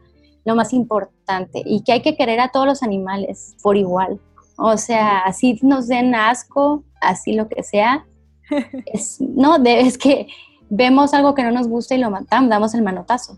lo 0.43 0.55
más 0.55 0.73
importante 0.73 1.61
y 1.63 1.84
que 1.84 1.91
hay 1.91 2.01
que 2.01 2.15
querer 2.15 2.39
a 2.39 2.49
todos 2.49 2.65
los 2.65 2.82
animales 2.82 3.55
por 3.61 3.78
igual. 3.78 4.19
O 4.57 4.75
sea, 4.75 5.19
así 5.19 5.59
nos 5.61 5.88
den 5.88 6.15
asco, 6.15 6.84
así 6.99 7.34
lo 7.34 7.47
que 7.47 7.61
sea. 7.61 8.07
Es, 8.88 9.21
no, 9.21 9.57
es 9.63 9.99
que 9.99 10.25
vemos 10.71 11.13
algo 11.13 11.36
que 11.36 11.43
no 11.43 11.51
nos 11.51 11.67
gusta 11.67 11.93
y 11.93 11.99
lo 11.99 12.09
matamos, 12.09 12.49
damos 12.49 12.73
el 12.73 12.82
manotazo. 12.82 13.38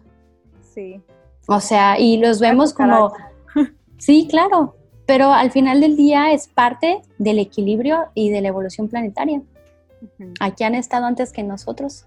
Sí. 0.73 1.01
O 1.45 1.59
sea, 1.59 1.99
y 1.99 2.15
los 2.15 2.39
vemos 2.39 2.73
como... 2.73 3.11
Sí, 3.97 4.29
claro, 4.29 4.77
pero 5.09 5.33
al 5.33 5.49
final 5.49 5.81
del 5.81 5.95
día 5.95 6.33
es 6.33 6.47
parte 6.47 7.01
del 7.17 7.39
equilibrio 7.39 8.11
y 8.13 8.29
de 8.29 8.41
la 8.41 8.49
evolución 8.49 8.89
planetaria. 8.89 9.41
Aquí 10.39 10.63
han 10.63 10.75
estado 10.75 11.07
antes 11.07 11.31
que 11.31 11.41
nosotros. 11.41 12.05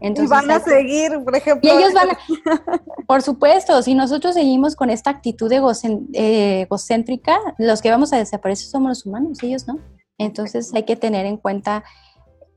y 0.00 0.26
van 0.26 0.50
a 0.50 0.58
seguir, 0.58 1.22
por 1.22 1.36
ejemplo. 1.36 1.70
Y 1.70 1.72
ellos 1.72 1.94
van 1.94 2.08
a, 2.10 2.18
por 3.06 3.22
supuesto, 3.22 3.80
si 3.82 3.94
nosotros 3.94 4.34
seguimos 4.34 4.74
con 4.74 4.90
esta 4.90 5.10
actitud 5.10 5.52
eh, 5.52 6.62
egocéntrica, 6.62 7.38
los 7.58 7.80
que 7.80 7.92
vamos 7.92 8.12
a 8.12 8.16
desaparecer 8.16 8.66
somos 8.66 8.88
los 8.88 9.06
humanos, 9.06 9.40
ellos 9.44 9.68
no. 9.68 9.78
Entonces 10.18 10.74
hay 10.74 10.82
que 10.82 10.96
tener 10.96 11.26
en 11.26 11.36
cuenta 11.36 11.84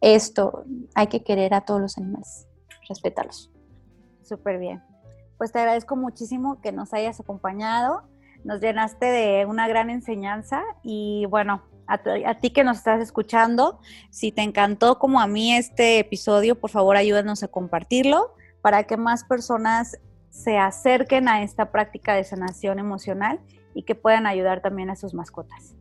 esto, 0.01 0.63
hay 0.95 1.05
que 1.05 1.23
querer 1.23 1.53
a 1.53 1.61
todos 1.61 1.79
los 1.79 1.99
animales, 1.99 2.47
respetarlos. 2.89 3.51
Súper 4.23 4.57
bien. 4.57 4.81
Pues 5.37 5.51
te 5.51 5.59
agradezco 5.59 5.95
muchísimo 5.95 6.59
que 6.59 6.71
nos 6.71 6.91
hayas 6.91 7.19
acompañado, 7.19 8.01
nos 8.45 8.61
llenaste 8.61 9.07
de 9.07 9.45
una 9.45 9.67
gran 9.67 9.89
enseñanza 9.89 10.63
y 10.83 11.25
bueno, 11.25 11.63
a, 11.87 12.39
ti 12.39 12.51
que 12.51 12.63
nos 12.63 12.77
estás 12.77 13.01
escuchando, 13.01 13.79
si 14.11 14.31
te 14.31 14.41
encantó 14.43 14.97
como 14.99 15.19
a 15.19 15.27
mí 15.27 15.53
este 15.53 15.99
episodio, 15.99 16.59
por 16.59 16.69
favor 16.69 16.95
ayúdanos 16.95 17.43
a 17.43 17.47
compartirlo 17.47 18.33
para 18.61 18.83
que 18.83 18.97
más 18.97 19.23
personas 19.23 19.97
se 20.29 20.57
acerquen 20.57 21.27
a 21.27 21.43
esta 21.43 21.71
práctica 21.71 22.13
de 22.13 22.23
sanación 22.23 22.79
emocional 22.79 23.39
y 23.73 23.83
que 23.83 23.95
puedan 23.95 24.27
ayudar 24.27 24.61
también 24.61 24.89
a 24.89 24.95
sus 24.95 25.13
mascotas. 25.13 25.75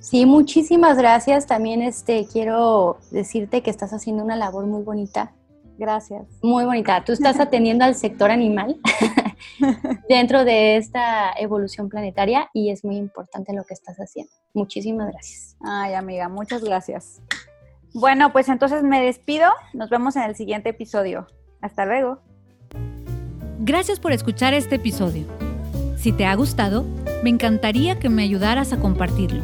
Sí, 0.00 0.26
muchísimas 0.26 0.96
gracias. 0.96 1.46
También 1.46 1.82
este 1.82 2.26
quiero 2.26 2.98
decirte 3.10 3.62
que 3.62 3.70
estás 3.70 3.92
haciendo 3.92 4.24
una 4.24 4.36
labor 4.36 4.66
muy 4.66 4.82
bonita. 4.82 5.32
Gracias. 5.80 6.26
Muy 6.42 6.66
bonita. 6.66 7.02
Tú 7.04 7.12
estás 7.12 7.40
atendiendo 7.40 7.86
al 7.86 7.94
sector 7.94 8.30
animal 8.30 8.78
dentro 10.10 10.44
de 10.44 10.76
esta 10.76 11.32
evolución 11.38 11.88
planetaria 11.88 12.50
y 12.52 12.68
es 12.68 12.84
muy 12.84 12.96
importante 12.96 13.54
lo 13.54 13.64
que 13.64 13.72
estás 13.72 13.96
haciendo. 13.96 14.30
Muchísimas 14.52 15.10
gracias. 15.10 15.56
Ay, 15.62 15.94
amiga, 15.94 16.28
muchas 16.28 16.62
gracias. 16.62 17.22
Bueno, 17.94 18.30
pues 18.30 18.50
entonces 18.50 18.82
me 18.82 19.02
despido. 19.02 19.50
Nos 19.72 19.88
vemos 19.88 20.16
en 20.16 20.24
el 20.24 20.36
siguiente 20.36 20.68
episodio. 20.68 21.26
Hasta 21.62 21.86
luego. 21.86 22.18
Gracias 23.60 23.98
por 24.00 24.12
escuchar 24.12 24.52
este 24.52 24.74
episodio. 24.74 25.24
Si 25.96 26.12
te 26.12 26.26
ha 26.26 26.34
gustado, 26.34 26.84
me 27.24 27.30
encantaría 27.30 27.98
que 27.98 28.10
me 28.10 28.22
ayudaras 28.22 28.74
a 28.74 28.80
compartirlo. 28.80 29.42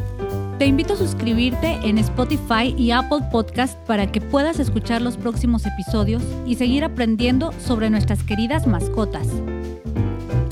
Te 0.57 0.65
invito 0.65 0.93
a 0.93 0.97
suscribirte 0.97 1.77
en 1.83 1.99
Spotify 1.99 2.73
y 2.75 2.89
Apple 2.89 3.19
Podcast 3.31 3.77
para 3.85 4.11
que 4.11 4.21
puedas 4.21 4.59
escuchar 4.59 5.03
los 5.03 5.15
próximos 5.15 5.67
episodios 5.67 6.23
y 6.47 6.55
seguir 6.55 6.83
aprendiendo 6.83 7.51
sobre 7.63 7.91
nuestras 7.91 8.23
queridas 8.23 8.65
mascotas. 8.65 9.27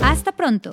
Hasta 0.00 0.30
pronto. 0.30 0.70